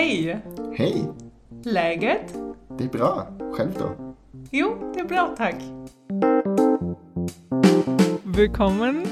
Hej! 0.00 0.40
Hej! 0.72 1.08
Läget? 1.64 2.34
Det 2.78 2.84
är 2.84 2.88
bra. 2.88 3.26
Själv 3.52 3.70
då? 3.78 4.14
Jo, 4.50 4.92
det 4.94 5.00
är 5.00 5.04
bra 5.04 5.34
tack. 5.36 5.54
Willkommen 8.24 9.06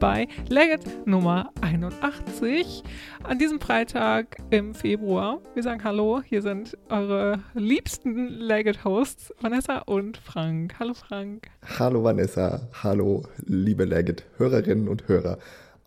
bei 0.00 0.28
Läget 0.46 1.06
Nummer 1.06 1.46
81 1.62 2.84
an 3.22 3.38
diesem 3.38 3.60
Freitag 3.60 4.24
im 4.50 4.74
Februar. 4.74 5.40
Wir 5.54 5.62
sagen 5.62 5.84
Hallo, 5.84 6.22
hier 6.24 6.40
sind 6.40 6.74
eure 6.88 7.40
liebsten 7.52 8.28
Legit-Hosts 8.28 9.32
Vanessa 9.42 9.78
und 9.86 10.16
Frank. 10.16 10.72
Hallo 10.78 10.94
Frank. 10.94 11.50
Hallo 11.78 12.02
Vanessa, 12.02 12.60
hallo 12.82 13.24
liebe 13.46 13.84
Legit-Hörerinnen 13.84 14.88
und 14.88 15.06
Hörer. 15.06 15.36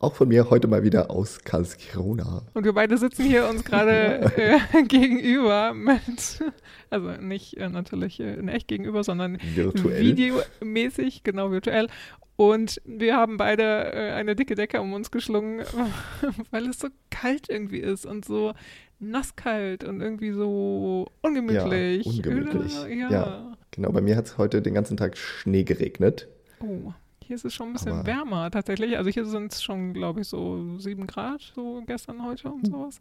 Auch 0.03 0.15
von 0.15 0.27
mir 0.27 0.49
heute 0.49 0.67
mal 0.67 0.83
wieder 0.83 1.09
aus 1.09 1.39
Karlskrona. 1.45 2.41
Und 2.53 2.65
wir 2.65 2.73
beide 2.73 2.97
sitzen 2.97 3.23
hier 3.23 3.47
uns 3.47 3.63
gerade 3.63 4.29
äh, 4.35 4.83
gegenüber 4.87 5.73
mit, 5.73 6.43
also 6.89 7.11
nicht 7.21 7.55
äh, 7.55 7.69
natürlich 7.69 8.19
äh, 8.19 8.33
in 8.33 8.49
echt 8.49 8.67
gegenüber, 8.67 9.05
sondern 9.05 9.37
virtuell. 9.55 10.01
videomäßig, 10.01 11.23
genau 11.23 11.51
virtuell. 11.51 11.87
Und 12.35 12.81
wir 12.83 13.15
haben 13.15 13.37
beide 13.37 13.63
äh, 13.63 14.11
eine 14.11 14.35
dicke 14.35 14.55
Decke 14.55 14.81
um 14.81 14.91
uns 14.91 15.09
geschlungen, 15.09 15.61
weil 16.51 16.67
es 16.67 16.79
so 16.79 16.89
kalt 17.09 17.47
irgendwie 17.49 17.79
ist 17.79 18.05
und 18.05 18.25
so 18.25 18.51
nasskalt 18.99 19.85
und 19.85 20.01
irgendwie 20.01 20.31
so 20.31 21.07
ungemütlich. 21.21 22.05
Ja, 22.05 22.11
ungemütlich. 22.11 22.73
Ja. 22.89 23.09
ja. 23.09 23.57
Genau, 23.71 23.93
bei 23.93 24.01
mir 24.01 24.17
hat 24.17 24.25
es 24.25 24.37
heute 24.37 24.61
den 24.61 24.73
ganzen 24.73 24.97
Tag 24.97 25.15
Schnee 25.15 25.63
geregnet. 25.63 26.27
Oh. 26.59 26.91
Hier 27.25 27.35
ist 27.35 27.45
es 27.45 27.53
schon 27.53 27.67
ein 27.69 27.73
bisschen 27.73 27.99
Aber 27.99 28.05
wärmer 28.05 28.51
tatsächlich. 28.51 28.97
Also 28.97 29.09
hier 29.09 29.25
sind 29.25 29.51
es 29.53 29.63
schon, 29.63 29.93
glaube 29.93 30.21
ich, 30.21 30.27
so 30.27 30.77
sieben 30.77 31.07
Grad, 31.07 31.53
so 31.55 31.81
gestern, 31.85 32.25
heute 32.25 32.49
und 32.49 32.67
hm. 32.67 32.71
sowas. 32.71 32.99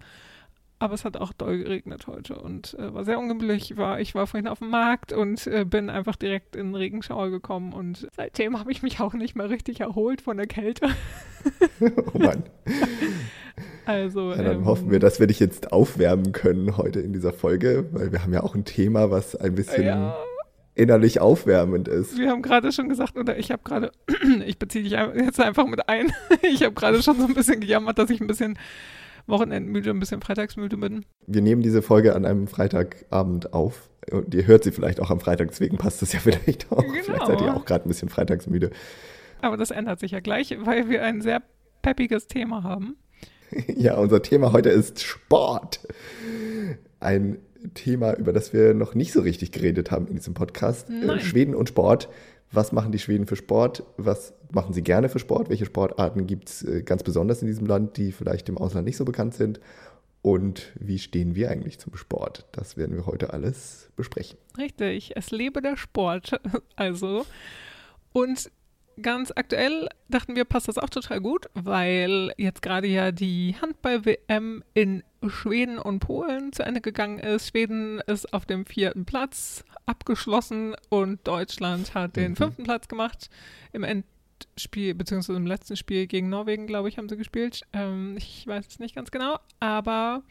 Aber 0.78 0.94
es 0.94 1.04
hat 1.04 1.16
auch 1.16 1.32
doll 1.32 1.58
geregnet 1.58 2.08
heute 2.08 2.34
und 2.34 2.74
äh, 2.74 2.92
war 2.92 3.04
sehr 3.04 3.18
ungemütlich. 3.18 3.76
War, 3.76 4.00
ich 4.00 4.16
war 4.16 4.26
vorhin 4.26 4.48
auf 4.48 4.58
dem 4.58 4.70
Markt 4.70 5.12
und 5.12 5.46
äh, 5.46 5.64
bin 5.64 5.88
einfach 5.88 6.16
direkt 6.16 6.56
in 6.56 6.68
den 6.68 6.74
Regenschauer 6.74 7.30
gekommen 7.30 7.72
und 7.72 8.08
seitdem 8.16 8.58
habe 8.58 8.72
ich 8.72 8.82
mich 8.82 8.98
auch 8.98 9.14
nicht 9.14 9.36
mehr 9.36 9.48
richtig 9.48 9.78
erholt 9.78 10.22
von 10.22 10.36
der 10.36 10.48
Kälte. 10.48 10.88
oh 12.14 12.18
Mann. 12.18 12.44
Also, 13.84 14.30
ja, 14.30 14.42
dann 14.42 14.58
ähm, 14.58 14.64
hoffen 14.64 14.90
wir, 14.90 14.98
dass 14.98 15.20
wir 15.20 15.26
dich 15.26 15.38
jetzt 15.38 15.72
aufwärmen 15.72 16.32
können 16.32 16.78
heute 16.78 17.00
in 17.00 17.12
dieser 17.12 17.34
Folge, 17.34 17.86
weil 17.92 18.10
wir 18.10 18.22
haben 18.22 18.32
ja 18.32 18.42
auch 18.42 18.54
ein 18.54 18.64
Thema, 18.64 19.10
was 19.10 19.36
ein 19.36 19.54
bisschen 19.54 19.84
ja 19.84 20.16
innerlich 20.74 21.20
aufwärmend 21.20 21.88
ist. 21.88 22.18
Wir 22.18 22.30
haben 22.30 22.42
gerade 22.42 22.72
schon 22.72 22.88
gesagt, 22.88 23.16
oder 23.16 23.38
ich 23.38 23.50
habe 23.50 23.62
gerade, 23.64 23.92
ich 24.46 24.58
beziehe 24.58 24.84
dich 24.84 24.92
jetzt 24.92 25.40
einfach 25.40 25.66
mit 25.66 25.88
ein, 25.88 26.12
ich 26.42 26.62
habe 26.62 26.74
gerade 26.74 27.02
schon 27.02 27.18
so 27.18 27.26
ein 27.26 27.34
bisschen 27.34 27.60
gejammert, 27.60 27.98
dass 27.98 28.10
ich 28.10 28.20
ein 28.20 28.26
bisschen 28.26 28.58
Wochenendmüde, 29.26 29.90
ein 29.90 30.00
bisschen 30.00 30.20
Freitagsmüde 30.20 30.76
bin. 30.76 31.04
Wir 31.26 31.42
nehmen 31.42 31.62
diese 31.62 31.82
Folge 31.82 32.14
an 32.14 32.24
einem 32.24 32.48
Freitagabend 32.48 33.52
auf. 33.52 33.88
Und 34.10 34.34
ihr 34.34 34.46
hört 34.46 34.64
sie 34.64 34.72
vielleicht 34.72 35.00
auch 35.00 35.10
am 35.10 35.20
Freitag, 35.20 35.48
deswegen 35.48 35.78
passt 35.78 36.02
das 36.02 36.12
ja 36.12 36.18
vielleicht 36.22 36.72
auch. 36.72 36.82
Genau. 36.82 37.02
Vielleicht 37.02 37.26
seid 37.26 37.40
ihr 37.40 37.54
auch 37.54 37.64
gerade 37.64 37.86
ein 37.86 37.88
bisschen 37.88 38.08
freitagsmüde. 38.08 38.70
Aber 39.40 39.56
das 39.56 39.70
ändert 39.70 40.00
sich 40.00 40.12
ja 40.12 40.20
gleich, 40.20 40.56
weil 40.60 40.88
wir 40.88 41.02
ein 41.04 41.20
sehr 41.20 41.42
peppiges 41.82 42.26
Thema 42.26 42.62
haben. 42.62 42.96
ja, 43.76 43.96
unser 43.96 44.22
Thema 44.22 44.52
heute 44.52 44.70
ist 44.70 45.02
Sport. 45.02 45.80
Ein 47.00 47.38
Thema, 47.74 48.14
über 48.14 48.32
das 48.32 48.52
wir 48.52 48.74
noch 48.74 48.94
nicht 48.94 49.12
so 49.12 49.20
richtig 49.20 49.52
geredet 49.52 49.90
haben 49.90 50.06
in 50.06 50.16
diesem 50.16 50.34
Podcast. 50.34 50.88
Äh, 50.90 51.20
Schweden 51.20 51.54
und 51.54 51.68
Sport. 51.68 52.08
Was 52.50 52.72
machen 52.72 52.92
die 52.92 52.98
Schweden 52.98 53.26
für 53.26 53.36
Sport? 53.36 53.84
Was 53.96 54.34
machen 54.50 54.74
sie 54.74 54.82
gerne 54.82 55.08
für 55.08 55.18
Sport? 55.18 55.48
Welche 55.48 55.64
Sportarten 55.64 56.26
gibt 56.26 56.48
es 56.48 56.62
äh, 56.62 56.82
ganz 56.82 57.02
besonders 57.02 57.40
in 57.40 57.48
diesem 57.48 57.66
Land, 57.66 57.96
die 57.96 58.12
vielleicht 58.12 58.48
im 58.48 58.58
Ausland 58.58 58.86
nicht 58.86 58.96
so 58.96 59.04
bekannt 59.04 59.34
sind? 59.34 59.60
Und 60.20 60.72
wie 60.78 60.98
stehen 60.98 61.34
wir 61.34 61.50
eigentlich 61.50 61.78
zum 61.78 61.96
Sport? 61.96 62.46
Das 62.52 62.76
werden 62.76 62.94
wir 62.94 63.06
heute 63.06 63.32
alles 63.32 63.90
besprechen. 63.96 64.38
Richtig, 64.56 65.16
es 65.16 65.30
lebe 65.30 65.60
der 65.60 65.76
Sport. 65.76 66.40
Also. 66.76 67.26
Und 68.12 68.50
ganz 69.00 69.32
aktuell 69.34 69.88
dachten 70.08 70.36
wir, 70.36 70.44
passt 70.44 70.68
das 70.68 70.78
auch 70.78 70.90
total 70.90 71.20
gut, 71.20 71.46
weil 71.54 72.32
jetzt 72.36 72.62
gerade 72.62 72.86
ja 72.86 73.12
die 73.12 73.56
Handball-WM 73.60 74.62
in 74.74 75.02
Schweden 75.26 75.78
und 75.78 76.00
Polen 76.00 76.52
zu 76.52 76.62
Ende 76.62 76.80
gegangen 76.80 77.18
ist. 77.18 77.48
Schweden 77.48 78.00
ist 78.06 78.32
auf 78.32 78.44
dem 78.44 78.66
vierten 78.66 79.04
Platz 79.04 79.64
abgeschlossen 79.86 80.74
und 80.88 81.26
Deutschland 81.26 81.94
hat 81.94 82.16
den 82.16 82.32
mhm. 82.32 82.36
fünften 82.36 82.64
Platz 82.64 82.88
gemacht. 82.88 83.30
Im 83.72 83.84
Endspiel, 83.84 84.94
beziehungsweise 84.94 85.38
im 85.38 85.46
letzten 85.46 85.76
Spiel 85.76 86.06
gegen 86.06 86.28
Norwegen, 86.28 86.66
glaube 86.66 86.88
ich, 86.88 86.98
haben 86.98 87.08
sie 87.08 87.16
gespielt. 87.16 87.62
Ähm, 87.72 88.16
ich 88.18 88.46
weiß 88.46 88.66
es 88.66 88.78
nicht 88.78 88.94
ganz 88.94 89.10
genau, 89.10 89.38
aber 89.60 90.22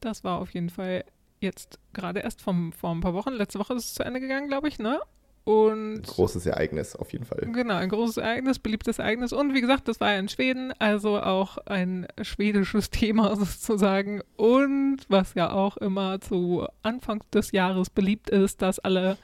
das 0.00 0.24
war 0.24 0.38
auf 0.38 0.52
jeden 0.54 0.70
Fall 0.70 1.04
jetzt 1.40 1.78
gerade 1.92 2.20
erst 2.20 2.42
vom, 2.42 2.72
vor 2.72 2.94
ein 2.94 3.00
paar 3.00 3.14
Wochen. 3.14 3.32
Letzte 3.32 3.58
Woche 3.58 3.74
ist 3.74 3.84
es 3.84 3.94
zu 3.94 4.02
Ende 4.02 4.20
gegangen, 4.20 4.48
glaube 4.48 4.68
ich, 4.68 4.78
ne? 4.78 5.00
Und 5.44 6.02
großes 6.04 6.46
Ereignis 6.46 6.96
auf 6.96 7.12
jeden 7.12 7.26
Fall. 7.26 7.46
Genau, 7.52 7.74
ein 7.74 7.90
großes 7.90 8.16
Ereignis, 8.16 8.58
beliebtes 8.58 8.98
Ereignis. 8.98 9.32
Und 9.34 9.52
wie 9.52 9.60
gesagt, 9.60 9.88
das 9.88 10.00
war 10.00 10.12
ja 10.12 10.18
in 10.18 10.28
Schweden, 10.28 10.72
also 10.78 11.20
auch 11.20 11.58
ein 11.66 12.06
schwedisches 12.22 12.88
Thema 12.90 13.36
sozusagen. 13.36 14.22
Und 14.36 15.00
was 15.08 15.34
ja 15.34 15.52
auch 15.52 15.76
immer 15.76 16.20
zu 16.20 16.66
Anfang 16.82 17.22
des 17.32 17.52
Jahres 17.52 17.90
beliebt 17.90 18.30
ist, 18.30 18.62
dass 18.62 18.78
alle 18.78 19.18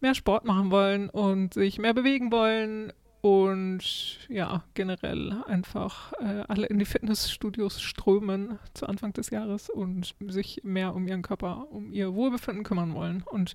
mehr 0.00 0.14
Sport 0.14 0.44
machen 0.44 0.70
wollen 0.70 1.10
und 1.10 1.54
sich 1.54 1.78
mehr 1.78 1.92
bewegen 1.92 2.30
wollen 2.30 2.92
und 3.20 4.18
ja, 4.28 4.62
generell 4.74 5.42
einfach 5.46 6.12
äh, 6.20 6.44
alle 6.46 6.66
in 6.66 6.78
die 6.78 6.84
Fitnessstudios 6.84 7.82
strömen 7.82 8.60
zu 8.74 8.86
Anfang 8.86 9.12
des 9.12 9.30
Jahres 9.30 9.68
und 9.68 10.14
sich 10.28 10.60
mehr 10.62 10.94
um 10.94 11.08
ihren 11.08 11.22
Körper, 11.22 11.66
um 11.70 11.92
ihr 11.92 12.14
Wohlbefinden 12.14 12.62
kümmern 12.62 12.94
wollen. 12.94 13.24
Und 13.26 13.54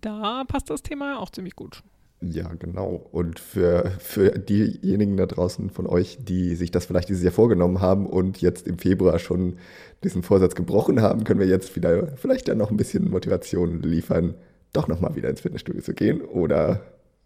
da 0.00 0.44
passt 0.46 0.70
das 0.70 0.82
Thema 0.82 1.18
auch 1.20 1.30
ziemlich 1.30 1.56
gut. 1.56 1.82
Ja, 2.20 2.52
genau. 2.58 3.06
Und 3.12 3.38
für, 3.38 3.92
für 4.00 4.30
diejenigen 4.30 5.16
da 5.16 5.26
draußen 5.26 5.70
von 5.70 5.86
euch, 5.86 6.18
die 6.20 6.56
sich 6.56 6.72
das 6.72 6.86
vielleicht 6.86 7.08
dieses 7.08 7.22
Jahr 7.22 7.32
vorgenommen 7.32 7.80
haben 7.80 8.06
und 8.06 8.40
jetzt 8.40 8.66
im 8.66 8.78
Februar 8.78 9.20
schon 9.20 9.56
diesen 10.02 10.24
Vorsatz 10.24 10.56
gebrochen 10.56 11.00
haben, 11.00 11.22
können 11.22 11.38
wir 11.38 11.46
jetzt 11.46 11.76
wieder 11.76 12.08
vielleicht 12.16 12.48
dann 12.48 12.58
noch 12.58 12.70
ein 12.70 12.76
bisschen 12.76 13.08
Motivation 13.08 13.82
liefern, 13.82 14.34
doch 14.72 14.88
nochmal 14.88 15.14
wieder 15.14 15.30
ins 15.30 15.42
Fitnessstudio 15.42 15.80
zu 15.80 15.94
gehen 15.94 16.20
oder 16.20 16.80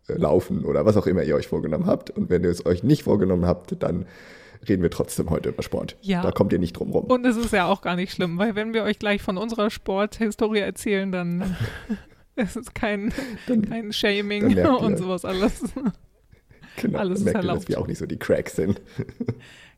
äh, 0.08 0.14
laufen 0.14 0.64
oder 0.64 0.84
was 0.84 0.98
auch 0.98 1.06
immer 1.06 1.22
ihr 1.22 1.36
euch 1.36 1.48
vorgenommen 1.48 1.86
habt. 1.86 2.10
Und 2.10 2.28
wenn 2.28 2.44
ihr 2.44 2.50
es 2.50 2.66
euch 2.66 2.82
nicht 2.82 3.04
vorgenommen 3.04 3.46
habt, 3.46 3.82
dann 3.82 4.04
reden 4.68 4.82
wir 4.82 4.90
trotzdem 4.90 5.30
heute 5.30 5.48
über 5.48 5.62
Sport. 5.62 5.96
Ja. 6.02 6.22
Da 6.22 6.32
kommt 6.32 6.52
ihr 6.52 6.58
nicht 6.58 6.74
drum 6.74 6.90
rum. 6.90 7.06
Und 7.06 7.24
es 7.24 7.36
ist 7.36 7.52
ja 7.52 7.66
auch 7.66 7.80
gar 7.80 7.96
nicht 7.96 8.12
schlimm, 8.12 8.38
weil 8.38 8.54
wenn 8.54 8.74
wir 8.74 8.82
euch 8.84 8.98
gleich 8.98 9.22
von 9.22 9.38
unserer 9.38 9.70
Sporthistorie 9.70 10.60
erzählen, 10.60 11.10
dann 11.10 11.56
Es 12.36 12.56
ist 12.56 12.74
kein, 12.74 13.12
dann, 13.46 13.62
kein 13.68 13.92
Shaming 13.92 14.58
und 14.66 14.96
sowas 14.96 15.24
alles. 15.24 15.62
Genau, 16.76 17.00
alles 17.00 17.20
ist 17.20 17.26
erlaubt. 17.26 17.44
Ihr, 17.44 17.54
dass 17.54 17.68
wir 17.68 17.80
auch 17.80 17.86
nicht 17.86 17.98
so 17.98 18.06
die 18.06 18.16
Cracks 18.16 18.56
sind. 18.56 18.80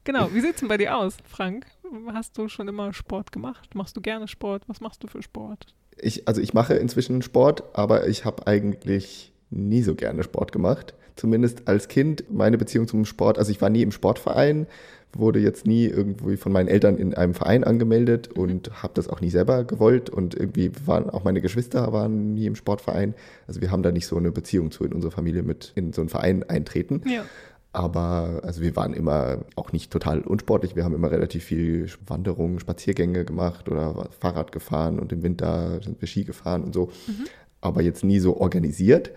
Genau, 0.04 0.32
wie 0.32 0.40
sieht 0.40 0.54
es 0.54 0.60
denn 0.60 0.68
bei 0.68 0.76
dir 0.76 0.96
aus, 0.96 1.16
Frank? 1.24 1.66
Hast 2.12 2.38
du 2.38 2.46
schon 2.48 2.68
immer 2.68 2.92
Sport 2.92 3.32
gemacht? 3.32 3.74
Machst 3.74 3.96
du 3.96 4.00
gerne 4.00 4.28
Sport? 4.28 4.62
Was 4.68 4.80
machst 4.80 5.02
du 5.02 5.08
für 5.08 5.20
Sport? 5.20 5.74
Ich, 6.00 6.28
also 6.28 6.40
ich 6.40 6.54
mache 6.54 6.74
inzwischen 6.74 7.20
Sport, 7.22 7.64
aber 7.72 8.06
ich 8.06 8.24
habe 8.24 8.46
eigentlich 8.46 9.32
nie 9.50 9.82
so 9.82 9.96
gerne 9.96 10.22
Sport 10.22 10.52
gemacht. 10.52 10.94
Zumindest 11.16 11.68
als 11.68 11.88
Kind 11.88 12.24
meine 12.30 12.58
Beziehung 12.58 12.88
zum 12.88 13.04
Sport, 13.04 13.38
also 13.38 13.50
ich 13.50 13.60
war 13.60 13.70
nie 13.70 13.82
im 13.82 13.92
Sportverein, 13.92 14.66
wurde 15.18 15.38
jetzt 15.38 15.66
nie 15.66 15.86
irgendwie 15.86 16.36
von 16.36 16.52
meinen 16.52 16.68
Eltern 16.68 16.98
in 16.98 17.14
einem 17.14 17.34
Verein 17.34 17.64
angemeldet 17.64 18.30
mhm. 18.34 18.42
und 18.42 18.82
habe 18.82 18.94
das 18.94 19.08
auch 19.08 19.20
nie 19.20 19.30
selber 19.30 19.64
gewollt 19.64 20.10
und 20.10 20.34
irgendwie 20.34 20.70
waren 20.86 21.10
auch 21.10 21.24
meine 21.24 21.40
Geschwister 21.40 21.92
waren 21.92 22.34
nie 22.34 22.46
im 22.46 22.56
Sportverein. 22.56 23.14
Also 23.46 23.60
wir 23.60 23.70
haben 23.70 23.82
da 23.82 23.92
nicht 23.92 24.06
so 24.06 24.16
eine 24.16 24.32
Beziehung 24.32 24.70
zu 24.70 24.84
in 24.84 24.92
unserer 24.92 25.12
Familie 25.12 25.42
mit 25.42 25.72
in 25.74 25.92
so 25.92 26.02
einen 26.02 26.08
Verein 26.08 26.42
eintreten. 26.42 27.02
Ja. 27.06 27.24
Aber 27.72 28.40
also 28.44 28.62
wir 28.62 28.76
waren 28.76 28.94
immer 28.94 29.38
auch 29.56 29.72
nicht 29.72 29.90
total 29.90 30.20
unsportlich. 30.20 30.76
Wir 30.76 30.84
haben 30.84 30.94
immer 30.94 31.10
relativ 31.10 31.44
viel 31.44 31.88
Wanderungen, 32.06 32.60
Spaziergänge 32.60 33.24
gemacht 33.24 33.68
oder 33.68 34.08
Fahrrad 34.20 34.52
gefahren 34.52 35.00
und 35.00 35.12
im 35.12 35.24
Winter 35.24 35.80
sind 35.82 36.00
wir 36.00 36.06
Ski 36.06 36.22
gefahren 36.22 36.62
und 36.62 36.72
so. 36.72 36.92
Mhm. 37.06 37.26
Aber 37.60 37.82
jetzt 37.82 38.04
nie 38.04 38.20
so 38.20 38.36
organisiert. 38.36 39.10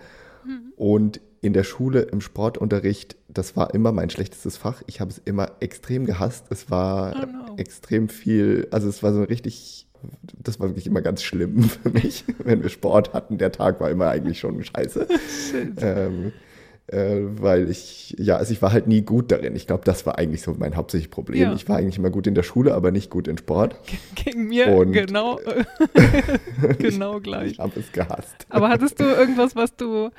Mhm. 0.44 0.72
Und 0.76 1.20
in 1.40 1.52
der 1.52 1.64
Schule 1.64 2.02
im 2.02 2.20
Sportunterricht, 2.20 3.16
das 3.28 3.56
war 3.56 3.74
immer 3.74 3.92
mein 3.92 4.10
schlechtestes 4.10 4.56
Fach. 4.56 4.82
Ich 4.86 5.00
habe 5.00 5.10
es 5.10 5.18
immer 5.24 5.52
extrem 5.60 6.04
gehasst. 6.06 6.46
Es 6.50 6.70
war 6.70 7.14
oh 7.14 7.26
no. 7.26 7.56
extrem 7.56 8.08
viel, 8.08 8.66
also 8.70 8.88
es 8.88 9.02
war 9.02 9.12
so 9.12 9.22
richtig, 9.22 9.86
das 10.42 10.58
war 10.58 10.68
wirklich 10.68 10.86
immer 10.86 11.00
ganz 11.00 11.22
schlimm 11.22 11.62
für 11.82 11.90
mich, 11.90 12.24
wenn 12.38 12.62
wir 12.62 12.70
Sport 12.70 13.12
hatten. 13.12 13.38
Der 13.38 13.52
Tag 13.52 13.80
war 13.80 13.90
immer 13.90 14.08
eigentlich 14.08 14.40
schon 14.40 14.62
scheiße. 14.62 15.06
ähm, 15.78 16.32
äh, 16.88 17.20
weil 17.40 17.70
ich, 17.70 18.16
ja, 18.18 18.36
also 18.36 18.52
ich 18.52 18.62
war 18.62 18.72
halt 18.72 18.88
nie 18.88 19.02
gut 19.02 19.30
darin. 19.30 19.54
Ich 19.54 19.66
glaube, 19.66 19.84
das 19.84 20.06
war 20.06 20.18
eigentlich 20.18 20.42
so 20.42 20.54
mein 20.58 20.74
hauptsächliches 20.74 21.10
Problem. 21.10 21.42
Ja. 21.42 21.54
Ich 21.54 21.68
war 21.68 21.76
eigentlich 21.76 21.98
immer 21.98 22.10
gut 22.10 22.26
in 22.26 22.34
der 22.34 22.42
Schule, 22.42 22.74
aber 22.74 22.90
nicht 22.90 23.10
gut 23.10 23.28
in 23.28 23.36
Sport. 23.36 23.76
Gegen 24.14 24.48
mir 24.48 24.68
Und 24.68 24.92
genau, 24.92 25.38
genau 26.78 27.20
gleich. 27.20 27.52
Ich 27.52 27.58
habe 27.58 27.78
es 27.78 27.92
gehasst. 27.92 28.46
Aber 28.48 28.70
hattest 28.70 28.98
du 28.98 29.04
irgendwas, 29.04 29.54
was 29.54 29.76
du 29.76 30.10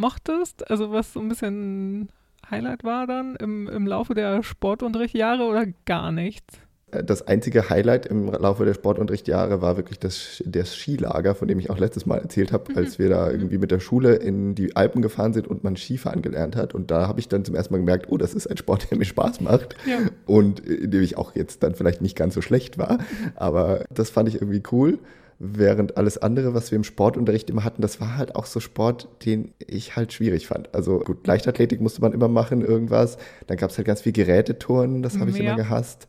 mochtest? 0.00 0.70
Also 0.70 0.90
was 0.90 1.12
so 1.12 1.20
ein 1.20 1.28
bisschen 1.28 2.08
Highlight 2.50 2.84
war 2.84 3.06
dann 3.06 3.36
im, 3.36 3.68
im 3.68 3.86
Laufe 3.86 4.14
der 4.14 4.42
Sportunterrichtjahre 4.42 5.44
oder 5.44 5.66
gar 5.84 6.10
nichts? 6.10 6.58
Äh, 6.90 7.04
das 7.04 7.26
einzige 7.26 7.68
Highlight 7.70 8.06
im 8.06 8.30
Laufe 8.30 8.64
der 8.64 8.74
Sportunterrichtsjahre 8.74 9.62
war 9.62 9.76
wirklich 9.76 9.98
das, 9.98 10.42
das 10.46 10.74
Skilager, 10.74 11.34
von 11.34 11.48
dem 11.48 11.58
ich 11.58 11.70
auch 11.70 11.78
letztes 11.78 12.06
Mal 12.06 12.18
erzählt 12.18 12.52
habe, 12.52 12.72
mhm. 12.72 12.78
als 12.78 12.98
wir 12.98 13.08
da 13.08 13.30
irgendwie 13.30 13.58
mit 13.58 13.70
der 13.70 13.80
Schule 13.80 14.16
in 14.16 14.54
die 14.54 14.76
Alpen 14.76 15.02
gefahren 15.02 15.32
sind 15.32 15.46
und 15.48 15.64
man 15.64 15.76
Skifahren 15.76 16.22
gelernt 16.22 16.56
hat. 16.56 16.74
Und 16.74 16.90
da 16.90 17.06
habe 17.06 17.20
ich 17.20 17.28
dann 17.28 17.44
zum 17.44 17.54
ersten 17.54 17.74
Mal 17.74 17.78
gemerkt, 17.78 18.06
oh, 18.08 18.16
das 18.16 18.34
ist 18.34 18.46
ein 18.46 18.56
Sport, 18.56 18.90
der 18.90 18.98
mir 18.98 19.04
Spaß 19.04 19.40
macht. 19.40 19.76
Ja. 19.86 19.98
Und 20.26 20.60
in 20.60 20.90
dem 20.90 21.02
ich 21.02 21.16
auch 21.16 21.34
jetzt 21.34 21.62
dann 21.62 21.74
vielleicht 21.74 22.02
nicht 22.02 22.16
ganz 22.16 22.34
so 22.34 22.42
schlecht 22.42 22.78
war. 22.78 22.98
Aber 23.36 23.84
das 23.92 24.10
fand 24.10 24.28
ich 24.28 24.36
irgendwie 24.36 24.62
cool. 24.72 24.98
Während 25.42 25.96
alles 25.96 26.18
andere, 26.18 26.52
was 26.52 26.70
wir 26.70 26.76
im 26.76 26.84
Sportunterricht 26.84 27.48
immer 27.48 27.64
hatten, 27.64 27.80
das 27.80 27.98
war 27.98 28.18
halt 28.18 28.36
auch 28.36 28.44
so 28.44 28.60
Sport, 28.60 29.08
den 29.24 29.54
ich 29.58 29.96
halt 29.96 30.12
schwierig 30.12 30.46
fand. 30.46 30.74
Also 30.74 30.98
gut, 30.98 31.26
Leichtathletik 31.26 31.80
musste 31.80 32.02
man 32.02 32.12
immer 32.12 32.28
machen, 32.28 32.60
irgendwas. 32.60 33.16
Dann 33.46 33.56
gab 33.56 33.70
es 33.70 33.78
halt 33.78 33.86
ganz 33.86 34.02
viel 34.02 34.12
Gerätetouren, 34.12 35.02
das 35.02 35.18
habe 35.18 35.30
ich 35.30 35.38
ja. 35.38 35.44
immer 35.44 35.56
gehasst. 35.56 36.08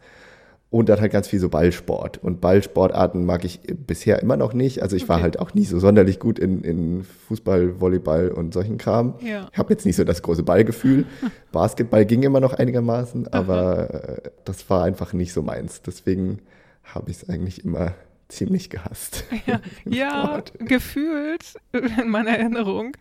Und 0.70 0.90
dann 0.90 1.00
halt 1.00 1.14
ganz 1.14 1.30
viel 1.30 1.40
so 1.40 1.48
Ballsport. 1.48 2.22
Und 2.22 2.42
Ballsportarten 2.42 3.24
mag 3.24 3.46
ich 3.46 3.62
bisher 3.62 4.22
immer 4.22 4.36
noch 4.36 4.52
nicht. 4.52 4.84
Also 4.84 4.98
ich 4.98 5.04
okay. 5.04 5.10
war 5.10 5.22
halt 5.22 5.40
auch 5.40 5.54
nie 5.54 5.64
so 5.64 5.80
sonderlich 5.80 6.20
gut 6.20 6.38
in, 6.38 6.66
in 6.66 7.04
Fußball, 7.04 7.80
Volleyball 7.80 8.32
und 8.32 8.54
solchen 8.54 8.78
Kram. 8.78 9.16
Ja. 9.22 9.48
Ich 9.50 9.58
habe 9.58 9.72
jetzt 9.72 9.86
nicht 9.86 9.96
so 9.96 10.04
das 10.04 10.24
große 10.24 10.44
Ballgefühl. 10.44 11.06
Basketball 11.54 12.06
ging 12.06 12.24
immer 12.24 12.42
noch 12.42 12.52
einigermaßen, 12.52 13.30
aber 13.30 13.94
äh, 14.26 14.30
das 14.44 14.70
war 14.70 14.84
einfach 14.84 15.14
nicht 15.14 15.32
so 15.32 15.42
meins. 15.42 15.82
Deswegen 15.84 16.40
habe 16.84 17.12
ich 17.12 17.22
es 17.22 17.30
eigentlich 17.30 17.64
immer 17.64 17.94
ziemlich 18.32 18.70
gehasst. 18.70 19.26
Ja, 19.46 19.62
ja 19.86 20.44
gefühlt 20.60 21.56
in 21.72 22.10
meiner 22.10 22.32
Erinnerung 22.32 22.96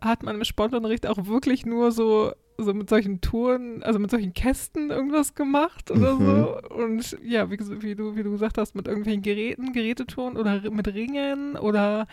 hat 0.00 0.22
man 0.22 0.36
im 0.36 0.44
Sportunterricht 0.44 1.06
auch 1.06 1.26
wirklich 1.26 1.64
nur 1.64 1.92
so 1.92 2.32
so 2.56 2.72
mit 2.72 2.88
solchen 2.88 3.20
Touren, 3.20 3.82
also 3.82 3.98
mit 3.98 4.12
solchen 4.12 4.32
Kästen 4.32 4.90
irgendwas 4.90 5.34
gemacht 5.34 5.90
oder 5.90 6.14
mhm. 6.14 6.26
so. 6.26 6.60
Und 6.72 7.18
ja, 7.24 7.50
wie, 7.50 7.58
wie, 7.82 7.96
du, 7.96 8.14
wie 8.14 8.22
du 8.22 8.30
gesagt 8.30 8.58
hast, 8.58 8.76
mit 8.76 8.86
irgendwelchen 8.86 9.22
Geräten, 9.22 9.72
Gerätetouren 9.72 10.36
oder 10.36 10.70
mit 10.70 10.86
Ringen 10.86 11.56
oder 11.56 12.06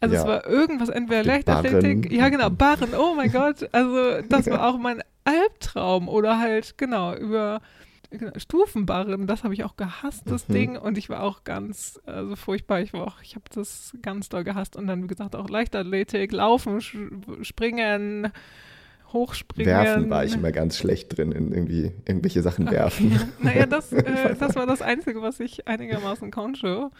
also 0.00 0.14
ja. 0.14 0.20
es 0.20 0.26
war 0.26 0.46
irgendwas, 0.46 0.88
entweder 0.88 1.24
Leichtathletik, 1.24 2.10
ja 2.10 2.28
genau, 2.30 2.50
Barren, 2.50 2.94
oh 2.94 3.14
mein 3.14 3.30
Gott. 3.32 3.68
Also 3.72 4.22
das 4.28 4.46
war 4.50 4.66
auch 4.66 4.78
mein 4.78 5.02
Albtraum. 5.24 6.08
Oder 6.08 6.38
halt, 6.38 6.76
genau, 6.78 7.14
über 7.14 7.60
Stufenbarren, 8.36 9.26
das 9.26 9.44
habe 9.44 9.54
ich 9.54 9.64
auch 9.64 9.76
gehasst, 9.76 10.24
das 10.26 10.48
mhm. 10.48 10.52
Ding. 10.52 10.76
Und 10.76 10.98
ich 10.98 11.08
war 11.08 11.22
auch 11.22 11.44
ganz, 11.44 12.00
also 12.04 12.34
furchtbar, 12.36 12.80
ich 12.80 12.92
war 12.92 13.06
auch, 13.06 13.22
ich 13.22 13.36
habe 13.36 13.44
das 13.54 13.96
ganz 14.02 14.28
doll 14.28 14.44
gehasst. 14.44 14.76
Und 14.76 14.86
dann, 14.86 15.04
wie 15.04 15.06
gesagt, 15.06 15.36
auch 15.36 15.48
Leichtathletik, 15.48 16.32
Laufen, 16.32 16.80
Springen, 16.80 18.32
Hochspringen. 19.12 19.72
Werfen 19.72 20.10
war 20.10 20.24
ich 20.24 20.34
immer 20.34 20.52
ganz 20.52 20.78
schlecht 20.78 21.16
drin, 21.16 21.32
in 21.32 21.52
irgendwie 21.52 21.92
irgendwelche 22.06 22.42
Sachen 22.42 22.70
werfen. 22.70 23.12
Okay. 23.14 23.26
naja, 23.40 23.66
das, 23.66 23.92
äh, 23.92 24.34
das 24.38 24.54
war 24.56 24.66
das 24.66 24.82
Einzige, 24.82 25.22
was 25.22 25.40
ich 25.40 25.68
einigermaßen 25.68 26.30
konnte. 26.30 26.90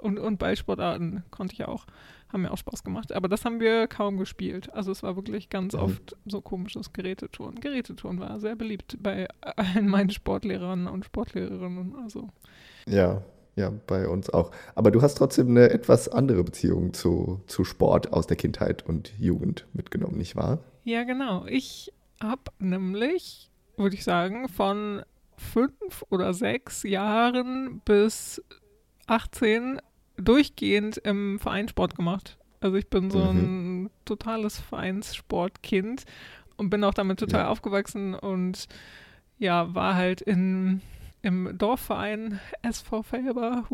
Und, 0.00 0.18
und 0.18 0.38
Ballsportarten 0.38 1.24
konnte 1.30 1.54
ich 1.54 1.64
auch. 1.64 1.86
Haben 2.32 2.42
mir 2.42 2.52
auch 2.52 2.58
Spaß 2.58 2.82
gemacht. 2.82 3.12
Aber 3.12 3.28
das 3.28 3.44
haben 3.44 3.60
wir 3.60 3.86
kaum 3.86 4.16
gespielt. 4.16 4.72
Also 4.72 4.90
es 4.90 5.02
war 5.02 5.16
wirklich 5.16 5.50
ganz 5.50 5.74
mhm. 5.74 5.80
oft 5.80 6.16
so 6.26 6.40
komisches 6.40 6.92
Gerätetouren. 6.92 7.60
Gerätetouren 7.60 8.18
war 8.20 8.40
sehr 8.40 8.56
beliebt 8.56 8.98
bei 9.00 9.28
allen 9.40 9.88
meinen 9.88 10.10
Sportlehrern 10.10 10.86
und 10.88 11.04
Sportlehrerinnen. 11.04 11.94
Also. 12.02 12.28
Ja, 12.86 13.22
ja, 13.56 13.72
bei 13.86 14.08
uns 14.08 14.30
auch. 14.30 14.50
Aber 14.74 14.90
du 14.90 15.00
hast 15.00 15.16
trotzdem 15.16 15.50
eine 15.50 15.70
etwas 15.70 16.08
andere 16.08 16.42
Beziehung 16.42 16.92
zu, 16.92 17.40
zu 17.46 17.64
Sport 17.64 18.12
aus 18.12 18.26
der 18.26 18.36
Kindheit 18.36 18.84
und 18.84 19.12
Jugend 19.18 19.66
mitgenommen, 19.72 20.18
nicht 20.18 20.34
wahr? 20.34 20.58
Ja, 20.82 21.04
genau. 21.04 21.46
Ich 21.46 21.92
habe 22.20 22.42
nämlich, 22.58 23.50
würde 23.76 23.94
ich 23.94 24.04
sagen, 24.04 24.48
von 24.48 25.02
fünf 25.36 26.04
oder 26.10 26.34
sechs 26.34 26.82
Jahren 26.82 27.80
bis 27.84 28.42
18 29.06 29.80
durchgehend 30.16 30.98
im 30.98 31.38
Verein 31.38 31.68
Sport 31.68 31.96
gemacht. 31.96 32.38
Also 32.60 32.76
ich 32.76 32.88
bin 32.88 33.10
so 33.10 33.18
mhm. 33.18 33.84
ein 33.84 33.90
totales 34.04 34.58
Vereinssportkind 34.58 36.04
und 36.56 36.70
bin 36.70 36.84
auch 36.84 36.94
damit 36.94 37.18
total 37.18 37.42
ja. 37.42 37.48
aufgewachsen 37.48 38.14
und 38.14 38.68
ja, 39.38 39.74
war 39.74 39.96
halt 39.96 40.20
in 40.20 40.80
im 41.24 41.56
Dorfverein 41.56 42.38
SV 42.62 43.02
Felber. 43.02 43.64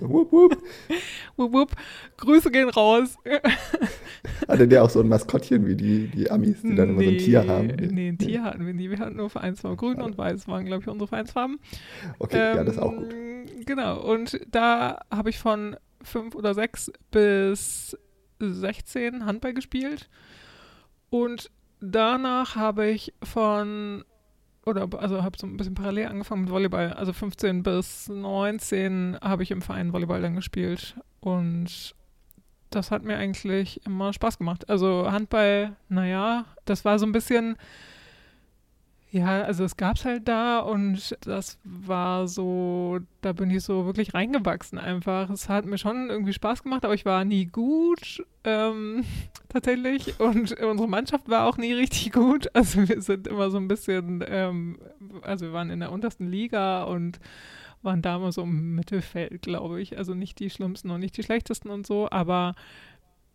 wup, 0.00 0.32
wup. 0.32 0.56
wup, 1.36 1.52
wup. 1.52 1.70
Grüße 2.16 2.50
gehen 2.50 2.68
raus. 2.68 3.16
Hatte 4.48 4.66
der 4.68 4.82
auch 4.82 4.90
so 4.90 5.00
ein 5.00 5.08
Maskottchen 5.08 5.66
wie 5.66 5.76
die, 5.76 6.08
die 6.08 6.30
Amis, 6.30 6.62
die 6.62 6.74
dann 6.74 6.90
immer 6.90 7.02
so 7.02 7.10
ein 7.10 7.18
Tier 7.18 7.46
haben? 7.46 7.68
Nee, 7.68 8.08
ein 8.08 8.18
Tier 8.18 8.42
hatten 8.42 8.66
wir 8.66 8.74
nie. 8.74 8.90
Wir 8.90 8.98
hatten 8.98 9.16
nur 9.16 9.30
Vereinsfarben. 9.30 9.76
Grün 9.76 10.02
und 10.02 10.18
Weiß 10.18 10.48
waren, 10.48 10.66
glaube 10.66 10.82
ich, 10.82 10.88
unsere 10.88 11.08
Vereinsfarben. 11.08 11.60
Okay, 12.18 12.38
ähm, 12.38 12.56
ja, 12.56 12.64
das 12.64 12.74
ist 12.74 12.82
auch 12.82 12.94
gut. 12.94 13.14
Genau, 13.64 14.00
und 14.00 14.40
da 14.50 15.00
habe 15.10 15.30
ich 15.30 15.38
von 15.38 15.76
fünf 16.02 16.34
oder 16.34 16.54
sechs 16.54 16.90
bis 17.10 17.96
16 18.40 19.24
Handball 19.24 19.54
gespielt. 19.54 20.08
Und 21.10 21.50
danach 21.80 22.56
habe 22.56 22.88
ich 22.88 23.12
von 23.22 24.04
oder 24.64 24.88
also 24.98 25.22
habe 25.22 25.36
so 25.38 25.46
ein 25.46 25.56
bisschen 25.56 25.74
parallel 25.74 26.06
angefangen 26.06 26.42
mit 26.42 26.50
Volleyball. 26.50 26.92
Also 26.92 27.12
15 27.12 27.62
bis 27.62 28.08
19 28.08 29.18
habe 29.20 29.42
ich 29.42 29.50
im 29.50 29.62
Verein 29.62 29.92
Volleyball 29.92 30.22
dann 30.22 30.36
gespielt 30.36 30.96
und 31.20 31.94
das 32.70 32.90
hat 32.90 33.04
mir 33.04 33.16
eigentlich 33.16 33.84
immer 33.84 34.12
Spaß 34.12 34.38
gemacht. 34.38 34.70
Also 34.70 35.10
Handball, 35.10 35.76
naja, 35.88 36.46
das 36.64 36.84
war 36.84 36.98
so 36.98 37.06
ein 37.06 37.12
bisschen 37.12 37.56
ja, 39.12 39.42
also 39.42 39.64
es 39.64 39.76
gab 39.76 39.96
es 39.96 40.06
halt 40.06 40.26
da 40.26 40.60
und 40.60 41.18
das 41.26 41.58
war 41.64 42.26
so, 42.26 42.98
da 43.20 43.34
bin 43.34 43.50
ich 43.50 43.62
so 43.62 43.84
wirklich 43.84 44.14
reingewachsen 44.14 44.78
einfach. 44.78 45.28
Es 45.28 45.50
hat 45.50 45.66
mir 45.66 45.76
schon 45.76 46.08
irgendwie 46.08 46.32
Spaß 46.32 46.62
gemacht, 46.62 46.82
aber 46.86 46.94
ich 46.94 47.04
war 47.04 47.22
nie 47.26 47.44
gut 47.44 48.24
ähm, 48.44 49.04
tatsächlich 49.50 50.18
und 50.18 50.58
unsere 50.58 50.88
Mannschaft 50.88 51.28
war 51.28 51.46
auch 51.46 51.58
nie 51.58 51.74
richtig 51.74 52.12
gut. 52.12 52.48
Also 52.54 52.88
wir 52.88 53.02
sind 53.02 53.26
immer 53.28 53.50
so 53.50 53.58
ein 53.58 53.68
bisschen, 53.68 54.24
ähm, 54.26 54.78
also 55.20 55.44
wir 55.44 55.52
waren 55.52 55.68
in 55.68 55.80
der 55.80 55.92
untersten 55.92 56.30
Liga 56.30 56.84
und 56.84 57.20
waren 57.82 58.00
da 58.00 58.16
immer 58.16 58.32
so 58.32 58.42
im 58.42 58.74
Mittelfeld, 58.76 59.42
glaube 59.42 59.82
ich. 59.82 59.98
Also 59.98 60.14
nicht 60.14 60.38
die 60.38 60.48
schlimmsten 60.48 60.88
und 60.88 61.00
nicht 61.00 61.18
die 61.18 61.22
schlechtesten 61.22 61.68
und 61.68 61.86
so, 61.86 62.08
aber 62.10 62.54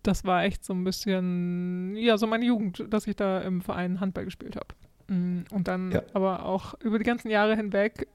das 0.02 0.26
war 0.26 0.44
echt 0.44 0.66
so 0.66 0.74
ein 0.74 0.84
bisschen, 0.84 1.96
ja, 1.98 2.18
so 2.18 2.26
meine 2.26 2.46
Jugend, 2.46 2.84
dass 2.90 3.06
ich 3.06 3.16
da 3.16 3.42
im 3.42 3.62
Verein 3.62 4.00
Handball 4.00 4.26
gespielt 4.26 4.56
habe. 4.56 4.74
Mm, 5.08 5.42
und 5.52 5.68
dann 5.68 5.92
ja. 5.92 6.02
aber 6.14 6.46
auch 6.46 6.74
über 6.82 7.00
die 7.00 7.06
ganzen 7.06 7.30
Jahre 7.30 7.56
hinweg, 7.56 8.08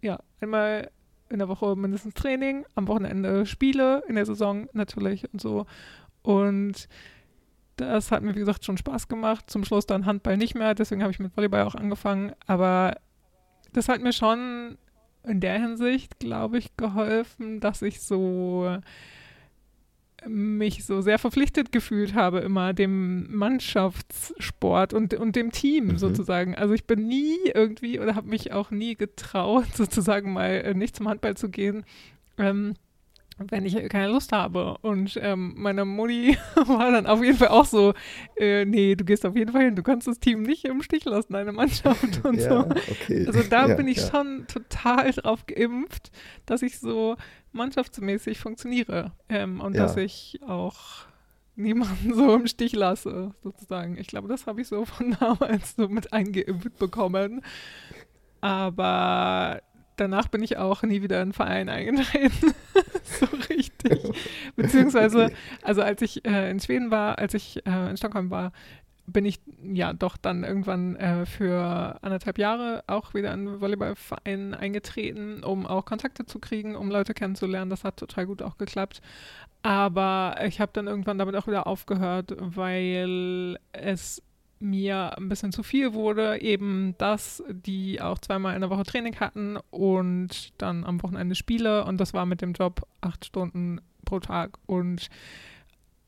ja, 0.00 0.18
einmal 0.40 0.90
in 1.28 1.38
der 1.38 1.48
Woche 1.48 1.74
mindestens 1.76 2.14
Training, 2.14 2.66
am 2.74 2.88
Wochenende 2.88 3.46
Spiele, 3.46 4.02
in 4.08 4.16
der 4.16 4.26
Saison 4.26 4.68
natürlich 4.72 5.32
und 5.32 5.40
so. 5.40 5.66
Und 6.22 6.88
das 7.76 8.10
hat 8.10 8.22
mir, 8.22 8.34
wie 8.34 8.40
gesagt, 8.40 8.64
schon 8.64 8.76
Spaß 8.76 9.08
gemacht. 9.08 9.48
Zum 9.48 9.64
Schluss 9.64 9.86
dann 9.86 10.06
Handball 10.06 10.36
nicht 10.36 10.54
mehr, 10.54 10.74
deswegen 10.74 11.02
habe 11.02 11.10
ich 11.10 11.18
mit 11.18 11.36
Volleyball 11.36 11.62
auch 11.62 11.74
angefangen. 11.74 12.32
Aber 12.46 12.96
das 13.72 13.88
hat 13.88 14.02
mir 14.02 14.12
schon 14.12 14.76
in 15.24 15.40
der 15.40 15.58
Hinsicht, 15.58 16.18
glaube 16.18 16.58
ich, 16.58 16.76
geholfen, 16.76 17.60
dass 17.60 17.80
ich 17.80 18.02
so 18.02 18.78
mich 20.28 20.84
so 20.84 21.00
sehr 21.00 21.18
verpflichtet 21.18 21.72
gefühlt 21.72 22.14
habe, 22.14 22.40
immer 22.40 22.72
dem 22.72 23.34
Mannschaftssport 23.34 24.92
und, 24.92 25.14
und 25.14 25.36
dem 25.36 25.52
Team 25.52 25.86
mhm. 25.86 25.98
sozusagen. 25.98 26.54
Also 26.54 26.74
ich 26.74 26.86
bin 26.86 27.06
nie 27.06 27.36
irgendwie 27.54 28.00
oder 28.00 28.14
habe 28.14 28.28
mich 28.28 28.52
auch 28.52 28.70
nie 28.70 28.94
getraut, 28.94 29.66
sozusagen 29.74 30.32
mal 30.32 30.50
äh, 30.50 30.74
nicht 30.74 30.96
zum 30.96 31.08
Handball 31.08 31.36
zu 31.36 31.48
gehen. 31.48 31.84
Ähm, 32.38 32.74
wenn 33.38 33.66
ich 33.66 33.74
keine 33.88 34.08
Lust 34.08 34.32
habe. 34.32 34.78
Und 34.82 35.18
ähm, 35.20 35.54
meine 35.56 35.84
Mutti 35.84 36.36
war 36.54 36.90
dann 36.90 37.06
auf 37.06 37.22
jeden 37.22 37.38
Fall 37.38 37.48
auch 37.48 37.64
so, 37.64 37.94
äh, 38.36 38.64
nee, 38.64 38.94
du 38.94 39.04
gehst 39.04 39.24
auf 39.26 39.36
jeden 39.36 39.52
Fall 39.52 39.64
hin, 39.64 39.76
du 39.76 39.82
kannst 39.82 40.06
das 40.06 40.20
Team 40.20 40.42
nicht 40.42 40.64
im 40.64 40.82
Stich 40.82 41.04
lassen, 41.04 41.32
deine 41.32 41.52
Mannschaft 41.52 42.02
und 42.24 42.38
ja, 42.38 42.48
so. 42.48 42.58
Okay. 42.90 43.26
Also 43.26 43.42
da 43.42 43.68
ja, 43.68 43.74
bin 43.74 43.88
ich 43.88 43.98
ja. 43.98 44.10
schon 44.10 44.46
total 44.46 45.10
drauf 45.12 45.46
geimpft, 45.46 46.10
dass 46.46 46.62
ich 46.62 46.78
so 46.78 47.16
mannschaftsmäßig 47.52 48.38
funktioniere 48.38 49.12
ähm, 49.28 49.60
und 49.60 49.76
dass 49.76 49.96
ich 49.96 50.40
auch 50.46 51.06
niemanden 51.54 52.14
so 52.14 52.34
im 52.34 52.46
Stich 52.46 52.72
lasse, 52.72 53.34
sozusagen. 53.42 53.96
Ich 53.98 54.06
glaube, 54.06 54.28
das 54.28 54.46
habe 54.46 54.60
ich 54.60 54.68
so 54.68 54.84
von 54.84 55.16
damals 55.18 55.76
so 55.76 55.88
mit 55.88 56.12
eingeimpft 56.12 56.78
bekommen. 56.78 57.42
Aber 58.40 59.62
danach 60.02 60.28
bin 60.28 60.42
ich 60.42 60.56
auch 60.56 60.82
nie 60.82 61.02
wieder 61.02 61.16
in 61.16 61.22
einen 61.22 61.32
Verein 61.32 61.68
eingetreten. 61.68 62.54
so 63.02 63.26
richtig. 63.48 64.00
Beziehungsweise, 64.56 65.32
also 65.62 65.82
als 65.82 66.02
ich 66.02 66.24
äh, 66.24 66.50
in 66.50 66.60
Schweden 66.60 66.90
war, 66.90 67.18
als 67.18 67.34
ich 67.34 67.64
äh, 67.66 67.90
in 67.90 67.96
Stockholm 67.96 68.30
war, 68.30 68.52
bin 69.06 69.24
ich 69.24 69.40
ja 69.62 69.92
doch 69.92 70.16
dann 70.16 70.44
irgendwann 70.44 70.96
äh, 70.96 71.26
für 71.26 71.98
anderthalb 72.02 72.38
Jahre 72.38 72.84
auch 72.86 73.14
wieder 73.14 73.34
in 73.34 73.60
Volleyballverein 73.60 74.54
eingetreten, 74.54 75.42
um 75.42 75.66
auch 75.66 75.84
Kontakte 75.84 76.24
zu 76.24 76.38
kriegen, 76.38 76.76
um 76.76 76.90
Leute 76.90 77.14
kennenzulernen. 77.14 77.70
Das 77.70 77.84
hat 77.84 77.96
total 77.96 78.26
gut 78.26 78.42
auch 78.42 78.58
geklappt. 78.58 79.00
Aber 79.62 80.36
ich 80.44 80.60
habe 80.60 80.72
dann 80.72 80.86
irgendwann 80.86 81.18
damit 81.18 81.36
auch 81.36 81.46
wieder 81.46 81.66
aufgehört, 81.66 82.34
weil 82.38 83.58
es 83.72 84.22
mir 84.62 85.16
ein 85.18 85.28
bisschen 85.28 85.52
zu 85.52 85.62
viel 85.62 85.92
wurde, 85.92 86.40
eben 86.40 86.94
dass 86.98 87.42
die 87.50 88.00
auch 88.00 88.18
zweimal 88.18 88.54
in 88.54 88.60
der 88.60 88.70
Woche 88.70 88.84
Training 88.84 89.16
hatten 89.20 89.58
und 89.70 90.52
dann 90.58 90.84
am 90.84 91.02
Wochenende 91.02 91.34
Spiele 91.34 91.84
und 91.84 91.98
das 91.98 92.14
war 92.14 92.26
mit 92.26 92.40
dem 92.40 92.52
Job 92.52 92.86
acht 93.00 93.24
Stunden 93.24 93.80
pro 94.04 94.20
Tag 94.20 94.58
und 94.66 95.08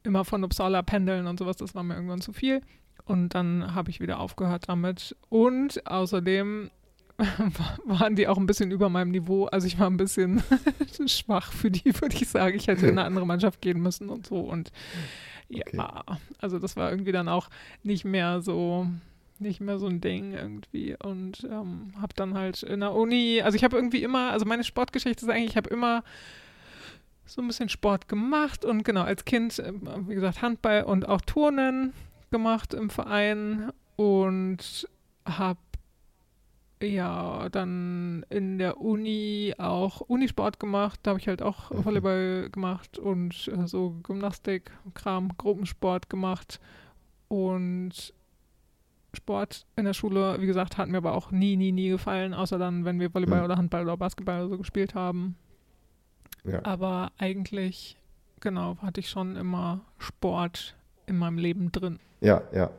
immer 0.05 0.25
von 0.25 0.45
Uppsala 0.45 0.83
pendeln 0.83 1.27
und 1.27 1.39
sowas, 1.39 1.57
das 1.57 1.75
war 1.75 1.83
mir 1.83 1.95
irgendwann 1.95 2.21
zu 2.21 2.33
viel. 2.33 2.61
Und 3.07 3.35
dann 3.35 3.75
habe 3.75 3.91
ich 3.91 4.01
wieder 4.01 4.21
aufgehört 4.21 4.69
damit. 4.69 5.17
Und 5.29 5.87
außerdem 5.87 6.71
waren 7.85 8.17
die 8.17 8.29
auch 8.29 8.39
ein 8.39 8.47
bisschen 8.47 8.71
über 8.71 8.89
meinem 8.89 9.11
Niveau. 9.11 9.47
Also 9.47 9.67
ich 9.67 9.79
war 9.79 9.89
ein 9.89 9.97
bisschen 9.97 10.43
schwach 11.07 11.53
für 11.53 11.71
die, 11.71 11.85
würde 12.01 12.17
ich 12.17 12.29
sagen. 12.29 12.57
Ich 12.57 12.67
hätte 12.67 12.87
in 12.87 12.99
eine 12.99 13.07
andere 13.07 13.27
Mannschaft 13.27 13.61
gehen 13.61 13.81
müssen 13.81 14.09
und 14.09 14.27
so. 14.27 14.41
Und 14.41 14.73
ja, 15.49 15.63
okay. 15.67 16.19
also 16.39 16.59
das 16.59 16.77
war 16.77 16.91
irgendwie 16.91 17.13
dann 17.13 17.29
auch 17.29 17.49
nicht 17.83 18.05
mehr 18.05 18.41
so 18.41 18.87
nicht 19.41 19.61
mehr 19.61 19.79
so 19.79 19.87
ein 19.87 20.01
Ding 20.01 20.33
irgendwie 20.33 20.97
und 21.03 21.45
ähm, 21.45 21.93
habe 22.01 22.15
dann 22.15 22.35
halt 22.35 22.63
in 22.63 22.81
der 22.81 22.95
Uni, 22.95 23.43
also 23.43 23.57
ich 23.57 23.65
habe 23.65 23.77
irgendwie 23.77 24.03
immer, 24.03 24.31
also 24.31 24.47
meine 24.47 24.65
Sportgeschichte 24.65 25.25
ist 25.25 25.31
eigentlich, 25.31 25.51
ich 25.51 25.57
habe 25.57 25.71
immer 25.71 26.05
so 27.27 27.43
ein 27.43 27.49
bisschen 27.49 27.69
Sport 27.69 28.09
gemacht 28.09 28.65
und 28.65 28.85
genau 28.85 29.03
als 29.03 29.25
Kind, 29.25 29.59
äh, 29.59 29.73
wie 30.07 30.15
gesagt, 30.15 30.43
Handball 30.43 30.85
und 30.85 31.09
auch 31.09 31.21
Turnen 31.21 31.93
gemacht 32.31 32.75
im 32.75 32.91
Verein 32.91 33.71
und 33.97 34.89
habe 35.25 35.59
ja 36.87 37.49
dann 37.51 38.25
in 38.31 38.59
der 38.59 38.81
Uni 38.81 39.55
auch 39.59 40.01
Unisport 40.01 40.61
gemacht. 40.61 41.01
Da 41.03 41.11
habe 41.11 41.21
ich 41.21 41.29
halt 41.29 41.43
auch 41.43 41.71
mhm. 41.71 41.85
Volleyball 41.85 42.51
gemacht 42.51 42.99
und 42.99 43.49
äh, 43.49 43.67
so 43.67 43.97
Gymnastik, 44.03 44.71
Kram, 44.95 45.31
Gruppensport 45.37 46.09
gemacht 46.11 46.61
und 47.29 48.13
Sport 49.15 49.67
in 49.77 49.85
der 49.85 49.95
Schule, 49.95 50.41
wie 50.41 50.47
gesagt, 50.47 50.77
hat 50.77 50.89
mir 50.89 50.99
aber 50.99 51.15
auch 51.15 51.31
nie, 51.31 51.57
nie, 51.57 51.73
nie 51.73 51.89
gefallen, 51.89 52.35
außer 52.35 52.59
dann, 52.59 52.85
wenn 52.85 53.01
wir 53.01 53.15
Volleyball 53.15 53.39
mhm. 53.39 53.45
oder 53.45 53.57
Handball 53.57 53.83
oder 53.83 53.97
Basketball 53.97 54.41
oder 54.41 54.51
so 54.51 54.59
gespielt 54.59 54.95
haben. 54.95 55.37
Ja. 56.45 56.65
Aber 56.65 57.13
eigentlich, 57.19 57.97
genau, 58.41 58.77
hatte 58.83 59.01
ich 59.01 59.09
schon 59.09 59.37
immer 59.37 59.81
Sport 59.99 60.77
in 61.07 61.17
meinem 61.17 61.39
Leben 61.39 61.73
drin. 61.73 61.99
Ja, 62.21 62.43
ja. 62.53 62.71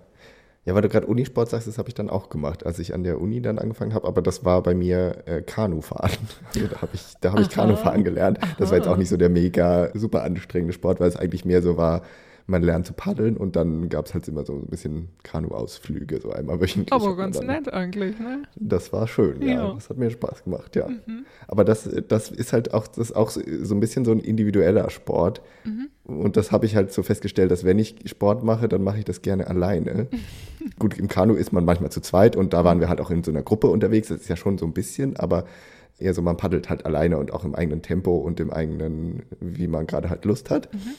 Ja, 0.66 0.74
weil 0.74 0.82
du 0.82 0.90
gerade 0.90 1.06
Unisport 1.06 1.50
sagst, 1.50 1.68
das 1.68 1.78
habe 1.78 1.90
ich 1.90 1.96
dann 1.96 2.10
auch 2.10 2.30
gemacht, 2.30 2.66
als 2.66 2.80
ich 2.80 2.96
an 2.96 3.04
der 3.04 3.22
Uni 3.22 3.40
dann 3.40 3.60
angefangen 3.60 3.94
habe. 3.94 4.08
Aber 4.08 4.24
das 4.24 4.46
war 4.46 4.64
bei 4.64 4.74
mir 4.74 5.24
äh, 5.28 5.42
Kanufahren. 5.44 6.18
Also 6.54 6.68
da 6.74 6.82
habe 6.82 6.92
ich, 6.96 7.02
da 7.22 7.32
hab 7.34 7.40
ich 7.40 7.50
Kanufahren 7.50 8.04
gelernt. 8.04 8.40
Das 8.58 8.72
war 8.72 8.78
jetzt 8.78 8.88
auch 8.88 8.98
nicht 8.98 9.10
so 9.10 9.18
der 9.18 9.30
mega 9.30 9.92
super 9.94 10.24
anstrengende 10.24 10.74
Sport, 10.74 11.00
weil 11.00 11.08
es 11.08 11.18
eigentlich 11.18 11.46
mehr 11.46 11.62
so 11.62 11.78
war, 11.78 12.02
man 12.48 12.62
lernt 12.62 12.86
zu 12.86 12.94
paddeln 12.94 13.38
und 13.38 13.56
dann 13.56 13.90
gab 13.90 14.06
es 14.06 14.14
halt 14.14 14.28
immer 14.28 14.46
so 14.46 14.54
ein 14.54 14.68
bisschen 14.68 15.10
Kanu-Ausflüge, 15.24 16.22
so 16.22 16.32
einmal 16.32 16.62
wöchentlich. 16.62 16.94
Aber 16.94 17.16
ganz 17.16 17.38
dann, 17.38 17.48
nett 17.48 17.74
eigentlich, 17.74 18.20
ne? 18.20 18.44
Das 18.56 18.94
war 18.94 19.08
schön, 19.08 19.42
ja. 19.42 19.48
ja. 19.48 19.74
Das 19.74 19.90
hat 19.90 19.98
mir 19.98 20.12
Spaß 20.12 20.44
gemacht, 20.44 20.76
ja. 20.76 20.88
Mhm. 20.88 21.26
Aber 21.48 21.64
das, 21.64 21.90
das 22.08 22.30
ist 22.30 22.54
halt 22.54 22.74
auch, 22.74 22.88
das 22.88 23.12
auch 23.12 23.32
so 23.32 23.76
ein 23.76 23.80
bisschen 23.80 24.06
so 24.06 24.12
ein 24.12 24.20
individueller 24.20 24.90
Sport. 24.92 25.42
Mhm. 25.64 25.90
Und 26.04 26.38
das 26.38 26.52
habe 26.52 26.68
ich 26.68 26.76
halt 26.76 26.92
so 26.92 27.02
festgestellt, 27.02 27.50
dass 27.50 27.64
wenn 27.64 27.80
ich 27.80 27.96
Sport 28.06 28.44
mache, 28.44 28.68
dann 28.68 28.84
mache 28.84 29.00
ich 29.00 29.06
das 29.06 29.24
gerne 29.24 29.48
alleine. 29.48 30.08
Gut, 30.80 31.00
im 31.00 31.08
Kanu 31.08 31.34
ist 31.34 31.52
man 31.52 31.66
manchmal 31.66 31.92
zu 31.92 32.00
zweit 32.00 32.36
und 32.36 32.54
da 32.54 32.64
waren 32.64 32.80
wir 32.80 32.90
halt 32.90 33.02
auch 33.02 33.10
in 33.10 33.24
so 33.24 33.32
einer 33.32 33.42
Gruppe 33.42 33.68
unterwegs. 33.68 34.10
Das 34.10 34.22
ist 34.22 34.30
ja 34.30 34.36
schon 34.36 34.60
so 34.60 34.68
ein 34.68 34.74
bisschen, 34.74 35.16
aber 35.18 35.46
eher 35.98 36.14
so, 36.14 36.22
man 36.22 36.38
paddelt 36.38 36.70
halt 36.70 36.86
alleine 36.86 37.18
und 37.18 37.34
auch 37.34 37.44
im 37.44 37.56
eigenen 37.56 37.82
Tempo 37.82 38.18
und 38.18 38.40
im 38.40 38.52
eigenen, 38.52 39.24
wie 39.40 39.68
man 39.68 39.88
gerade 39.88 40.12
halt 40.12 40.26
Lust 40.26 40.52
hat. 40.52 40.72
Mhm. 40.72 40.94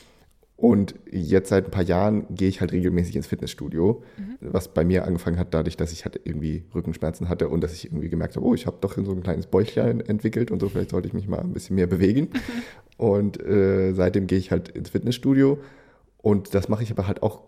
Und 0.57 0.95
jetzt 1.11 1.51
seit 1.51 1.67
ein 1.67 1.71
paar 1.71 1.83
Jahren 1.83 2.25
gehe 2.31 2.49
ich 2.49 2.63
halt 2.63 2.73
regelmäßig 2.73 3.15
ins 3.17 3.27
Fitnessstudio, 3.27 4.03
mhm. 4.17 4.37
was 4.41 4.69
bei 4.69 4.85
mir 4.85 5.05
angefangen 5.05 5.39
hat, 5.39 5.53
dadurch, 5.53 5.77
dass 5.77 5.93
ich 5.93 6.07
halt 6.07 6.19
irgendwie 6.25 6.65
Rückenschmerzen 6.75 7.29
hatte 7.29 7.49
und 7.49 7.63
dass 7.63 7.75
ich 7.75 7.85
irgendwie 7.87 8.09
gemerkt 8.09 8.37
habe, 8.37 8.47
oh, 8.47 8.55
ich 8.55 8.67
habe 8.67 8.79
doch 8.81 8.97
so 8.97 9.13
ein 9.13 9.23
kleines 9.23 9.47
Bäuchlein 9.47 10.01
entwickelt 10.01 10.51
und 10.51 10.61
so, 10.61 10.71
vielleicht 10.71 10.91
sollte 10.91 11.09
ich 11.09 11.15
mich 11.15 11.29
mal 11.29 11.41
ein 11.41 11.53
bisschen 11.53 11.77
mehr 11.77 11.87
bewegen. 11.87 12.31
Mhm. 12.33 12.39
Und 12.99 13.39
äh, 13.45 13.93
seitdem 13.93 14.27
gehe 14.27 14.39
ich 14.39 14.51
halt 14.51 14.71
ins 14.71 14.89
Fitnessstudio 14.89 15.59
und 16.23 16.55
das 16.55 16.71
mache 16.71 16.83
ich 16.83 16.91
aber 16.91 17.07
halt 17.07 17.23
auch 17.23 17.43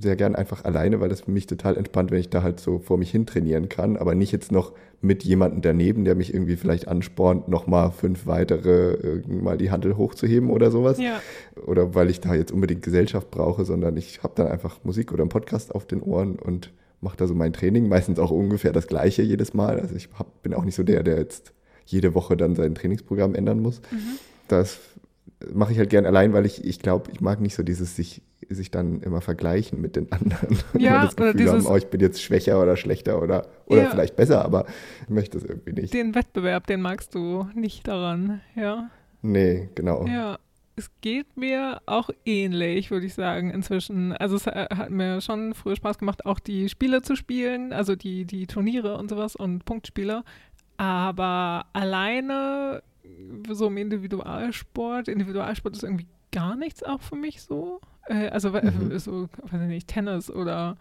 sehr 0.00 0.16
gern 0.16 0.34
einfach 0.34 0.64
alleine, 0.64 1.00
weil 1.00 1.08
das 1.08 1.22
für 1.22 1.30
mich 1.30 1.46
total 1.46 1.76
entspannt, 1.76 2.10
wenn 2.10 2.20
ich 2.20 2.30
da 2.30 2.42
halt 2.42 2.60
so 2.60 2.78
vor 2.78 2.98
mich 2.98 3.10
hin 3.10 3.26
trainieren 3.26 3.68
kann, 3.68 3.96
aber 3.96 4.14
nicht 4.14 4.32
jetzt 4.32 4.52
noch 4.52 4.72
mit 5.00 5.22
jemandem 5.22 5.62
daneben, 5.62 6.04
der 6.04 6.14
mich 6.14 6.34
irgendwie 6.34 6.56
vielleicht 6.56 6.88
anspornt, 6.88 7.48
nochmal 7.48 7.92
fünf 7.92 8.26
weitere 8.26 9.22
mal 9.28 9.56
die 9.56 9.70
Handel 9.70 9.96
hochzuheben 9.96 10.50
oder 10.50 10.70
sowas. 10.70 10.98
Ja. 10.98 11.20
Oder 11.66 11.94
weil 11.94 12.10
ich 12.10 12.20
da 12.20 12.34
jetzt 12.34 12.50
unbedingt 12.50 12.82
Gesellschaft 12.82 13.30
brauche, 13.30 13.64
sondern 13.64 13.96
ich 13.96 14.22
habe 14.22 14.34
dann 14.36 14.48
einfach 14.48 14.80
Musik 14.82 15.12
oder 15.12 15.22
einen 15.22 15.30
Podcast 15.30 15.74
auf 15.74 15.86
den 15.86 16.02
Ohren 16.02 16.36
und 16.36 16.72
mache 17.00 17.16
da 17.16 17.26
so 17.26 17.34
mein 17.34 17.52
Training, 17.52 17.88
meistens 17.88 18.18
auch 18.18 18.30
ungefähr 18.30 18.72
das 18.72 18.88
gleiche 18.88 19.22
jedes 19.22 19.54
Mal. 19.54 19.78
Also 19.78 19.94
ich 19.94 20.08
hab, 20.18 20.42
bin 20.42 20.52
auch 20.52 20.64
nicht 20.64 20.74
so 20.74 20.82
der, 20.82 21.04
der 21.04 21.18
jetzt 21.18 21.52
jede 21.86 22.14
Woche 22.14 22.36
dann 22.36 22.54
sein 22.56 22.74
Trainingsprogramm 22.74 23.34
ändern 23.34 23.60
muss. 23.60 23.80
Mhm. 23.92 24.18
Das 24.48 24.80
mache 25.52 25.72
ich 25.72 25.78
halt 25.78 25.90
gern 25.90 26.06
allein, 26.06 26.32
weil 26.32 26.46
ich, 26.46 26.64
ich 26.64 26.80
glaube, 26.80 27.10
ich 27.12 27.20
mag 27.20 27.40
nicht 27.40 27.54
so 27.54 27.62
dieses 27.62 27.96
sich, 27.96 28.22
sich 28.54 28.70
dann 28.70 29.00
immer 29.02 29.20
vergleichen 29.20 29.80
mit 29.80 29.96
den 29.96 30.10
anderen. 30.12 30.58
Ja, 30.78 31.04
das 31.04 31.16
Gefühl 31.16 31.30
oder 31.30 31.38
dieses, 31.38 31.66
haben, 31.66 31.74
oh, 31.74 31.76
ich 31.76 31.86
bin 31.86 32.00
jetzt 32.00 32.22
schwächer 32.22 32.60
oder 32.62 32.76
schlechter 32.76 33.22
oder, 33.22 33.46
oder 33.66 33.82
ja, 33.84 33.90
vielleicht 33.90 34.16
besser, 34.16 34.44
aber 34.44 34.66
ich 35.02 35.08
möchte 35.08 35.38
das 35.38 35.48
irgendwie 35.48 35.72
nicht. 35.72 35.94
Den 35.94 36.14
Wettbewerb, 36.14 36.66
den 36.66 36.80
magst 36.80 37.14
du 37.14 37.48
nicht 37.54 37.86
daran, 37.88 38.40
ja. 38.54 38.90
Nee, 39.22 39.68
genau. 39.74 40.06
Ja, 40.06 40.38
es 40.78 40.90
geht 41.00 41.36
mir 41.36 41.80
auch 41.86 42.08
ähnlich, 42.24 42.90
würde 42.90 43.06
ich 43.06 43.14
sagen, 43.14 43.50
inzwischen. 43.50 44.12
Also 44.12 44.36
es 44.36 44.46
hat 44.46 44.90
mir 44.90 45.20
schon 45.20 45.54
früher 45.54 45.76
Spaß 45.76 45.98
gemacht, 45.98 46.24
auch 46.24 46.38
die 46.38 46.68
Spiele 46.68 47.02
zu 47.02 47.16
spielen, 47.16 47.72
also 47.72 47.96
die, 47.96 48.24
die 48.24 48.46
Turniere 48.46 48.96
und 48.96 49.10
sowas 49.10 49.34
und 49.34 49.64
Punktspiele. 49.64 50.22
Aber 50.76 51.66
alleine 51.72 52.82
so 53.50 53.66
im 53.66 53.76
Individualsport, 53.76 55.08
Individualsport 55.08 55.74
ist 55.74 55.82
irgendwie 55.82 56.06
gar 56.30 56.56
nichts 56.56 56.82
auch 56.82 57.00
für 57.00 57.16
mich 57.16 57.42
so. 57.42 57.80
Äh, 58.08 58.28
also 58.28 58.50
mhm. 58.50 58.98
so, 58.98 59.28
weiß 59.42 59.62
ich 59.62 59.68
nicht, 59.68 59.88
Tennis 59.88 60.30
oder 60.30 60.76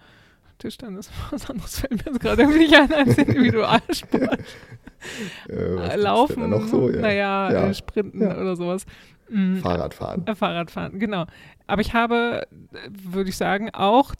Tischtennis, 0.57 1.11
was 1.31 1.49
anderes 1.49 1.79
fällt 1.79 2.05
mir 2.05 2.11
jetzt 2.11 2.19
gerade 2.19 2.41
irgendwie 2.41 2.59
nicht 2.59 2.75
ein 2.75 2.93
als 2.93 3.17
Individualsport. 3.17 4.39
äh, 5.49 5.95
Laufen, 5.95 6.67
so, 6.67 6.89
ja. 6.89 7.01
naja, 7.01 7.51
ja. 7.51 7.67
Äh, 7.67 7.73
Sprinten 7.73 8.21
ja. 8.21 8.37
oder 8.37 8.55
sowas. 8.55 8.85
Mhm. 9.29 9.57
Fahrradfahren. 9.57 10.25
Äh, 10.25 10.35
Fahrradfahren, 10.35 10.99
genau. 10.99 11.25
Aber 11.67 11.81
ich 11.81 11.93
habe, 11.93 12.47
würde 12.89 13.29
ich 13.29 13.37
sagen, 13.37 13.69
auch 13.73 14.13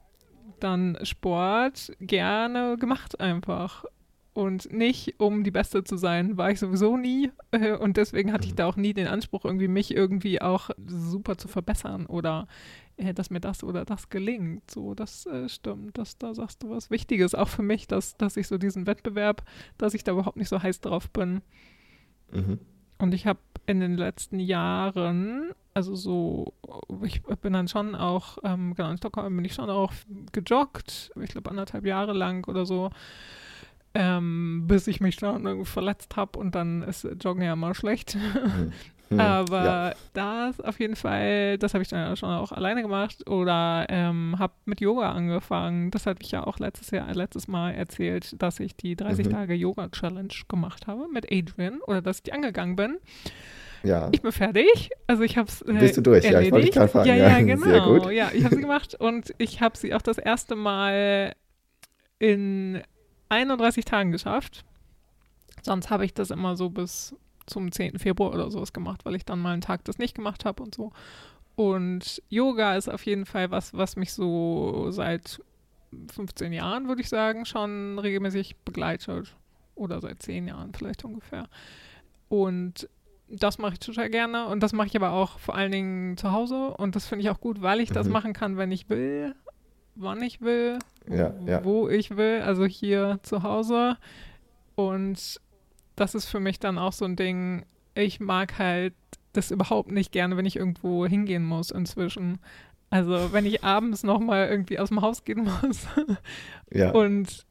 dann 0.60 0.98
Sport 1.04 1.92
gerne 2.00 2.78
gemacht 2.78 3.20
einfach 3.20 3.86
und 4.34 4.72
nicht, 4.72 5.16
um 5.20 5.44
die 5.44 5.50
Beste 5.50 5.84
zu 5.84 5.98
sein, 5.98 6.38
war 6.38 6.52
ich 6.52 6.60
sowieso 6.60 6.96
nie. 6.96 7.32
Äh, 7.50 7.72
und 7.74 7.98
deswegen 7.98 8.32
hatte 8.32 8.48
ich 8.48 8.54
da 8.54 8.68
auch 8.68 8.76
nie 8.76 8.94
den 8.94 9.08
Anspruch, 9.08 9.46
irgendwie 9.46 9.68
mich 9.68 9.96
irgendwie 9.96 10.42
auch 10.42 10.70
super 10.86 11.40
zu 11.40 11.48
verbessern 11.48 12.06
oder 12.06 12.48
dass 13.14 13.30
mir 13.30 13.40
das 13.40 13.64
oder 13.64 13.86
das 13.86 14.10
gelingt. 14.10 14.70
So, 14.72 14.94
das 14.94 15.26
äh, 15.26 15.50
stimmt. 15.50 15.98
Das, 15.98 16.18
da 16.18 16.34
sagst 16.34 16.64
du 16.64 16.70
was 16.70 16.90
Wichtiges, 16.90 17.36
auch 17.36 17.48
für 17.48 17.64
mich, 17.64 17.88
dass, 17.88 18.18
dass 18.18 18.38
ich 18.38 18.48
so 18.48 18.58
diesen 18.58 18.88
Wettbewerb, 18.88 19.44
dass 19.78 19.94
ich 19.94 20.04
da 20.04 20.14
überhaupt 20.14 20.38
nicht 20.38 20.50
so 20.50 20.62
heiß 20.62 20.82
drauf 20.82 21.10
bin. 21.12 21.42
Mhm. 22.32 22.60
Und 22.98 23.14
ich 23.14 23.28
habe 23.28 23.40
in 23.68 23.80
den 23.80 23.96
letzten 23.96 24.40
Jahren, 24.40 25.52
also 25.74 25.96
so, 25.96 26.54
ich 27.04 27.22
bin 27.22 27.54
dann 27.54 27.68
schon 27.68 27.94
auch, 27.96 28.40
ähm, 28.44 28.74
genau 28.74 28.90
in 28.90 28.98
Stockholm 28.98 29.36
bin 29.36 29.46
ich 29.46 29.54
schon 29.54 29.70
auch 29.70 29.94
gejoggt, 30.32 31.12
ich 31.22 31.30
glaube 31.30 31.50
anderthalb 31.50 31.86
Jahre 31.86 32.14
lang 32.14 32.48
oder 32.48 32.66
so 32.66 32.90
ähm, 33.98 34.66
bis 34.68 34.86
ich 34.88 35.02
mich 35.02 35.16
dann 35.16 35.66
verletzt 35.66 36.16
habe 36.16 36.38
und 36.38 36.54
dann 36.54 36.84
ist 36.84 37.08
Joggen 37.20 37.42
ja 37.42 37.54
immer 37.54 37.74
schlecht. 37.74 38.14
Hm. 38.14 38.72
Hm. 39.10 39.20
Aber 39.20 39.64
ja. 39.64 39.94
das 40.14 40.60
auf 40.60 40.80
jeden 40.80 40.96
Fall, 40.96 41.58
das 41.58 41.74
habe 41.74 41.82
ich 41.82 41.88
dann 41.88 42.18
schon 42.18 42.30
auch 42.30 42.52
alleine 42.52 42.82
gemacht 42.82 43.30
oder 43.30 43.86
ähm, 43.90 44.36
habe 44.38 44.54
mit 44.66 44.82
Yoga 44.82 45.12
angefangen. 45.12 45.92
Das 45.92 46.06
hatte 46.06 46.24
ich 46.24 46.32
ja 46.32 46.46
auch 46.46 46.60
letztes 46.60 46.92
Jahr, 46.92 47.14
letztes 47.14 47.48
Mal 47.48 47.74
erzählt, 47.74 48.42
dass 48.42 48.60
ich 48.60 48.76
die 48.76 48.96
30 48.96 49.28
mhm. 49.28 49.32
Tage 49.32 49.54
Yoga 49.54 49.88
Challenge 49.90 50.34
gemacht 50.50 50.88
habe 50.88 51.08
mit 51.14 51.32
Adrian 51.32 51.80
oder 51.82 52.02
dass 52.02 52.18
ich 52.18 52.24
die 52.24 52.34
angegangen 52.34 52.76
bin. 52.76 52.98
Ja. 53.84 54.10
Ich 54.12 54.22
bin 54.22 54.32
fertig. 54.32 54.90
Also 55.06 55.24
ich 55.24 55.38
habe 55.38 55.48
es 55.48 55.62
äh, 55.62 55.74
Bist 55.74 55.98
du 55.98 56.02
durch? 56.02 56.26
Erledigt. 56.26 56.34
Ja, 56.34 56.42
ich 56.42 56.52
wollte 56.52 56.72
gerade 56.72 56.88
fragen. 56.90 57.08
Ja, 57.08 57.16
ja, 57.16 57.40
genau. 57.42 57.66
Sehr 57.66 57.82
gut. 57.82 58.12
Ja, 58.12 58.32
ich 58.34 58.44
habe 58.44 58.56
sie 58.56 58.62
gemacht 58.62 58.96
und 58.96 59.34
ich 59.38 59.62
habe 59.62 59.78
sie 59.78 59.94
auch 59.94 60.02
das 60.02 60.18
erste 60.18 60.56
Mal 60.56 61.34
in 62.20 62.82
31 63.30 63.86
Tagen 63.86 64.12
geschafft. 64.12 64.66
Sonst 65.62 65.90
habe 65.90 66.06
ich 66.06 66.14
das 66.14 66.32
immer 66.32 66.56
so 66.56 66.70
bis 66.70 67.16
zum 67.48 67.72
10. 67.72 68.00
Februar 68.00 68.34
oder 68.34 68.52
sowas 68.52 68.74
gemacht, 68.74 69.06
weil 69.06 69.16
ich 69.16 69.26
dann 69.26 69.40
mal 69.40 69.54
einen 69.54 69.62
Tag 69.62 69.84
das 69.86 69.98
nicht 69.98 70.16
gemacht 70.16 70.46
habe 70.46 70.64
und 70.64 70.76
so. 70.76 70.92
Und 71.56 72.22
Yoga 72.30 72.76
ist 72.76 72.88
auf 72.90 73.06
jeden 73.06 73.26
Fall 73.26 73.50
was, 73.50 73.74
was 73.74 73.96
mich 73.96 74.14
so 74.14 74.92
seit 74.92 75.42
15 76.14 76.54
Jahren, 76.54 76.88
würde 76.88 77.02
ich 77.02 77.10
sagen, 77.10 77.46
schon 77.46 77.98
regelmäßig 77.98 78.58
begleitet. 78.58 79.36
Oder 79.76 80.02
seit 80.02 80.22
10 80.22 80.48
Jahren 80.48 80.74
vielleicht 80.74 81.04
ungefähr. 81.06 81.48
Und 82.30 82.90
das 83.30 83.58
mache 83.58 83.74
ich 83.74 83.80
total 83.80 84.10
gerne. 84.10 84.48
Und 84.48 84.62
das 84.62 84.74
mache 84.74 84.88
ich 84.88 84.96
aber 84.96 85.12
auch 85.12 85.40
vor 85.40 85.56
allen 85.56 85.72
Dingen 85.72 86.18
zu 86.18 86.32
Hause. 86.32 86.74
Und 86.78 86.96
das 86.96 87.08
finde 87.08 87.24
ich 87.24 87.30
auch 87.30 87.40
gut, 87.40 87.62
weil 87.62 87.80
ich 87.80 87.90
das 87.90 88.08
mhm. 88.08 88.14
machen 88.14 88.34
kann, 88.34 88.58
wenn 88.58 88.72
ich 88.72 88.90
will 88.90 89.36
wann 89.98 90.22
ich 90.22 90.42
will, 90.42 90.80
Ja, 91.10 91.34
ja. 91.46 91.64
wo 91.64 91.90
ich 91.90 92.16
will, 92.16 92.42
also 92.42 92.66
hier 92.66 93.20
zu 93.24 93.44
Hause. 93.44 93.98
Und 94.76 95.42
das 95.98 96.16
ist 96.16 96.28
für 96.28 96.40
mich 96.40 96.60
dann 96.60 96.78
auch 96.78 96.94
so 96.94 97.04
ein 97.04 97.16
Ding, 97.18 97.66
ich 97.96 98.20
mag 98.22 98.58
halt 98.58 98.94
das 99.34 99.52
überhaupt 99.52 99.92
nicht 99.92 100.12
gerne, 100.14 100.38
wenn 100.38 100.46
ich 100.46 100.56
irgendwo 100.56 101.06
hingehen 101.06 101.44
muss 101.44 101.70
inzwischen. 101.72 102.40
Also 102.90 103.34
wenn 103.34 103.46
ich 103.46 103.64
abends 103.66 104.04
nochmal 104.04 104.48
irgendwie 104.48 104.80
aus 104.80 104.88
dem 104.90 105.02
Haus 105.02 105.26
gehen 105.26 105.44
muss 105.62 105.86
Ja, 106.72 106.92
und 106.92 107.46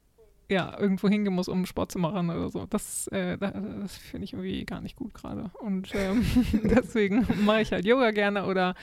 ja, 0.49 0.79
irgendwo 0.79 1.09
hingehen 1.09 1.35
muss, 1.35 1.49
um 1.49 1.65
Sport 1.65 1.91
zu 1.91 1.99
machen 1.99 2.29
oder 2.29 2.49
so. 2.49 2.65
Das, 2.67 3.07
äh, 3.09 3.37
da- 3.37 3.51
das 3.51 3.97
finde 3.97 4.23
ich 4.25 4.33
irgendwie 4.33 4.65
gar 4.65 4.79
nicht 4.79 4.95
gut 4.95 5.13
gerade. 5.13 5.51
Und 5.59 5.93
ähm, 5.93 6.25
deswegen 6.63 7.27
mache 7.45 7.61
ich 7.61 7.71
halt 7.73 7.85
Yoga 7.85 8.11
gerne 8.11 8.45
oder 8.45 8.73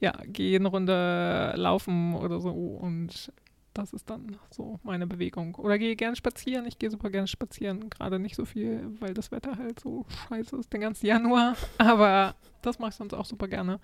ja, 0.00 0.12
gehe 0.26 0.58
eine 0.58 0.68
Runde 0.68 1.52
laufen 1.56 2.14
oder 2.14 2.40
so. 2.40 2.50
Und 2.50 3.32
das 3.78 3.92
ist 3.92 4.10
dann 4.10 4.36
so 4.50 4.78
meine 4.82 5.06
Bewegung. 5.06 5.54
Oder 5.56 5.78
gehe 5.78 5.96
gerne 5.96 6.16
spazieren. 6.16 6.66
Ich 6.66 6.78
gehe 6.78 6.90
super 6.90 7.10
gerne 7.10 7.28
spazieren. 7.28 7.88
Gerade 7.90 8.18
nicht 8.18 8.36
so 8.36 8.44
viel, 8.44 8.86
weil 9.00 9.14
das 9.14 9.30
Wetter 9.30 9.56
halt 9.56 9.80
so 9.80 10.04
scheiße 10.28 10.56
ist 10.56 10.72
den 10.72 10.80
ganzen 10.80 11.06
Januar. 11.06 11.54
Aber 11.78 12.34
das 12.62 12.78
mache 12.78 12.90
ich 12.90 12.96
sonst 12.96 13.14
auch 13.14 13.24
super 13.24 13.48
gerne. 13.48 13.80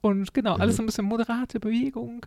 Und 0.00 0.34
genau, 0.34 0.54
alles 0.56 0.74
Mhm. 0.74 0.76
so 0.76 0.82
ein 0.82 0.86
bisschen 0.86 1.04
moderate 1.06 1.60
Bewegung. 1.60 2.26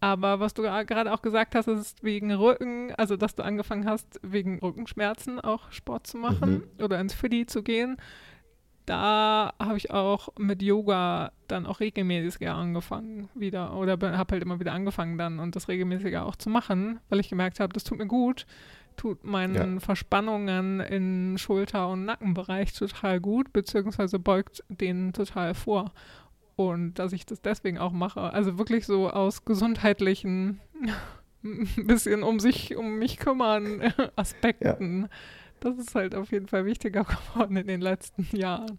Aber 0.00 0.40
was 0.40 0.54
du 0.54 0.62
gerade 0.62 1.12
auch 1.12 1.20
gesagt 1.20 1.54
hast, 1.54 1.68
ist 1.68 2.02
wegen 2.02 2.32
Rücken, 2.32 2.94
also 2.96 3.16
dass 3.18 3.34
du 3.34 3.42
angefangen 3.44 3.84
hast, 3.86 4.18
wegen 4.22 4.58
Rückenschmerzen 4.58 5.40
auch 5.40 5.70
Sport 5.72 6.06
zu 6.06 6.16
machen 6.16 6.62
oder 6.82 6.98
ins 7.00 7.12
Fiddy 7.12 7.44
zu 7.44 7.62
gehen. 7.62 7.98
Da 8.90 9.54
habe 9.60 9.76
ich 9.76 9.92
auch 9.92 10.30
mit 10.36 10.62
Yoga 10.62 11.30
dann 11.46 11.64
auch 11.64 11.78
regelmäßiger 11.78 12.52
angefangen 12.52 13.28
wieder 13.36 13.76
oder 13.76 13.92
habe 13.92 14.32
halt 14.32 14.42
immer 14.42 14.58
wieder 14.58 14.72
angefangen 14.72 15.16
dann 15.16 15.38
und 15.38 15.54
das 15.54 15.68
regelmäßiger 15.68 16.26
auch 16.26 16.34
zu 16.34 16.50
machen, 16.50 16.98
weil 17.08 17.20
ich 17.20 17.28
gemerkt 17.28 17.60
habe, 17.60 17.72
das 17.72 17.84
tut 17.84 17.98
mir 17.98 18.08
gut, 18.08 18.46
tut 18.96 19.22
meinen 19.22 19.78
Verspannungen 19.78 20.80
in 20.80 21.38
Schulter- 21.38 21.88
und 21.88 22.04
Nackenbereich 22.04 22.72
total 22.72 23.20
gut, 23.20 23.52
beziehungsweise 23.52 24.18
beugt 24.18 24.64
den 24.68 25.12
total 25.12 25.54
vor. 25.54 25.92
Und 26.56 26.94
dass 26.94 27.12
ich 27.12 27.24
das 27.24 27.40
deswegen 27.40 27.78
auch 27.78 27.92
mache. 27.92 28.20
Also 28.20 28.58
wirklich 28.58 28.86
so 28.86 29.08
aus 29.08 29.44
gesundheitlichen, 29.44 30.60
ein 31.44 31.68
bisschen 31.86 32.24
um 32.24 32.40
sich, 32.40 32.74
um 32.76 32.98
mich 32.98 33.18
kümmern 33.18 33.92
Aspekten. 34.16 35.08
Das 35.60 35.76
ist 35.78 35.94
halt 35.94 36.14
auf 36.14 36.30
jeden 36.32 36.48
Fall 36.48 36.64
wichtiger 36.64 37.04
geworden 37.34 37.56
in 37.56 37.66
den 37.66 37.80
letzten 37.80 38.26
Jahren. 38.36 38.78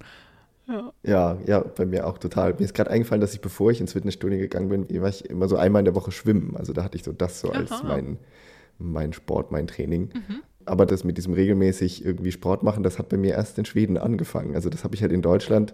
Ja. 0.68 0.94
ja, 1.04 1.38
ja, 1.46 1.60
bei 1.60 1.86
mir 1.86 2.08
auch 2.08 2.18
total. 2.18 2.54
Mir 2.54 2.62
ist 2.62 2.74
gerade 2.74 2.92
eingefallen, 2.92 3.20
dass 3.20 3.34
ich, 3.34 3.42
bevor 3.42 3.72
ich 3.72 3.82
ins 3.82 3.94
Fitnessstudio 3.94 4.38
gegangen 4.38 4.70
bin, 4.70 5.02
war 5.02 5.10
ich 5.10 5.30
immer 5.30 5.48
so 5.48 5.58
einmal 5.58 5.82
in 5.82 5.86
der 5.86 5.96
Woche 5.96 6.12
schwimmen. 6.12 6.56
Also 6.56 6.72
da 6.72 6.84
hatte 6.84 6.98
ich 6.98 7.04
so 7.04 7.12
das 7.12 7.42
so 7.42 7.50
als 7.50 7.72
Aha. 7.72 7.88
mein, 7.88 8.18
mein 8.78 9.12
Sport, 9.12 9.52
mein 9.52 9.68
Training. 9.68 10.10
Mhm. 10.14 10.42
Aber 10.66 10.86
das 10.86 11.04
mit 11.04 11.18
diesem 11.18 11.34
regelmäßig 11.34 12.06
irgendwie 12.06 12.32
Sport 12.32 12.64
machen, 12.64 12.84
das 12.84 13.00
hat 13.00 13.10
bei 13.10 13.18
mir 13.18 13.34
erst 13.34 13.58
in 13.58 13.66
Schweden 13.66 13.98
angefangen. 13.98 14.56
Also 14.56 14.70
das 14.70 14.84
habe 14.84 14.96
ich 14.96 15.02
halt 15.02 15.12
in 15.12 15.22
Deutschland, 15.22 15.74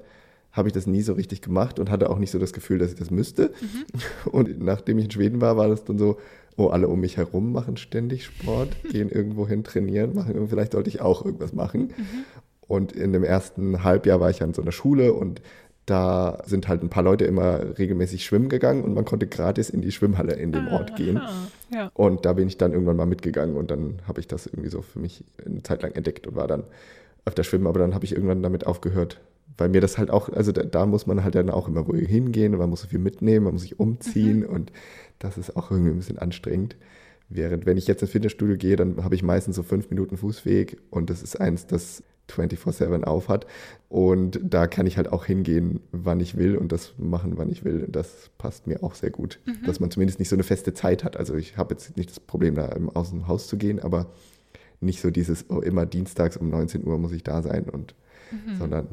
habe 0.52 0.70
ich 0.70 0.74
das 0.74 0.88
nie 0.88 1.02
so 1.02 1.14
richtig 1.14 1.42
gemacht 1.42 1.80
und 1.80 1.92
hatte 1.92 2.10
auch 2.10 2.18
nicht 2.18 2.32
so 2.32 2.40
das 2.40 2.54
Gefühl, 2.54 2.80
dass 2.80 2.92
ich 2.92 2.98
das 2.98 3.12
müsste. 3.12 3.52
Mhm. 3.62 4.32
Und 4.32 4.64
nachdem 4.64 4.98
ich 4.98 5.06
in 5.06 5.12
Schweden 5.12 5.42
war, 5.42 5.58
war 5.58 5.68
das 5.68 5.84
dann 5.84 5.98
so, 5.98 6.18
oh, 6.58 6.68
alle 6.68 6.88
um 6.88 7.00
mich 7.00 7.18
herum 7.18 7.52
machen 7.52 7.78
ständig 7.78 8.26
Sport, 8.26 8.70
gehen 8.92 9.10
irgendwo 9.10 9.48
hin 9.48 9.64
trainieren, 9.64 10.14
machen, 10.14 10.48
vielleicht 10.50 10.74
sollte 10.74 10.90
ich 10.90 11.02
auch 11.02 11.24
irgendwas 11.24 11.54
machen. 11.54 11.94
Mhm. 11.96 12.26
Und 12.68 12.92
in 12.92 13.14
dem 13.14 13.24
ersten 13.24 13.84
Halbjahr 13.84 14.20
war 14.20 14.30
ich 14.30 14.44
an 14.44 14.54
so 14.54 14.62
einer 14.62 14.74
Schule 14.74 15.14
und 15.14 15.42
da 15.86 16.40
sind 16.46 16.68
halt 16.68 16.84
ein 16.84 16.90
paar 16.90 17.04
Leute 17.04 17.24
immer 17.24 17.78
regelmäßig 17.80 18.26
schwimmen 18.26 18.50
gegangen 18.50 18.84
und 18.84 18.94
man 18.94 19.06
konnte 19.06 19.26
gratis 19.26 19.70
in 19.70 19.82
die 19.82 19.94
Schwimmhalle 19.94 20.34
in 20.34 20.52
dem 20.52 20.68
Ort 20.68 20.98
gehen. 20.98 21.18
Aha, 21.18 21.48
Ja. 21.74 21.92
Und 21.94 22.26
da 22.26 22.34
bin 22.34 22.50
ich 22.50 22.58
dann 22.58 22.74
irgendwann 22.74 22.98
mal 22.98 23.06
mitgegangen 23.06 23.56
und 23.56 23.72
dann 23.72 24.00
habe 24.06 24.20
ich 24.20 24.28
das 24.28 24.48
irgendwie 24.48 24.70
so 24.70 24.82
für 24.82 25.00
mich 25.00 25.24
eine 25.46 25.64
Zeit 25.64 25.82
lang 25.84 25.94
entdeckt 25.94 26.28
und 26.28 26.36
war 26.36 26.48
dann 26.48 26.64
öfter 27.24 27.46
schwimmen, 27.46 27.68
aber 27.68 27.80
dann 27.80 27.94
habe 27.94 28.04
ich 28.04 28.12
irgendwann 28.12 28.44
damit 28.44 28.68
aufgehört, 28.68 29.22
weil 29.58 29.70
mir 29.70 29.82
das 29.82 29.98
halt 29.98 30.10
auch, 30.12 30.30
also 30.30 30.52
da, 30.52 30.64
da 30.64 30.86
muss 30.86 31.08
man 31.08 31.24
halt 31.24 31.36
dann 31.36 31.50
auch 31.50 31.68
immer 31.68 31.88
wo 31.88 31.96
hingehen 31.96 32.54
und 32.54 32.60
man 32.60 32.70
muss 32.70 32.82
so 32.82 32.88
viel 32.88 33.00
mitnehmen, 33.00 33.46
man 33.46 33.54
muss 33.54 33.64
sich 33.64 33.80
umziehen 33.80 34.46
und 34.46 34.72
das 35.20 35.38
ist 35.38 35.56
auch 35.58 35.72
irgendwie 35.72 35.92
ein 35.92 35.98
bisschen 35.98 36.18
anstrengend. 36.20 36.76
Während 37.30 37.66
wenn 37.66 37.78
ich 37.78 37.88
jetzt 37.88 38.02
ins 38.02 38.12
Fitnessstudio 38.12 38.56
gehe, 38.58 38.76
dann 38.76 39.04
habe 39.04 39.16
ich 39.16 39.24
meistens 39.24 39.56
so 39.56 39.64
fünf 39.64 39.90
Minuten 39.90 40.16
Fußweg 40.18 40.78
und 40.92 41.10
das 41.10 41.22
ist 41.24 41.40
eins, 41.42 41.68
das 41.68 42.04
24-7 42.30 43.04
auf 43.04 43.30
hat. 43.30 43.48
Und 43.90 44.40
da 44.44 44.68
kann 44.68 44.86
ich 44.86 44.98
halt 44.98 45.12
auch 45.12 45.26
hingehen, 45.26 45.80
wann 45.92 46.20
ich 46.20 46.38
will 46.38 46.56
und 46.58 46.72
das 46.72 46.94
machen, 46.98 47.34
wann 47.38 47.50
ich 47.50 47.64
will. 47.64 47.84
Und 47.86 47.96
das 47.96 48.30
passt 48.38 48.68
mir 48.68 48.84
auch 48.84 48.96
sehr 48.96 49.10
gut, 49.12 49.40
dass 49.66 49.80
man 49.80 49.92
zumindest 49.92 50.20
nicht 50.20 50.30
so 50.30 50.36
eine 50.36 50.44
feste 50.44 50.74
Zeit 50.74 51.04
hat. 51.04 51.18
Also 51.18 51.36
ich 51.36 51.58
habe 51.58 51.74
jetzt 51.74 51.96
nicht 51.98 52.10
das 52.10 52.20
Problem, 52.20 52.56
da 52.56 52.68
im- 52.70 52.90
aus 52.90 53.10
dem 53.12 53.28
Haus 53.28 53.48
zu 53.48 53.58
gehen, 53.58 53.80
aber 53.80 54.08
nicht 54.82 55.02
so 55.02 55.10
dieses, 55.10 55.46
oh, 55.50 55.60
immer 55.60 55.86
dienstags 55.86 56.38
um 56.38 56.50
19 56.50 56.86
Uhr 56.86 56.98
muss 56.98 57.12
ich 57.12 57.24
da 57.24 57.42
sein 57.42 57.64
und 57.70 57.96
sondern 58.58 58.88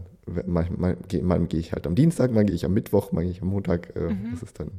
manchmal 0.46 0.96
gehe 1.08 1.22
mal 1.22 1.40
gehe 1.46 1.60
ich 1.60 1.72
halt 1.72 1.86
am 1.86 1.94
Dienstag, 1.94 2.30
mal 2.32 2.44
gehe 2.44 2.54
ich 2.54 2.64
am 2.64 2.72
Mittwoch, 2.74 3.12
mal 3.12 3.22
gehe 3.22 3.30
ich 3.30 3.42
am 3.42 3.48
Montag. 3.48 3.94
Äh, 3.96 4.14
Das 4.30 4.42
ist 4.42 4.58
dann 4.60 4.70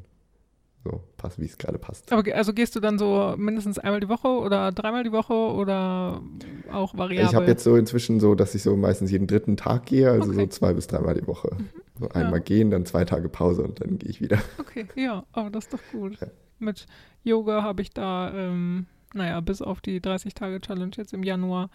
so, 0.84 1.02
passt, 1.18 1.40
wie 1.40 1.46
es 1.46 1.58
gerade 1.58 1.80
passt. 1.80 2.12
Aber 2.14 2.24
also 2.36 2.54
gehst 2.54 2.76
du 2.76 2.80
dann 2.80 3.00
so 3.00 3.34
mindestens 3.38 3.80
einmal 3.80 4.00
die 4.00 4.10
Woche 4.10 4.28
oder 4.28 4.72
dreimal 4.72 5.04
die 5.04 5.12
Woche 5.12 5.34
oder 5.34 6.22
auch 6.70 6.96
variabel? 6.96 7.26
Ich 7.30 7.34
habe 7.36 7.48
jetzt 7.48 7.64
so 7.64 7.76
inzwischen 7.76 8.20
so, 8.20 8.36
dass 8.36 8.54
ich 8.54 8.62
so 8.62 8.76
meistens 8.78 9.10
jeden 9.12 9.26
dritten 9.28 9.58
Tag 9.58 9.88
gehe, 9.88 10.12
also 10.12 10.32
so 10.32 10.42
Okay. 10.42 10.50
zwei 10.50 10.74
bis 10.74 10.86
dreimal 10.88 11.16
die 11.16 11.26
Woche. 11.28 11.58
So 12.00 12.10
einmal 12.10 12.40
Ja. 12.40 12.44
gehen, 12.44 12.70
dann 12.72 12.86
zwei 12.86 13.04
Tage 13.06 13.30
Pause 13.30 13.64
und 13.64 13.82
dann 13.82 13.98
gehe 13.98 14.10
ich 14.10 14.22
wieder. 14.22 14.38
Okay, 14.60 14.86
ja, 14.96 15.24
aber 15.32 15.50
das 15.50 15.66
ist 15.66 15.74
doch 15.74 15.80
gut. 15.92 16.20
Ja. 16.22 16.28
Mit 16.60 16.86
Yoga 17.24 17.64
habe 17.64 17.82
ich 17.82 17.90
da, 17.92 18.32
ähm, 18.34 18.86
naja, 19.14 19.40
bis 19.42 19.62
auf 19.62 19.82
die 19.82 20.02
30-Tage-Challenge 20.02 20.92
jetzt 20.98 21.14
im 21.14 21.24
Januar, 21.24 21.70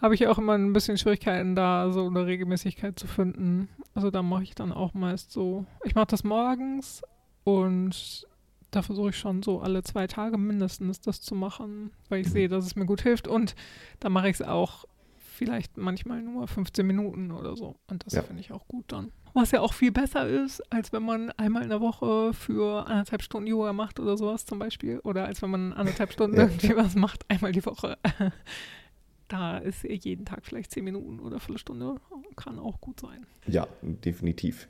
habe 0.00 0.14
ich 0.14 0.26
auch 0.26 0.38
immer 0.38 0.54
ein 0.54 0.72
bisschen 0.72 0.98
Schwierigkeiten, 0.98 1.54
da 1.54 1.90
so 1.90 2.06
eine 2.06 2.26
Regelmäßigkeit 2.26 2.98
zu 2.98 3.06
finden. 3.06 3.68
Also 3.94 4.10
da 4.10 4.22
mache 4.22 4.42
ich 4.44 4.54
dann 4.54 4.72
auch 4.72 4.94
meist 4.94 5.32
so, 5.32 5.66
ich 5.84 5.94
mache 5.94 6.06
das 6.06 6.24
morgens 6.24 7.02
und 7.44 8.26
da 8.70 8.82
versuche 8.82 9.10
ich 9.10 9.16
schon 9.18 9.42
so 9.42 9.60
alle 9.60 9.82
zwei 9.82 10.06
Tage 10.06 10.36
mindestens 10.38 11.00
das 11.00 11.20
zu 11.20 11.34
machen, 11.34 11.90
weil 12.08 12.20
ich 12.20 12.28
Mhm. 12.28 12.32
sehe, 12.32 12.48
dass 12.48 12.66
es 12.66 12.76
mir 12.76 12.86
gut 12.86 13.00
hilft 13.00 13.26
und 13.26 13.54
da 14.00 14.08
mache 14.10 14.28
ich 14.28 14.34
es 14.40 14.42
auch 14.42 14.84
vielleicht 15.16 15.76
manchmal 15.76 16.20
nur 16.22 16.46
15 16.48 16.86
Minuten 16.86 17.30
oder 17.30 17.56
so. 17.56 17.76
Und 17.88 18.04
das 18.04 18.14
Ja. 18.14 18.22
finde 18.22 18.40
ich 18.40 18.52
auch 18.52 18.66
gut 18.68 18.84
dann. 18.88 19.12
Was 19.34 19.52
ja 19.52 19.60
auch 19.60 19.72
viel 19.72 19.92
besser 19.92 20.26
ist, 20.26 20.60
als 20.72 20.92
wenn 20.92 21.04
man 21.04 21.30
einmal 21.32 21.62
in 21.62 21.68
der 21.68 21.80
Woche 21.80 22.32
für 22.34 22.86
anderthalb 22.86 23.22
Stunden 23.22 23.46
Yoga 23.46 23.72
macht 23.72 24.00
oder 24.00 24.16
sowas 24.16 24.44
zum 24.46 24.58
Beispiel. 24.58 24.98
Oder 25.00 25.26
als 25.26 25.40
wenn 25.42 25.50
man 25.50 25.72
anderthalb 25.72 26.12
Stunden 26.12 26.36
Ja. 26.36 26.42
irgendwie 26.44 26.74
was 26.76 26.94
macht, 26.96 27.24
einmal 27.30 27.52
die 27.52 27.64
Woche. 27.64 27.96
Da 29.28 29.58
ist 29.58 29.84
jeden 29.84 30.24
Tag 30.24 30.40
vielleicht 30.44 30.72
10 30.72 30.84
Minuten 30.84 31.20
oder 31.20 31.38
Viertelstunde. 31.38 31.96
Kann 32.36 32.58
auch 32.58 32.80
gut 32.80 33.00
sein. 33.00 33.26
Ja, 33.46 33.66
definitiv. 33.82 34.68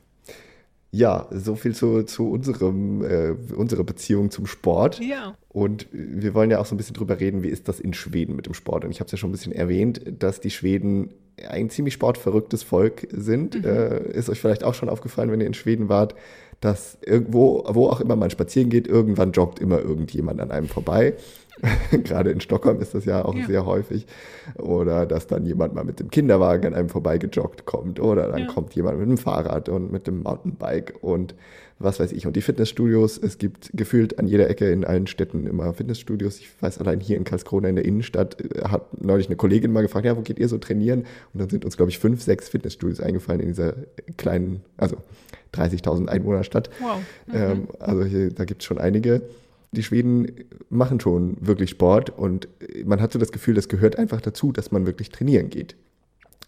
Ja, 0.91 1.27
so 1.31 1.55
viel 1.55 1.75
zu, 1.75 2.03
zu 2.03 2.29
unserem, 2.31 3.03
äh, 3.03 3.35
unserer 3.53 3.83
Beziehung 3.83 4.31
zum 4.31 4.47
Sport. 4.47 4.99
Ja. 4.99 5.35
Und 5.47 5.87
wir 5.91 6.33
wollen 6.33 6.49
ja 6.49 6.59
auch 6.59 6.65
so 6.65 6.73
ein 6.73 6.77
bisschen 6.77 6.95
drüber 6.95 7.19
reden, 7.19 7.43
wie 7.43 7.47
ist 7.47 7.67
das 7.67 7.79
in 7.79 7.93
Schweden 7.93 8.35
mit 8.35 8.47
dem 8.47 8.55
Sport. 8.55 8.85
Und 8.85 8.91
ich 8.91 8.99
habe 8.99 9.05
es 9.05 9.11
ja 9.11 9.17
schon 9.17 9.29
ein 9.29 9.33
bisschen 9.33 9.51
erwähnt, 9.51 10.01
dass 10.19 10.39
die 10.39 10.49
Schweden 10.49 11.13
ein 11.47 11.69
ziemlich 11.69 11.93
sportverrücktes 11.93 12.63
Volk 12.63 13.07
sind. 13.11 13.63
Äh, 13.63 14.11
ist 14.11 14.29
euch 14.29 14.39
vielleicht 14.39 14.63
auch 14.63 14.73
schon 14.73 14.89
aufgefallen, 14.89 15.31
wenn 15.31 15.41
ihr 15.41 15.47
in 15.47 15.53
Schweden 15.53 15.89
wart, 15.89 16.15
dass 16.59 16.97
irgendwo, 17.05 17.63
wo 17.69 17.87
auch 17.87 18.01
immer 18.01 18.15
man 18.15 18.31
spazieren 18.31 18.69
geht, 18.69 18.87
irgendwann 18.87 19.31
joggt 19.31 19.59
immer 19.59 19.79
irgendjemand 19.79 20.41
an 20.41 20.51
einem 20.51 20.67
vorbei. 20.67 21.13
Gerade 22.03 22.31
in 22.31 22.41
Stockholm 22.41 22.79
ist 22.81 22.93
das 22.95 23.05
ja 23.05 23.23
auch 23.25 23.35
Ja. 23.35 23.45
sehr 23.45 23.65
häufig. 23.65 24.05
Oder 24.57 25.05
dass 25.05 25.27
dann 25.27 25.45
jemand 25.45 25.73
mal 25.75 25.83
mit 25.83 25.99
dem 25.99 26.09
Kinderwagen 26.09 26.67
an 26.67 26.73
einem 26.73 26.89
vorbeigejoggt 26.89 27.65
kommt. 27.65 27.99
Oder 27.99 28.27
dann 28.29 28.41
Ja. 28.41 28.47
kommt 28.47 28.73
jemand 28.75 28.99
mit 28.99 29.09
dem 29.09 29.17
Fahrrad 29.17 29.69
und 29.69 29.91
mit 29.91 30.07
dem 30.07 30.23
Mountainbike 30.23 30.95
und 31.01 31.35
was 31.81 31.99
weiß 32.01 32.11
ich. 32.11 32.27
Und 32.27 32.35
die 32.35 32.41
Fitnessstudios, 32.41 33.17
es 33.17 33.37
gibt 33.37 33.71
gefühlt 33.73 34.19
an 34.19 34.27
jeder 34.27 34.49
Ecke 34.49 34.69
in 34.69 34.83
allen 34.83 35.07
Städten 35.07 35.47
immer 35.47 35.73
Fitnessstudios. 35.73 36.39
Ich 36.39 36.49
weiß 36.61 36.77
allein 36.79 36.99
hier 36.99 37.15
in 37.15 37.23
Karlskrona 37.23 37.69
in 37.69 37.75
der 37.77 37.85
Innenstadt 37.85 38.35
äh, 38.41 38.63
hat 38.67 39.01
neulich 39.01 39.27
eine 39.27 39.37
Kollegin 39.37 39.71
mal 39.71 39.81
gefragt, 39.81 40.05
ja, 40.05 40.17
wo 40.17 40.21
geht 40.21 40.39
ihr 40.39 40.49
so 40.49 40.57
trainieren? 40.57 41.05
Und 41.33 41.39
dann 41.41 41.49
sind 41.49 41.63
uns, 41.63 41.77
glaube 41.77 41.89
ich, 41.89 41.97
fünf, 41.99 42.21
sechs 42.21 42.49
Fitnessstudios 42.49 42.99
eingefallen 42.99 43.39
in 43.39 43.47
dieser 43.47 43.75
kleinen, 44.17 44.61
also 44.75 44.97
30.000 45.53 46.07
Einwohnerstadt. 46.09 46.69
Wow. 46.81 46.99
Mhm. 47.27 47.33
Ähm, 47.33 47.67
also 47.79 48.03
hier, 48.03 48.29
da 48.31 48.43
gibt 48.43 48.61
es 48.61 48.65
schon 48.65 48.77
einige. 48.77 49.21
Die 49.71 49.83
Schweden 49.83 50.45
machen 50.69 50.99
schon 50.99 51.37
wirklich 51.39 51.69
Sport 51.69 52.09
und 52.09 52.47
man 52.85 52.99
hat 53.01 53.13
so 53.13 53.19
das 53.19 53.31
Gefühl, 53.31 53.53
das 53.53 53.69
gehört 53.69 53.97
einfach 53.97 54.19
dazu, 54.21 54.51
dass 54.51 54.71
man 54.71 54.85
wirklich 54.87 55.09
trainieren 55.09 55.49
geht. 55.49 55.75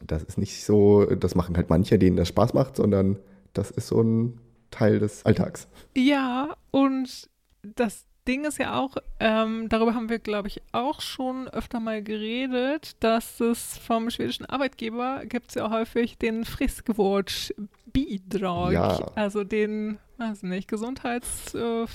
Das 0.06 0.24
ist 0.24 0.38
nicht 0.40 0.64
so, 0.66 1.06
das 1.06 1.36
machen 1.36 1.56
halt 1.56 1.70
manche, 1.70 2.00
denen 2.00 2.18
das 2.18 2.28
Spaß 2.30 2.54
macht, 2.56 2.76
sondern 2.78 3.20
das 3.54 3.70
ist 3.70 3.88
so 3.88 4.02
ein 4.02 4.40
Teil 4.72 4.98
des 5.00 5.24
Alltags. 5.26 5.68
Ja, 5.96 6.56
und 6.72 7.30
das 7.62 8.06
Ding 8.28 8.46
ist 8.46 8.58
ja 8.58 8.80
auch, 8.80 8.98
ähm, 9.20 9.68
darüber 9.70 9.94
haben 9.94 10.10
wir, 10.10 10.18
glaube 10.20 10.48
ich, 10.48 10.62
auch 10.72 11.02
schon 11.02 11.48
öfter 11.50 11.80
mal 11.80 12.02
geredet, 12.04 12.96
dass 13.04 13.40
es 13.40 13.78
vom 13.78 14.10
schwedischen 14.10 14.46
Arbeitgeber 14.46 15.24
gibt 15.26 15.50
es 15.50 15.56
ja 15.56 15.70
häufig 15.70 16.18
den 16.18 16.46
Friskvårdsbidrag, 16.46 18.74
Ja. 18.74 19.12
also 19.16 19.44
den, 19.44 19.98
weiß 20.18 20.44
nicht, 20.44 20.68
Gesundheits, 20.68 21.54
äh, 21.56 21.86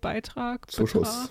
Beitrag, 0.00 0.70
Zuschuss. 0.70 1.08
Betrag, 1.22 1.30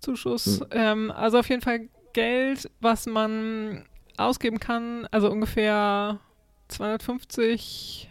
Zuschuss. 0.00 0.60
Hm. 0.60 0.66
Ähm, 0.70 1.10
also 1.10 1.38
auf 1.38 1.48
jeden 1.48 1.62
Fall 1.62 1.88
Geld, 2.12 2.70
was 2.80 3.06
man 3.06 3.84
ausgeben 4.16 4.58
kann, 4.58 5.06
also 5.10 5.30
ungefähr 5.30 6.18
250 6.68 8.10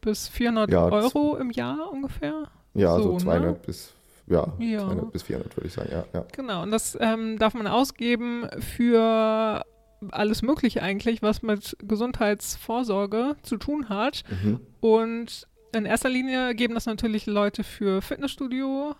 bis 0.00 0.28
400 0.28 0.70
Ja, 0.70 0.84
Euro 0.88 1.36
im 1.36 1.50
Jahr 1.50 1.90
ungefähr. 1.92 2.44
Ja, 2.74 2.96
So, 2.96 3.02
so, 3.02 3.12
ne? 3.14 3.18
200 3.20 3.62
bis, 3.66 3.92
ja, 4.26 4.46
Ja. 4.58 4.80
200 4.80 5.12
bis 5.12 5.22
400 5.24 5.56
würde 5.56 5.66
ich 5.68 5.72
sagen, 5.74 5.88
ja. 5.90 6.04
ja. 6.12 6.24
Genau, 6.32 6.62
und 6.62 6.70
das 6.70 6.96
ähm, 7.00 7.38
darf 7.38 7.54
man 7.54 7.66
ausgeben 7.66 8.48
für 8.60 9.64
alles 10.10 10.42
Mögliche 10.42 10.82
eigentlich, 10.82 11.22
was 11.22 11.42
mit 11.42 11.76
Gesundheitsvorsorge 11.80 13.36
zu 13.42 13.56
tun 13.56 13.88
hat. 13.88 14.22
Mhm. 14.30 14.60
Und 14.80 15.46
in 15.74 15.84
erster 15.86 16.08
Linie 16.08 16.54
geben 16.54 16.74
das 16.74 16.86
natürlich 16.86 17.26
Leute 17.26 17.64
für 17.64 18.02
Fitnessstudio 18.02 18.94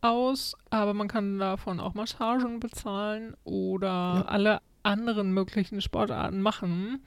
aus, 0.00 0.54
aber 0.70 0.94
man 0.94 1.08
kann 1.08 1.38
davon 1.38 1.80
auch 1.80 1.94
Massagen 1.94 2.60
bezahlen 2.60 3.34
oder 3.44 3.86
Ja. 3.86 4.24
alle 4.26 4.58
anderen 4.82 5.32
möglichen 5.32 5.80
Sportarten 5.80 6.40
machen. 6.40 7.02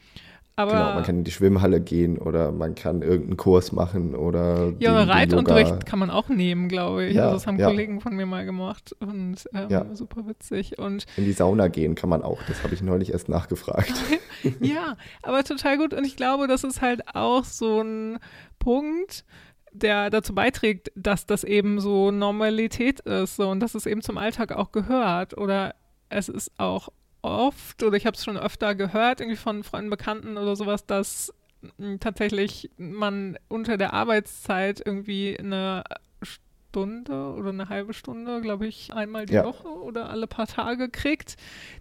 Aber 0.58 0.72
Genau, 0.74 0.94
man 0.96 1.04
kann 1.04 1.18
in 1.20 1.24
die 1.24 1.32
Schwimmhalle 1.32 1.80
gehen 1.80 2.18
oder 2.18 2.52
man 2.52 2.76
kann 2.76 3.02
irgendeinen 3.02 3.38
Kurs 3.38 3.72
machen 3.72 4.14
oder 4.14 4.74
ja, 4.80 5.00
den- 5.00 5.10
Reitunterricht 5.10 5.70
Yoga- 5.72 5.86
kann 5.86 5.98
man 5.98 6.10
auch 6.10 6.28
nehmen, 6.28 6.68
glaube 6.68 7.06
ich. 7.06 7.16
Ja, 7.16 7.24
also 7.24 7.36
das 7.36 7.48
haben 7.48 7.58
ja. 7.58 7.68
Kollegen 7.68 8.02
von 8.02 8.16
mir 8.16 8.26
mal 8.26 8.44
gemacht 8.46 8.94
und 9.00 9.38
ähm, 9.54 9.70
Ja. 9.70 9.86
super 9.96 10.28
witzig. 10.28 10.78
Und 10.78 11.06
In 11.16 11.24
die 11.24 11.32
Sauna 11.32 11.70
gehen 11.70 11.96
kann 11.96 12.10
man 12.10 12.22
auch. 12.22 12.44
Das 12.50 12.64
habe 12.64 12.74
ich 12.74 12.82
neulich 12.84 13.14
erst 13.14 13.30
nachgefragt. 13.30 13.94
ja, 14.60 14.98
aber 15.24 15.44
total 15.46 15.78
gut. 15.78 15.94
Und 15.94 16.04
ich 16.06 16.18
glaube, 16.18 16.48
das 16.48 16.66
ist 16.66 16.82
halt 16.82 17.02
auch 17.16 17.46
so 17.46 17.82
ein 17.82 18.20
Punkt, 18.62 19.26
der 19.74 20.10
dazu 20.10 20.34
beiträgt, 20.36 20.92
dass 20.96 21.26
das 21.26 21.44
eben 21.44 21.80
so 21.82 22.12
Normalität 22.12 23.00
ist 23.02 23.36
so, 23.38 23.50
und 23.50 23.60
dass 23.60 23.76
es 23.76 23.86
eben 23.86 24.02
zum 24.02 24.18
Alltag 24.18 24.52
auch 24.54 24.72
gehört. 24.72 25.38
Oder 25.38 25.76
es 26.10 26.30
ist 26.30 26.52
auch 26.58 26.90
oft, 27.22 27.82
oder 27.84 27.96
ich 27.98 28.06
habe 28.06 28.16
es 28.18 28.24
schon 28.24 28.38
öfter 28.38 28.76
gehört, 28.76 29.20
irgendwie 29.22 29.38
von 29.38 29.64
Freunden, 29.64 29.90
Bekannten 29.90 30.38
oder 30.38 30.56
sowas, 30.56 30.86
dass 30.86 31.34
mh, 31.78 31.98
tatsächlich 32.00 32.70
man 32.78 33.38
unter 33.48 33.78
der 33.78 33.94
Arbeitszeit 33.94 34.82
irgendwie 34.86 35.38
eine 35.40 35.84
Stunde 36.24 37.34
oder 37.34 37.50
eine 37.50 37.70
halbe 37.70 37.94
Stunde, 37.94 38.42
glaube 38.42 38.66
ich, 38.68 38.94
einmal 38.94 39.26
die 39.26 39.34
Ja. 39.36 39.44
Woche 39.44 39.68
oder 39.68 40.10
alle 40.10 40.26
paar 40.28 40.48
Tage 40.48 40.90
kriegt, 40.90 41.36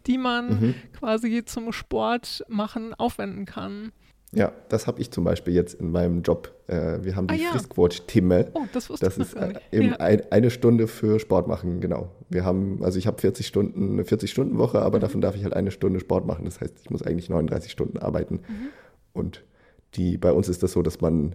die 0.07 0.19
man 0.19 0.49
Mhm. 0.61 0.75
quasi 0.99 1.45
zum 1.45 1.73
Sport 1.73 2.45
machen 2.49 2.95
aufwenden 2.95 3.47
kann. 3.47 3.93
Ja, 4.33 4.53
das 4.69 4.87
habe 4.87 5.01
ich 5.01 5.11
zum 5.11 5.25
Beispiel 5.25 5.55
jetzt 5.55 5.75
in 5.75 5.90
meinem 5.90 6.23
Job. 6.23 6.53
Äh, 6.69 6.99
wir 7.03 7.16
haben 7.16 7.27
die 7.27 7.35
Ah, 7.35 7.37
ja. 7.37 7.51
Friskquatsch-Timme. 7.51 8.51
Oh, 8.55 8.61
das 8.73 8.88
wusste 8.88 9.07
Das 9.07 9.16
ich 9.16 9.23
ist 9.25 9.35
äh, 9.35 9.49
nicht. 9.49 9.61
eben 9.73 9.88
ja. 9.88 9.97
ein, 9.97 10.23
eine 10.31 10.51
Stunde 10.51 10.87
für 10.87 11.19
Sport 11.19 11.49
machen, 11.49 11.81
genau. 11.81 12.12
Wir 12.29 12.45
haben, 12.45 12.79
also 12.85 12.97
ich 12.99 13.09
habe 13.09 13.21
40 13.21 13.45
Stunden, 13.47 13.95
eine 13.95 14.03
40-Stunden-Woche, 14.05 14.79
Mhm. 14.79 14.85
aber 14.85 14.99
davon 15.01 15.21
darf 15.21 15.35
ich 15.35 15.43
halt 15.43 15.55
eine 15.55 15.73
Stunde 15.73 15.99
Sport 15.99 16.27
machen. 16.27 16.45
Das 16.45 16.61
heißt, 16.61 16.75
ich 16.81 16.90
muss 16.90 17.03
eigentlich 17.03 17.29
39 17.29 17.73
Stunden 17.73 17.99
arbeiten. 17.99 18.35
Mhm. 18.37 18.69
Und 19.12 19.43
die, 19.95 20.16
bei 20.16 20.31
uns 20.33 20.49
ist 20.49 20.62
das 20.62 20.73
so, 20.73 20.83
dass 20.83 21.01
man 21.01 21.35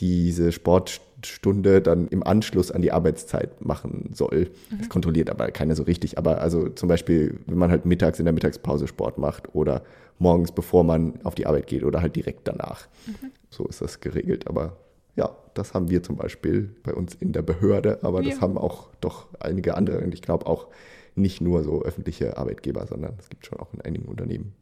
diese 0.00 0.52
Sportstunde 0.52 1.80
dann 1.80 2.08
im 2.08 2.22
Anschluss 2.22 2.70
an 2.70 2.82
die 2.82 2.92
Arbeitszeit 2.92 3.64
machen 3.64 4.10
soll. 4.12 4.50
Mhm. 4.70 4.78
Das 4.78 4.88
kontrolliert 4.88 5.30
aber 5.30 5.50
keiner 5.50 5.76
so 5.76 5.84
richtig. 5.84 6.18
Aber 6.18 6.40
also 6.40 6.68
zum 6.68 6.88
Beispiel, 6.88 7.38
wenn 7.46 7.58
man 7.58 7.70
halt 7.70 7.86
mittags 7.86 8.18
in 8.18 8.24
der 8.24 8.34
Mittagspause 8.34 8.86
Sport 8.88 9.18
macht 9.18 9.54
oder 9.54 9.82
morgens, 10.18 10.52
bevor 10.52 10.84
man 10.84 11.20
auf 11.24 11.34
die 11.34 11.46
Arbeit 11.46 11.66
geht 11.66 11.84
oder 11.84 12.00
halt 12.00 12.16
direkt 12.16 12.46
danach. 12.48 12.88
Mhm. 13.06 13.30
So 13.50 13.66
ist 13.66 13.80
das 13.80 14.00
geregelt. 14.00 14.46
Aber 14.48 14.76
ja, 15.16 15.30
das 15.54 15.74
haben 15.74 15.90
wir 15.90 16.02
zum 16.02 16.16
Beispiel 16.16 16.74
bei 16.82 16.92
uns 16.92 17.14
in 17.14 17.32
der 17.32 17.42
Behörde, 17.42 18.00
aber 18.02 18.22
das 18.22 18.34
Ja. 18.36 18.40
haben 18.40 18.58
auch 18.58 18.88
doch 19.00 19.28
einige 19.40 19.76
andere 19.76 20.00
und 20.00 20.12
ich 20.12 20.22
glaube 20.22 20.46
auch 20.46 20.66
nicht 21.14 21.40
nur 21.40 21.62
so 21.62 21.82
öffentliche 21.84 22.36
Arbeitgeber, 22.36 22.86
sondern 22.88 23.14
es 23.20 23.28
gibt 23.28 23.46
schon 23.46 23.60
auch 23.60 23.72
in 23.72 23.80
einigen 23.80 24.06
Unternehmen. 24.06 24.52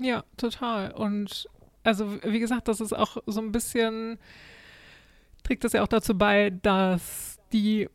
Ja, 0.00 0.24
total. 0.38 0.92
Und 0.92 1.46
also 1.84 2.06
wie 2.24 2.38
gesagt, 2.40 2.68
das 2.68 2.80
ist 2.80 2.94
auch 2.94 3.18
so 3.26 3.40
ein 3.40 3.52
bisschen, 3.52 4.18
trägt 5.42 5.64
das 5.64 5.72
ja 5.72 5.82
auch 5.82 5.88
dazu 5.88 6.16
bei, 6.16 6.50
dass 6.50 7.38
die 7.52 7.88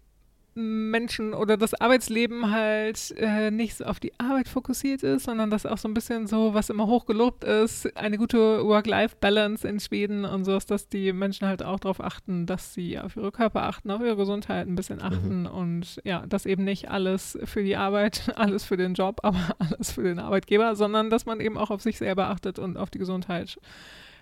Menschen 0.58 1.36
oder 1.36 1.56
das 1.56 1.76
Arbeitsleben 1.76 2.52
halt 2.52 3.14
äh, 3.18 3.52
nicht 3.52 3.78
so 3.78 3.86
auf 3.86 4.00
die 4.00 4.20
Arbeit 4.20 4.48
fokussiert 4.48 5.04
ist, 5.04 5.26
sondern 5.26 5.52
dass 5.52 5.68
auch 5.68 5.78
so 5.78 5.88
ein 5.88 5.94
bisschen 5.94 6.26
so, 6.26 6.56
was 6.56 6.72
immer 6.72 6.88
hochgelobt 6.88 7.44
ist, 7.44 7.96
eine 7.96 8.18
gute 8.18 8.66
Work-Life-Balance 8.66 9.68
in 9.68 9.80
Schweden 9.80 10.26
und 10.26 10.46
so 10.46 10.58
ist, 10.58 10.72
dass 10.72 10.90
die 10.90 11.14
Menschen 11.14 11.48
halt 11.48 11.62
auch 11.62 11.80
darauf 11.80 12.02
achten, 12.02 12.48
dass 12.48 12.74
sie 12.74 13.00
auf 13.00 13.16
ihre 13.16 13.32
Körper 13.32 13.64
achten, 13.64 13.92
auf 13.92 14.02
ihre 14.02 14.16
Gesundheit 14.16 14.68
ein 14.68 14.76
bisschen 14.76 15.00
achten 15.00 15.46
und 15.46 16.02
ja, 16.04 16.26
dass 16.26 16.48
eben 16.48 16.64
nicht 16.64 16.90
alles 16.90 17.38
für 17.44 17.62
die 17.62 17.78
Arbeit, 17.78 18.24
alles 18.36 18.64
für 18.64 18.78
den 18.78 18.96
Job, 18.96 19.20
aber 19.22 19.40
alles 19.60 19.92
für 19.92 20.04
den 20.04 20.18
Arbeitgeber, 20.18 20.76
sondern 20.76 21.12
dass 21.12 21.28
man 21.28 21.40
eben 21.40 21.58
auch 21.58 21.70
auf 21.70 21.84
sich 21.84 22.00
selber 22.00 22.30
achtet 22.30 22.58
und 22.58 22.78
auf 22.78 22.90
die 22.90 23.00
Gesundheit. 23.00 23.60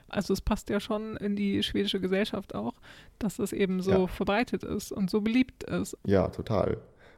Also 0.08 0.34
es 0.34 0.42
passt 0.42 0.70
ja 0.70 0.80
schon 0.80 1.18
in 1.18 1.36
die 1.36 1.64
schwedische 1.64 2.00
Gesellschaft 2.00 2.54
auch, 2.56 2.74
dass 3.20 3.38
das 3.38 3.54
eben 3.54 3.82
so 3.82 3.92
Ja. 3.92 4.08
verbreitet 4.08 4.64
ist 4.64 4.92
und 4.92 5.10
so 5.10 5.22
beliebt 5.22 5.64
ist. 5.64 5.98
Ja, 6.06 6.28
total. 6.28 6.78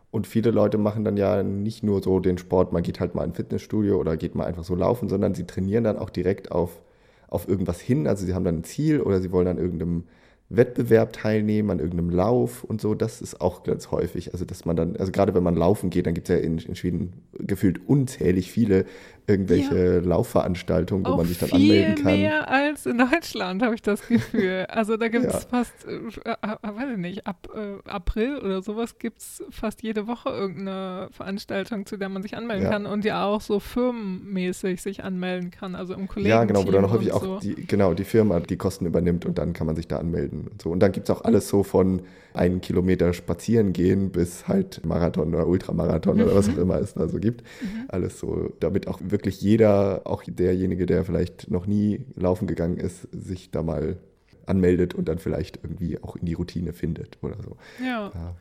Und 0.10 0.26
viele 0.26 0.52
Leute 0.52 0.78
machen 0.78 1.04
dann 1.04 1.17
ja 1.17 1.43
nicht 1.43 1.84
nur 1.84 2.02
so 2.02 2.19
den 2.19 2.38
Sport, 2.38 2.71
man 2.71 2.82
geht 2.84 3.00
halt 3.00 3.13
mal 3.13 3.23
in 3.26 3.32
ein 3.32 3.36
Fitnessstudio 3.36 3.97
oder 4.00 4.15
geht 4.15 4.36
mal 4.36 4.45
einfach 4.45 4.63
so 4.63 4.73
laufen, 4.73 5.10
sondern 5.10 5.36
sie 5.36 5.45
trainieren 5.45 5.84
dann 5.84 5.97
auch 5.97 6.10
direkt 6.10 6.52
auf, 6.52 6.82
auf 7.28 7.47
irgendwas 7.47 7.82
hin. 7.82 8.08
Also 8.08 8.26
sie 8.26 8.34
haben 8.34 8.45
dann 8.45 8.60
ein 8.60 8.63
Ziel 8.63 9.02
oder 9.02 9.19
sie 9.21 9.32
wollen 9.34 9.47
an 9.47 9.58
irgendeinem 9.58 10.06
Wettbewerb 10.50 11.12
teilnehmen, 11.12 11.71
an 11.71 11.80
irgendeinem 11.80 12.10
Lauf 12.10 12.63
und 12.63 12.80
so. 12.80 12.95
Das 12.95 13.21
ist 13.21 13.41
auch 13.41 13.63
ganz 13.63 13.91
häufig. 13.91 14.32
Also 14.32 14.45
dass 14.45 14.63
man 14.63 14.78
dann, 14.78 14.95
also 14.95 15.12
gerade 15.12 15.34
wenn 15.36 15.43
man 15.43 15.56
laufen 15.56 15.89
geht, 15.89 16.06
dann 16.06 16.13
gibt 16.13 16.30
es 16.30 16.36
ja 16.36 16.41
in, 16.41 16.58
in 16.58 16.76
Schweden 16.76 17.12
gefühlt 17.34 17.86
unzählig 17.86 18.50
viele 18.50 18.86
irgendwelche 19.27 19.99
Laufveranstaltungen, 19.99 21.05
wo 21.05 21.11
Auch 21.11 21.17
man 21.17 21.25
sich 21.25 21.37
dann 21.37 21.49
viel 21.49 21.57
anmelden 21.57 21.95
kann. 22.03 22.21
mehr 22.21 22.49
als 22.49 22.85
in 22.85 22.97
Deutschland, 22.97 23.61
habe 23.61 23.75
ich 23.75 23.81
das 23.81 24.07
Gefühl. 24.07 24.65
Also 24.69 24.95
da 24.97 25.07
gibt 25.09 25.25
es 25.25 25.33
Ja. 25.33 25.39
fast, 25.49 25.85
äh, 25.85 25.95
äh, 26.29 26.37
weiß 26.61 26.91
ich 26.93 26.97
nicht, 26.97 27.27
ab 27.27 27.47
äh, 27.53 27.89
April 27.89 28.37
oder 28.39 28.61
sowas 28.61 28.97
gibt 28.99 29.19
es 29.19 29.43
fast 29.49 29.81
jede 29.83 30.07
Woche 30.07 30.29
irgendeine 30.29 31.09
Veranstaltung, 31.11 31.85
zu 31.85 31.97
der 31.97 32.09
man 32.09 32.21
sich 32.21 32.35
anmelden 32.37 32.65
Ja. 32.65 32.71
kann 32.71 32.85
und 32.85 33.03
ja 33.05 33.25
auch 33.25 33.41
so 33.41 33.59
firmenmäßig 33.59 34.81
sich 34.81 35.03
anmelden 35.03 35.51
kann, 35.51 35.75
also 35.75 35.93
im 35.93 36.07
Kollegen. 36.07 36.29
Ja, 36.29 36.43
genau, 36.43 36.65
wo 36.65 36.71
dann 36.71 36.89
häufig 36.89 37.11
auch 37.11 37.23
so. 37.23 37.39
die, 37.39 37.55
genau, 37.67 37.93
die 37.93 38.03
Firma 38.03 38.39
die 38.39 38.57
Kosten 38.57 38.85
übernimmt 38.85 39.25
und 39.25 39.37
dann 39.37 39.53
kann 39.53 39.67
man 39.67 39.75
sich 39.75 39.87
da 39.87 39.97
anmelden 39.97 40.47
und 40.47 40.61
so. 40.61 40.69
Und 40.69 40.79
dann 40.79 40.91
gibt 40.91 41.09
es 41.09 41.15
auch 41.15 41.23
alles 41.23 41.49
so 41.49 41.63
von 41.63 42.01
einen 42.33 42.61
Kilometer 42.61 43.13
spazieren 43.13 43.73
gehen 43.73 44.11
bis 44.11 44.47
halt 44.47 44.85
Marathon 44.85 45.33
oder 45.33 45.47
Ultramarathon 45.47 46.21
oder 46.21 46.35
was 46.35 46.49
auch 46.49 46.57
immer 46.57 46.79
es 46.79 46.93
da 46.93 47.07
so 47.07 47.17
gibt. 47.17 47.43
Alles 47.87 48.19
so, 48.19 48.53
damit 48.59 48.87
auch 48.87 48.99
wirklich 49.01 49.16
jeder, 49.25 50.01
auch 50.06 50.23
derjenige, 50.23 50.86
der 50.86 51.03
vielleicht 51.03 51.49
noch 51.49 51.65
nie 51.65 52.06
laufen 52.15 52.47
gegangen 52.47 52.77
ist, 52.77 53.08
sich 53.12 53.51
da 53.51 53.63
mal 53.63 53.97
anmeldet 54.45 54.93
und 54.93 55.08
dann 55.08 55.19
vielleicht 55.19 55.60
irgendwie 55.63 56.01
auch 56.01 56.15
in 56.15 56.25
die 56.25 56.34
Routine 56.34 56.73
findet 56.73 57.17
oder 57.21 57.38
so. 57.41 57.58
Ja. 57.84 58.36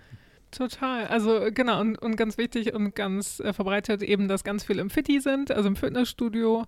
Ja. 0.58 0.68
Total. 0.68 1.06
Also 1.06 1.48
genau, 1.52 1.80
und, 1.80 1.98
und 1.98 2.16
ganz 2.16 2.38
wichtig 2.38 2.74
und 2.74 2.94
ganz 2.94 3.40
äh, 3.40 3.52
verbreitet 3.52 4.02
eben, 4.02 4.28
dass 4.28 4.44
ganz 4.44 4.64
viel 4.64 4.78
im 4.78 4.90
Fitti 4.90 5.20
sind, 5.20 5.50
also 5.50 5.68
im 5.68 5.76
Fitnessstudio. 5.76 6.64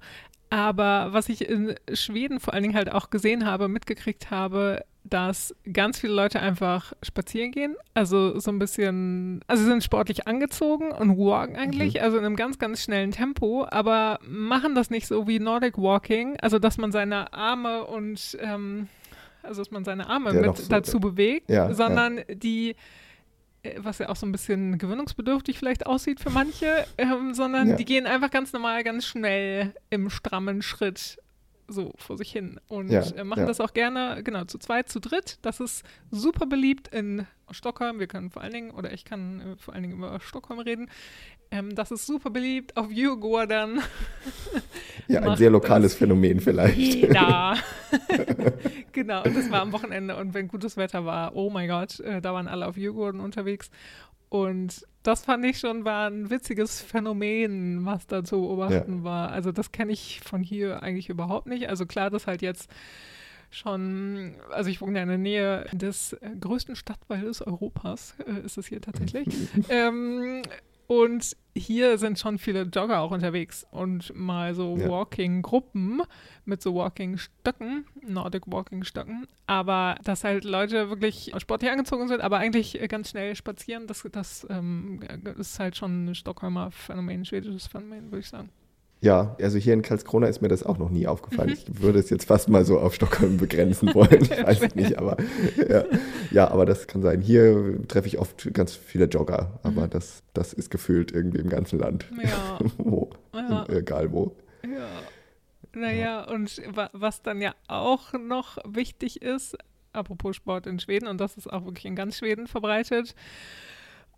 Aber 0.51 1.09
was 1.13 1.29
ich 1.29 1.49
in 1.49 1.75
Schweden 1.93 2.41
vor 2.41 2.55
allen 2.55 2.63
Dingen 2.63 2.75
halt 2.75 2.91
auch 2.91 3.11
gesehen 3.11 3.45
habe, 3.45 3.69
mitgekriegt 3.69 4.31
habe, 4.31 4.85
dass 5.05 5.55
ganz 5.73 5.99
viele 5.99 6.13
Leute 6.13 6.41
einfach 6.41 6.93
spazieren 7.03 7.51
gehen. 7.51 7.77
Also 7.95 8.39
so 8.39 8.51
ein 8.51 8.59
bisschen, 8.59 9.41
also 9.47 9.63
sie 9.63 9.69
sind 9.69 9.85
sportlich 9.85 10.27
angezogen 10.27 10.93
und 10.93 11.19
walken 11.19 11.57
eigentlich, 11.57 12.03
also 12.03 12.19
in 12.19 12.25
einem 12.25 12.37
ganz, 12.37 12.59
ganz 12.59 12.83
schnellen 12.83 13.11
Tempo, 13.11 13.67
aber 13.71 14.19
machen 14.27 14.75
das 14.75 14.91
nicht 14.91 15.07
so 15.07 15.27
wie 15.27 15.39
Nordic 15.39 15.79
Walking, 15.79 16.39
also 16.41 16.59
dass 16.59 16.79
man 16.79 16.93
seine 16.93 17.33
Arme 17.33 17.85
und 17.85 18.37
ähm, 18.41 18.89
also 19.43 19.63
dass 19.63 19.71
man 19.71 19.85
seine 19.85 20.09
Arme 20.09 20.35
Ja, 20.35 20.41
mit 20.41 20.57
so, 20.57 20.69
dazu 20.69 21.01
bewegt, 21.01 21.51
Ja, 21.51 21.73
sondern 21.73 22.21
die 22.29 22.71
äh, 22.71 22.75
was 23.79 23.99
ja 23.99 24.09
auch 24.09 24.17
so 24.17 24.25
ein 24.27 24.33
bisschen 24.33 24.79
gewöhnungsbedürftig 24.79 25.59
vielleicht 25.59 25.87
aussieht 25.87 26.21
für 26.21 26.31
manche, 26.31 26.87
ähm, 26.97 27.35
sondern 27.35 27.71
Ja. 27.71 27.77
die 27.77 27.85
gehen 27.85 28.07
einfach 28.07 28.31
ganz 28.31 28.53
normal, 28.53 28.85
ganz 28.85 29.05
schnell 29.07 29.75
im 29.91 30.11
strammen 30.11 30.63
Schritt 30.63 31.19
so 31.69 31.93
vor 31.97 32.17
sich 32.17 32.33
hin 32.33 32.59
und 32.67 32.91
Ja, 32.91 33.03
äh, 33.03 33.25
machen 33.25 33.41
ja. 33.41 33.47
das 33.47 33.61
auch 33.61 33.73
gerne, 33.73 34.23
genau, 34.25 34.45
zu 34.45 34.59
zweit, 34.59 34.89
zu 34.89 35.01
dritt. 35.01 35.39
Das 35.43 35.61
ist 35.61 35.85
super 36.11 36.47
beliebt 36.47 36.89
in 36.89 37.27
Stockholm. 37.51 37.99
Wir 37.99 38.07
können 38.07 38.31
vor 38.31 38.43
allen 38.43 38.53
Dingen, 38.53 38.71
oder 38.71 38.93
ich 38.93 39.05
kann 39.05 39.41
äh, 39.41 39.57
vor 39.57 39.75
allen 39.75 39.83
Dingen 39.83 39.97
über 39.97 40.19
Stockholm 40.21 40.61
reden. 40.61 40.91
Ähm, 41.51 41.75
das 41.75 41.91
ist 41.91 42.07
super 42.07 42.31
beliebt 42.31 42.77
auf 42.77 42.89
Djurgården. 42.89 43.81
Ja, 45.11 45.23
ein 45.23 45.39
sehr 45.39 45.49
lokales 45.49 45.95
Phänomen 45.95 46.39
vielleicht. 46.39 46.77
Jeder. 46.77 47.57
genau, 48.93 49.23
und 49.23 49.35
das 49.35 49.51
war 49.51 49.63
am 49.63 49.73
Wochenende 49.73 50.17
und 50.17 50.35
wenn 50.35 50.49
gutes 50.49 50.77
Wetter 50.77 51.07
war, 51.07 51.35
oh 51.35 51.49
mein 51.49 51.67
Gott, 51.67 52.01
äh, 52.01 52.21
da 52.21 52.35
waren 52.35 52.47
alle 52.47 52.67
auf 52.67 52.77
Jürgurden 52.77 53.21
unterwegs. 53.21 53.71
Und 54.29 54.87
das 55.03 55.25
fand 55.25 55.45
ich 55.45 55.59
schon 55.59 55.85
war 55.85 56.11
ein 56.11 56.29
witziges 56.29 56.83
Phänomen, 56.83 57.87
was 57.87 58.07
da 58.07 58.23
zu 58.23 58.43
beobachten 58.43 59.05
war. 59.05 59.31
Also 59.31 59.53
das 59.53 59.73
kenne 59.73 59.93
ich 59.93 60.21
von 60.21 60.43
hier 60.43 60.83
eigentlich 60.83 61.09
überhaupt 61.09 61.47
nicht. 61.47 61.69
Also 61.69 61.87
klar, 61.87 62.11
dass 62.11 62.27
halt 62.27 62.43
jetzt 62.43 62.71
schon, 63.51 64.35
also 64.51 64.69
ich 64.69 64.81
wohne 64.81 64.99
ja 64.99 65.03
in 65.03 65.09
der 65.09 65.19
Nähe 65.19 65.67
des 65.73 66.13
äh, 66.15 66.31
größten 66.39 66.77
Stadtwaldes 66.77 67.41
Europas, 67.41 68.15
äh, 68.27 68.45
ist 68.45 68.59
es 68.59 68.67
hier 68.67 68.83
tatsächlich. 68.83 69.27
ähm, 69.71 70.43
und 70.89 71.37
hier 71.55 71.99
sind 71.99 72.19
schon 72.19 72.39
viele 72.39 72.63
Jogger 72.63 73.01
auch 73.01 73.11
unterwegs 73.11 73.67
und 73.71 74.15
mal 74.17 74.55
so 74.55 74.77
Ja. 74.77 74.89
Walking-Gruppen 74.89 76.03
mit 76.47 76.63
so 76.63 76.75
Walking-Stöcken, 76.75 77.85
Nordic 78.07 78.45
Walking-Stöcken. 78.47 79.27
Aber 79.47 79.97
dass 80.03 80.25
halt 80.25 80.45
Leute 80.45 80.89
wirklich 80.89 81.33
sportlich 81.37 81.71
angezogen 81.71 82.09
sind, 82.09 82.23
aber 82.23 82.39
eigentlich 82.39 82.81
ganz 82.89 83.11
schnell 83.11 83.37
spazieren, 83.37 83.87
das, 83.87 84.09
das 84.11 84.47
ähm, 84.49 85.01
ist 85.39 85.61
halt 85.61 85.77
schon 85.77 86.07
ein 86.07 86.15
Stockholmer 86.15 86.71
Phänomen, 86.71 87.21
ein 87.21 87.25
schwedisches 87.27 87.67
Phänomen, 87.67 88.07
würde 88.11 88.21
ich 88.21 88.29
sagen. 88.29 88.49
Ja, 89.01 89.37
also 89.41 89.59
hier 89.59 89.75
in 89.75 89.83
Karlskrona 89.83 90.27
ist 90.27 90.43
mir 90.43 90.49
das 90.49 90.65
auch 90.65 90.77
noch 90.79 90.91
nie 90.91 91.07
aufgefallen. 91.07 91.51
Mhm. 91.51 91.55
Ich 91.55 91.83
würde 91.83 92.01
es 92.01 92.11
jetzt 92.11 92.25
fast 92.27 92.49
mal 92.49 92.65
so 92.65 92.81
auf 92.81 92.95
Stockholm 92.95 93.37
begrenzen 93.37 93.95
wollen. 93.95 94.23
Ich 94.23 94.31
weiß 94.31 94.61
es 94.61 94.75
nicht, 94.75 94.99
aber 94.99 95.17
ja. 95.69 95.85
ja, 96.33 96.51
aber 96.51 96.67
das 96.67 96.87
kann 96.89 97.03
sein. 97.03 97.21
Hier 97.21 97.79
treffe 97.87 98.09
ich 98.09 98.19
oft 98.19 98.53
ganz 98.55 98.75
viele 98.75 99.05
Jogger, 99.05 99.61
aber 99.63 99.83
Mhm. 99.87 99.91
das, 99.91 100.23
das 100.35 100.53
ist 100.53 100.71
gefühlt 100.71 101.13
irgendwie 101.13 101.39
im 101.39 101.49
ganzen 101.49 101.79
Land. 101.79 102.07
Ja, 102.23 102.59
wo, 102.79 103.11
ja. 103.35 103.67
egal 103.69 104.11
wo. 104.11 104.35
Ja. 104.65 104.89
Naja, 105.75 106.25
und 106.25 106.61
wa 106.75 106.91
was 106.93 107.23
dann 107.23 107.41
ja 107.41 107.55
auch 107.69 108.15
noch 108.15 108.59
wichtig 108.67 109.23
ist, 109.23 109.57
apropos 109.93 110.35
Sport 110.35 110.67
in 110.67 110.81
Schweden, 110.81 111.07
und 111.07 111.21
das 111.21 111.37
ist 111.37 111.47
auch 111.53 111.65
wirklich 111.65 111.85
in 111.85 111.95
ganz 111.95 112.19
Schweden 112.19 112.49
verbreitet, 112.49 113.15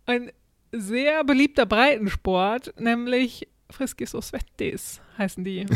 ein 0.07 0.31
sehr 0.71 1.23
beliebter 1.23 1.65
Breitensport, 1.67 2.73
nämlich 2.79 3.47
Friskis 3.71 4.13
och 4.15 4.23
Svettis 4.23 5.01
heißen 5.17 5.43
die. 5.43 5.65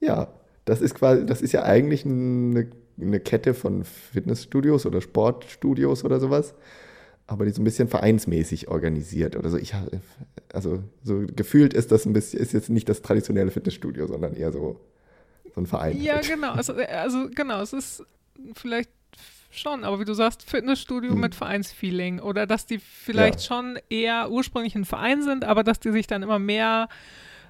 Ja, 0.00 0.32
das 0.64 0.80
ist 0.80 0.96
quasi, 0.96 1.24
das 1.24 1.42
ist 1.42 1.52
ja 1.52 1.62
eigentlich 1.62 2.04
eine, 2.04 2.68
eine 3.00 3.20
Kette 3.20 3.54
von 3.54 3.84
Fitnessstudios 3.84 4.84
oder 4.84 5.00
Sportstudios 5.00 6.04
oder 6.04 6.18
sowas, 6.18 6.54
aber 7.28 7.44
die 7.44 7.52
so 7.52 7.62
ein 7.62 7.64
bisschen 7.64 7.86
vereinsmäßig 7.86 8.66
organisiert 8.66 9.36
oder 9.36 9.48
so. 9.48 9.58
Ich 9.58 9.74
hab- 9.74 9.88
also 10.52 10.82
so 11.04 11.22
gefühlt 11.34 11.72
ist 11.72 11.92
das 11.92 12.04
ein 12.04 12.12
bisschen, 12.14 12.40
ist 12.40 12.52
jetzt 12.52 12.68
nicht 12.68 12.88
das 12.88 13.00
traditionelle 13.02 13.52
Fitnessstudio, 13.52 14.08
sondern 14.08 14.34
eher 14.34 14.50
so, 14.50 14.80
so 15.54 15.60
ein 15.60 15.66
Verein. 15.66 16.00
Ja, 16.02 16.14
halt. 16.14 16.28
genau. 16.28 16.50
Also, 16.52 16.72
äh, 16.76 16.86
also 16.86 17.28
genau, 17.32 17.60
es 17.62 17.72
ist 17.72 18.04
vielleicht 18.54 18.90
schon, 19.52 19.84
aber 19.84 20.00
wie 20.00 20.04
du 20.04 20.14
sagst, 20.14 20.48
Fitnessstudio 20.48 21.12
Hm. 21.12 21.20
mit 21.20 21.34
Vereinsfeeling 21.34 22.20
oder 22.20 22.46
dass 22.46 22.66
die 22.66 22.78
vielleicht 22.78 23.40
Ja. 23.40 23.46
schon 23.46 23.78
eher 23.90 24.30
ursprünglich 24.30 24.74
ein 24.74 24.84
Verein 24.84 25.22
sind, 25.22 25.44
aber 25.44 25.62
dass 25.62 25.78
die 25.80 25.92
sich 25.92 26.06
dann 26.06 26.22
immer 26.22 26.38
mehr 26.38 26.88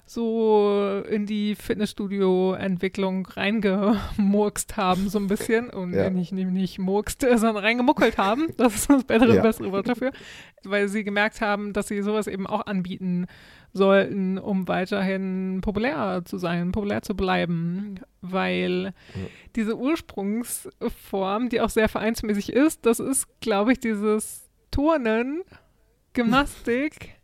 so 0.05 1.01
in 1.09 1.25
die 1.25 1.55
Fitnessstudio-Entwicklung 1.55 3.25
reingemurkst 3.25 4.75
haben, 4.77 5.07
so 5.09 5.17
ein 5.19 5.27
bisschen. 5.27 5.69
Und 5.69 5.93
Ja. 5.93 6.09
nicht, 6.09 6.31
nicht, 6.33 6.49
nicht 6.51 6.79
murkst, 6.79 7.21
sondern 7.21 7.57
reingemuckelt 7.57 8.17
haben. 8.17 8.47
Das 8.57 8.75
ist 8.75 8.89
das 8.89 9.03
bessere, 9.05 9.35
Ja. 9.35 9.41
bessere 9.41 9.71
Wort 9.71 9.87
dafür. 9.87 10.11
Weil 10.63 10.89
sie 10.89 11.03
gemerkt 11.03 11.41
haben, 11.41 11.71
dass 11.73 11.87
sie 11.87 12.01
sowas 12.01 12.27
eben 12.27 12.47
auch 12.47 12.65
anbieten 12.65 13.27
sollten, 13.73 14.37
um 14.37 14.67
weiterhin 14.67 15.59
populär 15.61 16.21
zu 16.25 16.37
sein, 16.37 16.71
populär 16.71 17.01
zu 17.01 17.15
bleiben. 17.15 17.99
Weil 18.21 18.93
diese 19.55 19.75
Ursprungsform, 19.77 21.49
die 21.49 21.59
auch 21.59 21.69
sehr 21.69 21.89
vereinsmäßig 21.89 22.53
ist, 22.53 22.85
das 22.85 22.99
ist, 22.99 23.27
glaube 23.41 23.73
ich, 23.73 23.79
dieses 23.79 24.49
Turnen, 24.71 25.41
Gymnastik, 26.13 27.15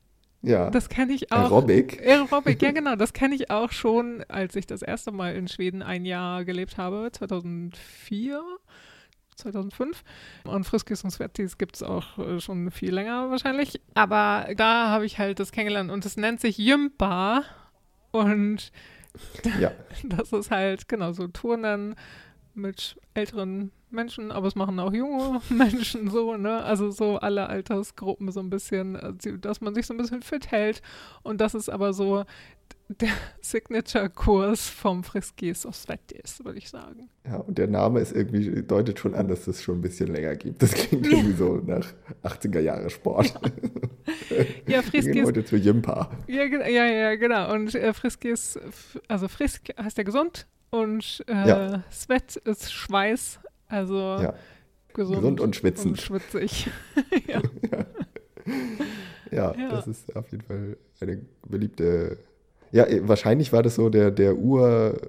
Ja, 0.41 0.69
das 0.69 0.89
kenne 0.89 1.13
ich 1.13 1.31
auch. 1.31 1.51
Aerobic. 1.51 2.01
Aerobic, 2.05 2.62
ja 2.62 2.71
genau, 2.73 2.95
das 2.95 3.13
kenne 3.13 3.35
ich 3.35 3.51
auch 3.51 3.71
schon, 3.71 4.23
als 4.27 4.55
ich 4.55 4.65
das 4.65 4.81
erste 4.81 5.12
Mal 5.12 5.35
in 5.35 5.47
Schweden 5.47 5.81
ein 5.83 6.05
Jahr 6.05 6.43
gelebt 6.45 6.77
habe, 6.77 7.09
2004, 7.12 8.41
2005. 9.39 10.04
Und 10.43 10.65
Friskis 10.65 11.04
und 11.04 11.12
Svettis 11.12 11.58
gibt 11.58 11.75
es 11.75 11.84
auch 11.84 12.17
äh, 12.17 12.39
schon 12.39 12.71
viel 12.71 12.93
länger 12.93 13.30
wahrscheinlich. 13.30 13.82
Aber 13.95 14.47
da 14.56 14.89
habe 14.89 15.06
ich 15.06 15.17
halt 15.19 15.39
das 15.39 15.52
kennengelernt 15.52 15.91
und 15.91 16.06
es 16.06 16.17
nennt 16.17 16.39
sich 16.39 16.58
Jympa. 16.58 17.43
Und 18.12 18.71
Ja, 19.60 19.71
das 20.04 20.32
ist 20.34 20.52
halt 20.52 20.88
genau 20.88 21.12
so 21.12 21.28
Turnen 21.28 21.95
mit 22.54 22.99
älteren 23.13 23.71
Menschen, 23.91 24.32
aber 24.32 24.47
es 24.47 24.56
machen 24.56 24.80
auch 24.80 24.93
junge 24.93 25.41
Menschen 25.49 26.10
so, 26.10 26.36
ne? 26.38 26.63
Also 26.63 26.91
so 26.91 27.17
alle 27.17 27.47
Altersgruppen 27.47 28.32
so 28.32 28.39
ein 28.39 28.49
bisschen, 28.49 28.95
äh, 28.95 29.13
dass 29.39 29.62
man 29.62 29.73
sich 29.75 29.86
so 29.88 29.93
ein 29.93 29.97
bisschen 29.97 30.21
fit 30.21 30.52
hält. 30.52 30.82
Und 31.23 31.41
das 31.41 31.54
ist 31.56 31.69
aber 31.69 31.93
so 31.93 32.25
der 32.88 33.10
Signature-Kurs 33.41 34.69
vom 34.69 35.04
Friskis 35.04 35.65
of 35.65 35.75
Svettis, 35.75 36.43
würde 36.43 36.58
ich 36.58 36.69
sagen. 36.69 37.10
ja, 37.25 37.38
und 37.38 37.58
der 37.58 37.67
Name 37.67 37.99
ist 37.99 38.13
irgendwie, 38.15 38.63
deutet 38.63 38.99
schon 38.99 39.13
an, 39.15 39.28
dass 39.28 39.47
es 39.47 39.62
schon 39.63 39.78
ein 39.80 39.82
bisschen 39.82 40.08
länger 40.13 40.36
gibt. 40.36 40.62
Das 40.62 40.71
klingt 40.73 41.06
irgendwie 41.08 41.34
so 41.34 41.62
nach 41.65 41.88
80er 42.23 42.60
Jahre 42.60 42.89
Sport. 42.89 43.34
Ja, 44.67 44.82
gehen 44.82 44.84
Friskis 44.84 45.25
heute 45.25 45.45
zu 45.45 45.56
Jimpa. 45.56 46.10
Ja, 46.28 46.43
ja, 46.45 46.86
ja, 46.86 47.15
genau. 47.15 47.54
Und 47.54 47.73
äh, 47.75 47.93
Friskis, 47.93 48.56
f- 48.56 48.99
also 49.08 49.28
frisk 49.28 49.69
heißt 49.82 49.97
ja 49.97 50.04
gesund 50.04 50.47
und 50.71 51.23
äh, 51.28 51.47
Ja. 51.47 51.84
Sweat 51.91 52.36
ist 52.38 52.71
Schweiß, 52.71 53.39
also 53.69 53.95
Ja, 53.95 54.34
gesund, 54.93 55.15
gesund 55.17 55.39
und 55.39 55.55
schwitzend. 55.55 55.91
und 55.91 56.01
schwitzig. 56.01 56.67
ja. 57.27 57.41
Ja, 59.32 59.53
Ja. 59.55 59.69
das 59.69 59.88
ist 59.88 60.15
auf 60.15 60.29
jeden 60.32 60.43
Fall 60.43 60.77
eine 61.01 61.21
beliebte. 61.47 62.17
Ja, 62.71 62.86
eh, 62.88 63.08
wahrscheinlich 63.08 63.53
war 63.53 63.62
das 63.63 63.75
so 63.75 63.89
der, 63.89 64.10
der 64.12 64.36
Ur, 64.38 64.99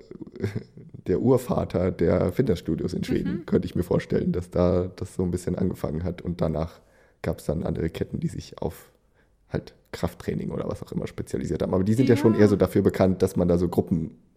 der 1.06 1.20
Urvater 1.20 1.90
der 1.90 2.30
Fitnessstudios 2.32 2.92
in 2.92 3.02
Schweden, 3.04 3.32
Mhm. 3.38 3.46
könnte 3.46 3.66
ich 3.66 3.74
mir 3.74 3.82
vorstellen, 3.82 4.32
dass 4.32 4.50
da 4.50 4.90
das 4.96 5.14
so 5.14 5.22
ein 5.22 5.30
bisschen 5.30 5.56
angefangen 5.56 6.04
hat 6.04 6.20
und 6.22 6.40
danach 6.40 6.80
gab 7.22 7.38
es 7.38 7.46
dann 7.46 7.62
andere 7.64 7.88
Ketten, 7.90 8.20
die 8.20 8.28
sich 8.28 8.60
auf 8.60 8.90
halt 9.48 9.74
Krafttraining 9.92 10.50
oder 10.50 10.68
was 10.68 10.82
auch 10.82 10.92
immer 10.92 11.06
spezialisiert 11.06 11.62
haben. 11.62 11.74
Aber 11.74 11.84
die 11.84 11.94
sind 11.94 12.08
ja, 12.08 12.16
schon 12.16 12.34
Ja. 12.34 12.40
eher 12.40 12.48
so 12.48 12.56
dafür 12.56 12.82
bekannt, 12.82 13.22
dass 13.22 13.36
man 13.36 13.48
da 13.48 13.56
so 13.58 13.68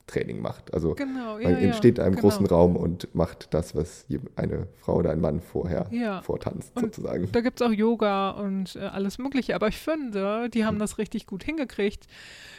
Gruppentraining 0.06 0.42
macht. 0.42 0.74
Also 0.74 0.96
Genau, 0.96 1.38
ja, 1.40 1.50
man 1.50 1.58
entsteht 1.58 1.98
in 1.98 2.04
einem 2.04 2.16
genau. 2.16 2.30
großen 2.30 2.46
Raum 2.46 2.76
und 2.76 3.14
macht 3.16 3.54
das, 3.54 3.76
was 3.76 4.06
eine 4.36 4.68
Frau 4.78 4.96
oder 4.96 5.12
ein 5.12 5.22
Mann 5.22 5.42
vorher 5.42 5.88
Ja. 5.92 6.22
vortanzt, 6.22 6.72
Und 6.76 6.96
sozusagen. 6.96 7.32
Da 7.32 7.42
gibt 7.42 7.62
es 7.62 7.68
auch 7.68 7.72
Yoga 7.72 8.32
und 8.32 8.76
äh, 8.76 8.80
alles 8.80 9.18
Mögliche. 9.18 9.56
Aber 9.56 9.68
ich 9.68 9.78
finde, 9.78 10.50
die 10.50 10.66
haben 10.66 10.80
das 10.80 10.98
richtig 10.98 11.26
gut 11.26 11.44
hingekriegt. 11.44 12.08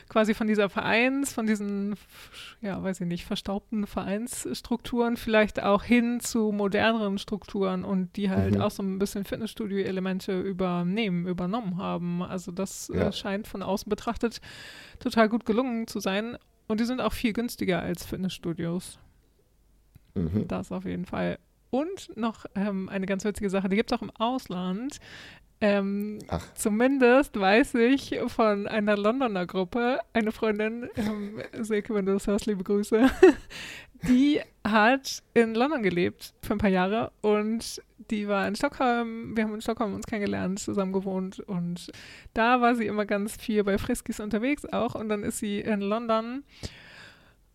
Quasi 0.09 0.35
von 0.35 0.47
dieser 0.47 0.69
Vereins, 0.69 1.33
von 1.33 1.47
diesen, 1.47 1.97
ja, 2.61 2.83
weiß 2.83 3.01
ich 3.01 3.07
nicht, 3.07 3.25
verstaubten 3.25 3.87
Vereinsstrukturen 3.87 5.17
vielleicht 5.17 5.63
auch 5.63 5.83
hin 5.83 6.21
zu 6.21 6.53
moderneren 6.53 7.19
Strukturen 7.19 7.85
und 7.85 8.17
die 8.17 8.31
halt 8.31 8.55
Mhm. 8.57 8.61
auch 8.61 8.71
so 8.71 8.83
ein 8.83 8.99
bisschen 8.99 9.25
Fitnessstudio-Elemente 9.25 10.41
übernehmen, 10.41 11.27
übernommen 11.27 11.79
haben. 11.79 12.23
Also 12.23 12.53
das 12.53 12.91
Ja. 12.95 13.09
äh, 13.09 13.13
scheint 13.13 13.47
von 13.49 13.63
außen 13.63 13.89
betrachtet 13.89 14.41
total 14.99 15.29
gut 15.29 15.47
gelungen 15.47 15.87
zu 15.87 16.01
sein. 16.01 16.37
Und 16.67 16.81
die 16.81 16.85
sind 16.85 17.01
auch 17.01 17.13
viel 17.13 17.33
günstiger 17.33 17.81
als 17.81 18.05
Fitnessstudios. 18.07 18.99
Mhm. 20.15 20.49
Das 20.49 20.73
auf 20.73 20.85
jeden 20.85 21.05
Fall. 21.05 21.39
Und 21.71 22.17
noch 22.17 22.47
ähm, 22.55 22.89
eine 22.89 23.07
ganz 23.07 23.25
witzige 23.25 23.51
Sache, 23.51 23.69
die 23.69 23.77
gibt 23.77 23.91
es 23.91 23.99
auch 23.99 24.03
im 24.03 24.13
Ausland. 24.13 25.01
Ähm, 25.61 26.19
Ach. 26.29 26.53
Zumindest 26.55 27.39
weiß 27.39 27.75
ich 27.77 28.19
von 28.27 28.67
einer 28.67 28.97
Londoner 28.97 29.47
Gruppe, 29.47 29.99
eine 30.13 30.31
Freundin, 30.31 30.89
ähm, 30.97 31.41
Silke, 31.61 31.95
wenn 31.95 32.07
du 32.07 32.13
das 32.13 32.27
hörst, 32.27 32.47
liebe 32.47 32.65
Grüße, 32.65 33.11
die 34.09 34.41
hat 34.65 35.23
in 35.35 35.55
London 35.55 35.83
gelebt 35.83 36.35
für 36.43 36.55
ein 36.55 36.59
paar 36.59 36.71
Jahre 36.71 37.13
und 37.21 37.83
die 38.11 38.29
war 38.29 38.47
in 38.47 38.57
Stockholm, 38.57 39.37
wir 39.37 39.45
haben 39.45 39.55
in 39.55 39.61
Stockholm 39.61 39.95
uns 39.95 40.07
kennengelernt, 40.07 40.59
zusammen 40.59 40.93
gewohnt 40.93 41.41
und 41.41 41.91
da 42.35 42.61
war 42.61 42.75
sie 42.75 42.87
immer 42.87 43.07
ganz 43.07 43.37
viel 43.37 43.65
bei 43.65 43.79
Friskis 43.79 44.21
unterwegs 44.21 44.65
auch 44.67 44.95
und 44.95 45.09
dann 45.09 45.23
ist 45.23 45.39
sie 45.39 45.61
in 45.61 45.81
London 45.81 46.45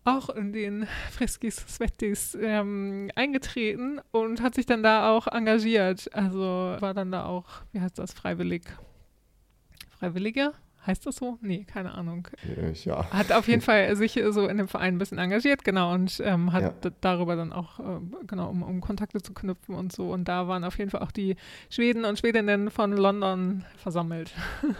auch 0.05 0.29
in 0.29 0.53
den 0.53 0.87
Friskis 1.11 1.57
Svettis 1.67 2.37
ähm, 2.39 3.11
eingetreten 3.15 4.01
und 4.11 4.41
hat 4.41 4.55
sich 4.55 4.65
dann 4.65 4.81
da 4.81 5.11
auch 5.11 5.27
engagiert. 5.27 6.09
Also 6.13 6.41
war 6.79 6.93
dann 6.93 7.11
da 7.11 7.25
auch, 7.25 7.45
wie 7.71 7.81
heißt 7.81 7.99
das, 7.99 8.13
freiwillig. 8.13 8.63
Freiwillige? 9.99 10.53
Heißt 10.89 11.05
das 11.05 11.17
so? 11.17 11.37
Nee, 11.41 11.65
keine 11.71 11.91
Ahnung. 11.93 12.27
Äh, 12.43 12.71
Ja. 12.83 13.05
Hat 13.11 13.31
auf 13.31 13.47
jeden 13.47 13.61
Fall 13.61 13.95
sich 13.95 14.19
so 14.31 14.47
in 14.47 14.57
dem 14.57 14.67
Verein 14.67 14.95
ein 14.95 14.97
bisschen 14.97 15.19
engagiert, 15.19 15.63
genau, 15.63 15.93
und 15.93 16.19
ähm, 16.25 16.51
hat 16.51 16.83
Ja. 16.83 16.91
darüber 17.01 17.35
dann 17.35 17.53
auch, 17.53 17.79
äh, 17.79 17.83
genau, 18.25 18.49
um, 18.49 18.63
um 18.63 18.81
Kontakte 18.81 19.21
zu 19.21 19.33
knüpfen 19.35 19.75
und 19.75 19.91
so. 19.91 20.09
Und 20.11 20.27
da 20.27 20.47
waren 20.47 20.63
auf 20.63 20.79
jeden 20.79 20.89
Fall 20.89 21.03
auch 21.03 21.11
die 21.11 21.35
Schweden 21.69 22.05
und 22.05 22.17
Schwedinnen 22.17 22.71
von 22.71 22.91
London 22.93 23.65
versammelt. 23.77 24.33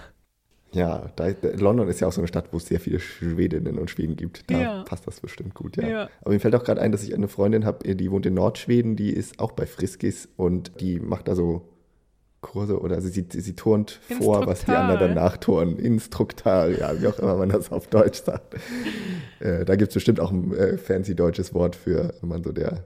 Ja, 0.72 1.10
da, 1.16 1.30
London 1.58 1.88
ist 1.88 2.00
ja 2.00 2.08
auch 2.08 2.12
so 2.12 2.22
eine 2.22 2.28
Stadt, 2.28 2.50
wo 2.54 2.58
es 2.58 2.68
sehr 2.68 2.80
viele 2.80 3.00
Schwedinnen 3.00 3.80
und 3.80 3.90
Schweden 3.90 4.16
gibt. 4.16 4.52
Da 4.52 4.62
Ja. 4.62 4.84
passt 4.84 5.08
das 5.08 5.20
bestimmt 5.20 5.56
gut, 5.56 5.78
ja. 5.78 5.88
Ja. 5.88 6.10
Aber 6.22 6.30
mir 6.32 6.40
fällt 6.40 6.54
auch 6.54 6.64
gerade 6.64 6.80
ein, 6.80 6.92
dass 6.92 7.02
ich 7.04 7.16
eine 7.16 7.28
Freundin 7.28 7.66
habe, 7.66 7.96
die 7.96 8.12
wohnt 8.12 8.28
in 8.28 8.36
Nordschweden, 8.36 8.96
die 8.96 9.10
ist 9.10 9.40
auch 9.40 9.54
bei 9.54 9.66
Friskis 9.66 10.30
und 10.38 10.80
die 10.80 11.00
macht 11.00 11.28
da 11.28 11.34
so 11.34 11.68
Kurse 12.42 12.80
oder 12.80 13.02
sie, 13.02 13.10
sie, 13.10 13.42
sie 13.42 13.54
turnt 13.56 14.00
vor, 14.20 14.48
was 14.48 14.64
die 14.66 14.72
anderen 14.72 15.00
dann 15.00 15.10
Instruktal. 15.10 15.24
nachturnen. 15.30 15.78
Instruktal, 15.80 16.78
ja, 16.80 17.02
wie 17.02 17.08
auch 17.08 17.20
immer 17.20 17.36
man 17.36 17.50
das 17.50 17.72
auf 17.72 17.88
Deutsch 17.88 18.22
sagt. 18.24 18.56
äh, 19.40 19.66
da 19.66 19.76
gibt 19.76 19.90
es 19.90 19.94
bestimmt 19.96 20.20
auch 20.20 20.32
ein 20.32 20.54
äh, 20.56 20.78
fancy 20.78 21.16
deutsches 21.16 21.54
Wort 21.54 21.76
für, 21.76 22.14
wenn 22.22 22.30
man 22.30 22.44
so 22.44 22.52
der 22.52 22.84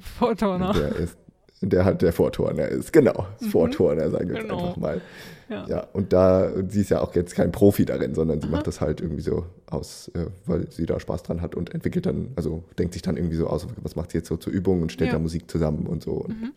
Vorturner. 0.00 0.72
Der 0.72 0.96
ist, 0.96 1.16
der 1.60 1.84
hat 1.84 2.02
der 2.02 2.12
Vorturner 2.12 2.68
ist, 2.68 2.92
genau. 2.92 3.26
Mhm. 3.40 3.46
Vorturner, 3.46 4.10
sagen 4.10 4.28
wir 4.28 4.40
Genau. 4.40 4.54
jetzt 4.56 4.64
einfach 4.64 4.76
mal. 4.76 5.00
Ja. 5.48 5.66
Ja, 5.68 5.86
und 5.92 6.12
da, 6.12 6.50
sie 6.68 6.80
ist 6.80 6.90
ja 6.90 7.00
auch 7.00 7.14
jetzt 7.14 7.34
kein 7.34 7.52
Profi 7.52 7.84
darin, 7.84 8.14
sondern 8.14 8.40
sie 8.40 8.48
macht 8.48 8.66
das 8.66 8.80
halt 8.80 9.00
irgendwie 9.00 9.22
so 9.22 9.44
aus, 9.70 10.10
äh, 10.14 10.26
weil 10.46 10.70
sie 10.70 10.86
da 10.86 10.98
Spaß 11.00 11.22
dran 11.22 11.40
hat 11.42 11.54
und 11.54 11.74
entwickelt 11.74 12.06
dann, 12.06 12.28
also 12.36 12.64
denkt 12.78 12.94
sich 12.94 13.02
dann 13.02 13.16
irgendwie 13.16 13.36
so 13.36 13.46
aus, 13.46 13.66
was 13.82 13.94
macht 13.96 14.10
sie 14.12 14.18
jetzt 14.18 14.28
so 14.28 14.36
zur 14.36 14.52
Übung 14.52 14.82
und 14.82 14.92
stellt 14.92 15.08
Ja. 15.08 15.16
da 15.16 15.22
Musik 15.22 15.50
zusammen 15.50 15.86
und 15.86 16.02
so. 16.02 16.12
Und 16.12 16.40
Mhm. 16.40 16.52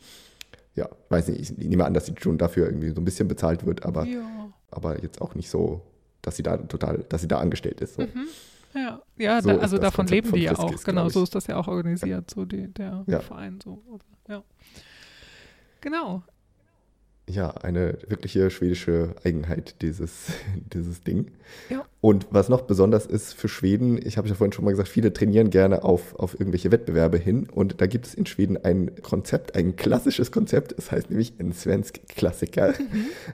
Ja, 0.78 0.88
weiß 1.10 1.30
nicht, 1.30 1.42
ich 1.42 1.58
nehme 1.58 1.86
an, 1.86 1.94
dass 1.96 2.06
sie 2.06 2.14
schon 2.22 2.38
dafür 2.38 2.68
irgendwie 2.68 2.90
so 2.92 3.02
ein 3.02 3.06
bisschen 3.06 3.28
bezahlt 3.28 3.66
wird, 3.66 3.84
aber, 3.84 4.06
Ja. 4.06 4.54
aber 4.70 5.02
jetzt 5.02 5.20
auch 5.22 5.34
nicht 5.34 5.50
so, 5.50 5.82
dass 6.22 6.36
sie 6.38 6.44
da 6.44 6.58
total, 6.58 7.04
dass 7.10 7.22
sie 7.22 7.28
da 7.28 7.40
angestellt 7.40 7.82
ist. 7.82 7.96
So. 7.96 8.04
Mhm. 8.04 8.28
Ja, 8.76 9.02
ja 9.18 9.42
So 9.42 9.50
da, 9.50 9.58
also 9.58 9.78
davon 9.80 10.06
Konzept 10.06 10.26
leben 10.26 10.36
die 10.36 10.44
ja 10.44 10.56
auch. 10.56 10.84
Genau, 10.84 11.10
so 11.10 11.24
ist 11.24 11.34
das 11.34 11.48
ja 11.48 11.58
auch 11.58 11.68
organisiert, 11.68 12.30
so 12.30 12.46
die, 12.46 12.68
der 12.72 13.04
Ja. 13.08 13.22
Verein 13.22 13.60
so. 13.64 13.82
Ja. 14.30 14.44
Genau. 15.82 16.22
Ja, 17.30 17.50
eine 17.50 17.98
wirkliche 18.08 18.50
schwedische 18.50 19.14
Eigenheit, 19.26 19.82
dieses, 19.82 20.28
dieses 20.74 21.04
Ding. 21.04 21.32
Ja. 21.70 21.84
Und 22.00 22.26
was 22.30 22.48
noch 22.48 22.62
besonders 22.62 23.06
ist 23.06 23.34
für 23.34 23.50
Schweden, 23.50 24.00
ich 24.02 24.18
habe 24.18 24.30
ja 24.30 24.36
vorhin 24.36 24.54
schon 24.54 24.64
mal 24.64 24.72
gesagt, 24.72 24.88
viele 24.88 25.12
trainieren 25.12 25.50
gerne 25.50 25.84
auf, 25.84 26.16
auf 26.16 26.40
irgendwelche 26.40 26.72
Wettbewerbe 26.72 27.18
hin. 27.18 27.48
Und 27.52 27.82
da 27.82 27.88
gibt 27.88 28.08
es 28.08 28.14
in 28.14 28.26
Schweden 28.26 28.58
ein 28.58 28.92
Konzept, 29.02 29.56
ein 29.56 29.76
klassisches 29.76 30.32
Konzept, 30.32 30.74
es 30.78 30.92
heißt 30.92 31.10
nämlich 31.10 31.34
ein 31.40 31.52
Svensk 31.52 32.00
Klassiker, 32.08 32.74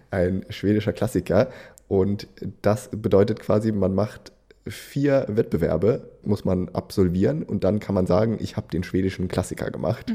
ein 0.10 0.44
schwedischer 0.50 0.94
Klassiker. 0.94 1.50
Und 1.88 2.28
das 2.64 2.90
bedeutet 2.90 3.40
quasi, 3.42 3.72
man 3.72 3.94
macht 3.94 4.32
vier 4.66 5.26
Wettbewerbe, 5.28 6.10
muss 6.24 6.46
man 6.46 6.70
absolvieren 6.70 7.44
und 7.44 7.64
dann 7.64 7.80
kann 7.80 7.94
man 7.96 8.08
sagen, 8.08 8.38
ich 8.40 8.56
habe 8.56 8.68
den 8.72 8.84
schwedischen 8.84 9.28
Klassiker 9.28 9.70
gemacht. 9.72 10.12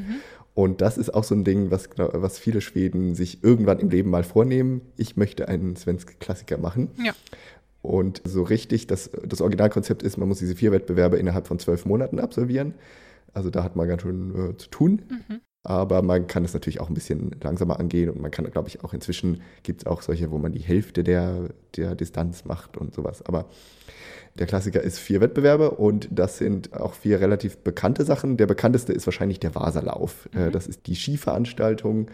Und 0.59 0.81
das 0.81 0.99
ist 0.99 1.15
auch 1.15 1.23
so 1.23 1.37
ein 1.37 1.45
Ding, 1.45 1.71
was, 1.71 1.89
was 1.97 2.37
viele 2.37 2.61
Schweden 2.61 3.15
sich 3.15 3.45
irgendwann 3.45 3.79
im 3.79 3.91
Leben 3.91 4.11
mal 4.11 4.25
vornehmen. 4.25 4.81
Ich 4.97 5.17
möchte 5.17 5.47
einen 5.47 5.77
Svensk 5.77 6.19
Klassiker 6.19 6.59
machen. 6.59 6.91
Ja. 7.01 7.13
Und 7.81 8.23
so 8.25 8.43
richtig, 8.43 8.89
das, 8.89 9.09
das 9.25 9.41
Originalkonzept 9.41 10.03
ist, 10.03 10.17
man 10.17 10.27
muss 10.27 10.41
diese 10.41 10.57
vier 10.57 10.73
Wettbewerbe 10.73 11.17
innerhalb 11.17 11.47
von 11.47 11.61
zwölf 11.61 11.85
Monaten 11.85 12.19
absolvieren. 12.19 12.75
Also 13.33 13.51
da 13.51 13.63
hat 13.63 13.77
man 13.77 13.87
ganz 13.87 14.03
schön 14.03 14.51
äh, 14.51 14.57
zu 14.57 14.69
tun. 14.69 15.03
Mhm. 15.09 15.41
Aber 15.63 16.03
man 16.03 16.27
kann 16.27 16.45
es 16.45 16.55
natürlich 16.55 16.81
auch 16.81 16.89
ein 16.89 16.95
bisschen 16.95 17.37
langsamer 17.41 17.79
angehen 17.79 18.11
und 18.11 18.21
man 18.21 18.33
kann, 18.33 18.51
glaube 18.51 18.67
ich, 18.67 18.83
auch 18.83 18.93
inzwischen 18.93 19.43
gibt 19.63 19.83
es 19.83 19.87
auch 19.87 20.03
solche, 20.03 20.33
wo 20.33 20.39
man 20.39 20.51
die 20.51 20.59
Hälfte 20.59 21.05
der, 21.05 21.51
der 21.77 21.95
Distanz 21.95 22.47
macht 22.47 22.77
und 22.77 22.95
sowas. 22.95 23.23
Aber 23.25 23.45
der 24.39 24.47
Klassiker 24.47 24.81
ist 24.81 24.99
vier 24.99 25.21
Wettbewerbe 25.21 25.73
und 25.73 26.09
das 26.11 26.39
sind 26.39 26.73
auch 26.73 26.95
vier 26.95 27.21
relativ 27.21 27.59
bekannte 27.59 28.05
Sachen. 28.05 28.37
Der 28.37 28.47
bekannteste 28.47 28.93
ist 28.93 29.07
wahrscheinlich 29.07 29.41
der 29.41 29.55
Vaserlauf. 29.55 30.29
Äh, 30.35 30.51
das 30.51 30.67
ist 30.67 30.87
die 30.87 30.95
Skiveranstaltung, 30.95 32.11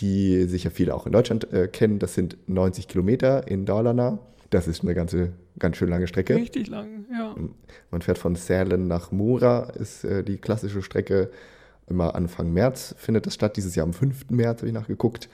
die 0.00 0.44
sicher 0.44 0.70
viele 0.70 0.94
auch 0.94 1.06
in 1.06 1.12
Deutschland 1.12 1.52
äh, 1.52 1.68
kennen. 1.68 1.98
Das 1.98 2.14
sind 2.14 2.36
90 2.46 2.88
Kilometer 2.88 3.48
in 3.48 3.64
Dalarna. 3.64 4.18
Das 4.50 4.66
ist 4.66 4.82
eine 4.82 4.94
ganze, 4.94 5.32
ganz 5.58 5.76
schön 5.76 5.88
lange 5.88 6.06
Strecke. 6.06 6.34
Richtig 6.34 6.68
lang, 6.68 7.06
ja. 7.12 7.34
Man 7.90 8.02
fährt 8.02 8.18
von 8.18 8.34
Sälen 8.34 8.88
nach 8.88 9.12
Mura, 9.12 9.70
ist 9.78 10.04
äh, 10.04 10.24
die 10.24 10.38
klassische 10.38 10.82
Strecke. 10.82 11.30
Immer 11.88 12.14
Anfang 12.14 12.52
März 12.52 12.94
findet 12.98 13.26
das 13.26 13.34
statt. 13.34 13.56
Dieses 13.56 13.74
Jahr 13.74 13.86
am 13.86 13.92
5. 13.92 14.30
März 14.30 14.60
habe 14.60 14.68
ich 14.68 14.74
nachgeguckt. 14.74 15.28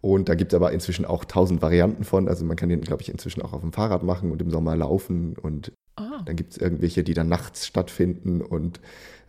Und 0.00 0.28
da 0.28 0.34
gibt 0.34 0.52
es 0.52 0.56
aber 0.56 0.72
inzwischen 0.72 1.04
auch 1.04 1.24
tausend 1.24 1.60
Varianten 1.62 2.04
von. 2.04 2.28
Also 2.28 2.44
man 2.44 2.56
kann 2.56 2.68
den, 2.68 2.80
glaube 2.80 3.02
ich, 3.02 3.10
inzwischen 3.10 3.42
auch 3.42 3.52
auf 3.52 3.60
dem 3.60 3.72
Fahrrad 3.72 4.02
machen 4.02 4.30
und 4.30 4.40
im 4.40 4.50
Sommer 4.50 4.76
laufen. 4.76 5.36
Und 5.36 5.72
Ah, 5.96 6.22
dann 6.24 6.36
gibt 6.36 6.52
es 6.52 6.58
irgendwelche, 6.58 7.04
die 7.04 7.12
dann 7.12 7.28
nachts 7.28 7.66
stattfinden. 7.66 8.40
Und 8.40 8.80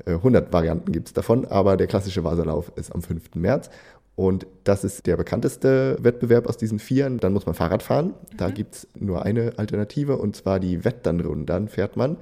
äh, 0.05 0.11
100 0.11 0.53
Varianten 0.53 0.91
gibt 0.91 1.07
es 1.07 1.13
davon. 1.13 1.45
Aber 1.45 1.75
der 1.75 1.87
klassische 1.87 2.23
Vaserlauf 2.23 2.71
ist 2.75 2.93
am 2.93 3.01
5. 3.01 3.35
März. 3.35 3.69
Und 4.15 4.45
das 4.63 4.83
ist 4.83 5.05
der 5.07 5.17
bekannteste 5.17 5.97
Wettbewerb 5.99 6.47
aus 6.47 6.57
diesen 6.57 6.79
vieren. 6.79 7.17
Dann 7.17 7.33
muss 7.33 7.45
man 7.45 7.55
Fahrrad 7.55 7.83
fahren. 7.83 8.13
Da 8.37 8.49
gibt 8.49 8.75
es 8.75 8.87
nur 8.97 9.23
eine 9.23 9.53
Alternative 9.57 10.17
und 10.17 10.35
zwar 10.35 10.59
die 10.59 10.85
Wetternrunde. 10.85 11.45
Dann 11.45 11.67
fährt 11.67 11.97
man. 11.97 12.17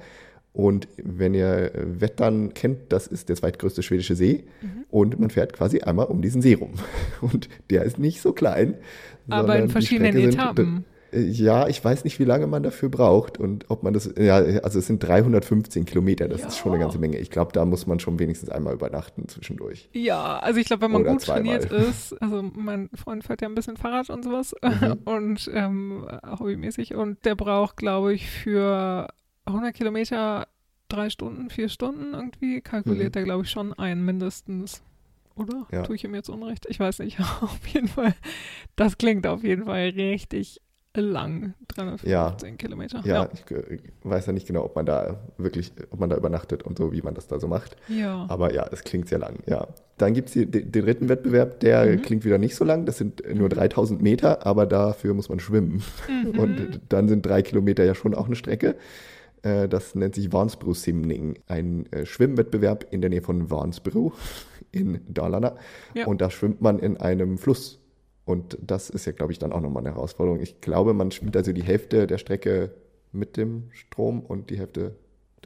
Und 0.52 0.88
wenn 0.96 1.32
ihr 1.34 1.74
äh, 1.74 2.00
Wettern 2.00 2.54
kennt, 2.54 2.92
das 2.92 3.06
ist 3.06 3.28
der 3.28 3.36
zweitgrößte 3.36 3.82
schwedische 3.82 4.16
See. 4.16 4.44
Und 4.90 5.18
man 5.20 5.30
fährt 5.30 5.52
quasi 5.52 5.80
einmal 5.80 6.06
um 6.06 6.22
diesen 6.22 6.42
See 6.42 6.54
rum. 6.54 6.72
Und 7.20 7.48
der 7.70 7.84
ist 7.84 7.98
nicht 7.98 8.20
so 8.20 8.32
klein. 8.32 8.74
aber 9.28 9.56
in 9.58 9.68
verschiedenen 9.68 10.10
Strecke 10.12 10.30
sind- 10.32 10.40
Etappen. 10.40 10.84
äh, 11.12 11.20
Ja, 11.20 11.68
ich 11.68 11.84
weiß 11.84 12.02
nicht, 12.02 12.18
wie 12.18 12.24
lange 12.24 12.48
man 12.48 12.64
dafür 12.64 12.88
braucht 12.88 13.38
und 13.38 13.66
ob 13.70 13.82
man 13.84 13.92
das, 13.94 14.12
ja, 14.18 14.36
also 14.36 14.80
es 14.80 14.86
sind 14.88 15.02
315 15.04 15.84
Kilometer, 15.84 16.26
das 16.28 16.44
ist 16.44 16.56
schon 16.58 16.72
eine 16.72 16.80
Ja. 16.80 16.86
ganze 16.86 16.98
Menge. 16.98 17.18
Ich 17.18 17.30
glaube, 17.30 17.52
da 17.52 17.64
muss 17.64 17.86
man 17.86 18.00
schon 18.00 18.18
wenigstens 18.18 18.48
einmal 18.50 18.74
übernachten 18.74 19.28
zwischendurch. 19.28 19.88
Ja, 19.92 20.38
also 20.40 20.58
ich 20.58 20.66
glaube, 20.66 20.82
wenn 20.82 20.90
man 20.92 21.02
Oder 21.02 21.12
gut 21.12 21.20
zweimal. 21.22 21.60
trainiert 21.60 21.88
ist, 21.88 22.20
also 22.20 22.42
mein 22.54 22.88
Freund 22.94 23.22
fährt 23.24 23.40
ja 23.42 23.48
ein 23.48 23.54
bisschen 23.54 23.76
Fahrrad 23.76 24.10
und 24.10 24.24
sowas 24.24 24.52
Mhm. 24.62 24.98
und 25.04 25.50
ähm, 25.54 26.06
hobbymäßig 26.40 26.94
und 26.96 27.24
der 27.24 27.36
braucht, 27.36 27.76
glaube 27.76 28.12
ich, 28.14 28.28
für 28.28 29.06
100 29.46 29.74
Kilometer 29.74 30.46
drei 30.88 31.08
Stunden, 31.10 31.50
vier 31.50 31.68
Stunden 31.68 32.14
irgendwie, 32.14 32.60
kalkuliert 32.60 33.14
er, 33.16 33.22
glaube 33.24 33.44
ich, 33.44 33.50
schon 33.50 33.72
ein 33.74 34.04
mindestens. 34.04 34.82
Oder? 35.36 35.58
Mhm. 35.58 35.66
Ja. 35.72 35.82
Tue 35.82 35.96
ich 35.96 36.04
ihm 36.04 36.14
jetzt 36.14 36.28
Unrecht? 36.28 36.66
Ich 36.68 36.80
weiß 36.80 36.98
nicht. 37.00 37.18
auf 37.40 37.66
jeden 37.68 37.88
Fall, 37.88 38.14
das 38.76 38.98
klingt 38.98 39.26
auf 39.26 39.42
jeden 39.44 39.64
Fall 39.66 39.90
richtig 39.96 40.60
lang. 40.96 41.54
315 41.68 42.58
Kilometer. 42.58 43.00
Ja, 43.04 43.28
Ich, 43.32 43.48
äh, 43.52 43.78
weiß 44.02 44.26
ja 44.26 44.32
nicht 44.32 44.48
genau, 44.48 44.64
ob 44.64 44.74
man 44.74 44.86
da 44.86 45.20
wirklich, 45.38 45.72
ob 45.92 46.00
man 46.00 46.10
da 46.10 46.16
übernachtet 46.16 46.64
und 46.64 46.78
so, 46.78 46.90
wie 46.92 47.00
man 47.00 47.14
das 47.14 47.28
da 47.28 47.38
so 47.38 47.46
macht. 47.46 47.76
Ja. 47.86 48.26
Aber 48.28 48.52
ja, 48.52 48.66
es 48.72 48.82
klingt 48.82 49.08
sehr 49.08 49.20
lang, 49.20 49.36
ja. 49.46 49.68
Dann 49.98 50.14
gibt 50.14 50.30
es 50.30 50.34
den, 50.34 50.50
den 50.50 50.72
dritten 50.72 51.08
Wettbewerb, 51.08 51.60
der 51.60 51.86
Mhm. 51.86 52.02
klingt 52.02 52.24
wieder 52.24 52.38
nicht 52.38 52.56
so 52.56 52.64
lang. 52.64 52.86
Das 52.86 52.98
sind 52.98 53.24
äh, 53.24 53.34
nur 53.34 53.48
3000 53.48 54.02
Meter, 54.02 54.44
aber 54.44 54.66
dafür 54.66 55.14
muss 55.14 55.28
man 55.28 55.38
schwimmen. 55.38 55.80
Mhm. 56.08 56.38
Und 56.40 56.80
dann 56.88 57.08
sind 57.08 57.24
drei 57.24 57.42
Kilometer 57.42 57.84
ja 57.84 57.94
schon 57.94 58.12
auch 58.16 58.26
eine 58.26 58.34
Strecke. 58.34 58.74
Äh, 59.42 59.68
Das 59.68 59.94
nennt 59.94 60.14
sich 60.14 60.32
Vansbro 60.32 60.74
Simning, 60.74 61.38
ein 61.46 61.90
äh, 61.92 62.04
Schwimmwettbewerb 62.06 62.86
in 62.90 63.00
der 63.00 63.10
Nähe 63.10 63.22
von 63.22 63.50
Vansbro 63.50 64.12
in 64.72 65.00
Dalarna. 65.08 65.56
Ja. 65.94 66.06
Und 66.06 66.20
da 66.20 66.30
schwimmt 66.30 66.60
man 66.60 66.78
in 66.78 66.96
einem 66.96 67.38
Fluss. 67.38 67.78
Und 68.24 68.58
das 68.64 68.90
ist 68.90 69.06
ja, 69.06 69.12
glaube 69.12 69.32
ich, 69.32 69.38
dann 69.38 69.52
auch 69.52 69.60
nochmal 69.60 69.84
eine 69.84 69.94
Herausforderung. 69.94 70.40
Ich 70.40 70.60
glaube, 70.60 70.94
man 70.94 71.10
schwimmt 71.10 71.36
also 71.36 71.52
die 71.52 71.62
Hälfte 71.64 72.06
der 72.06 72.18
Strecke 72.18 72.70
mit 73.12 73.36
dem 73.36 73.64
Strom 73.72 74.20
und 74.20 74.50
die 74.50 74.58
Hälfte 74.58 74.94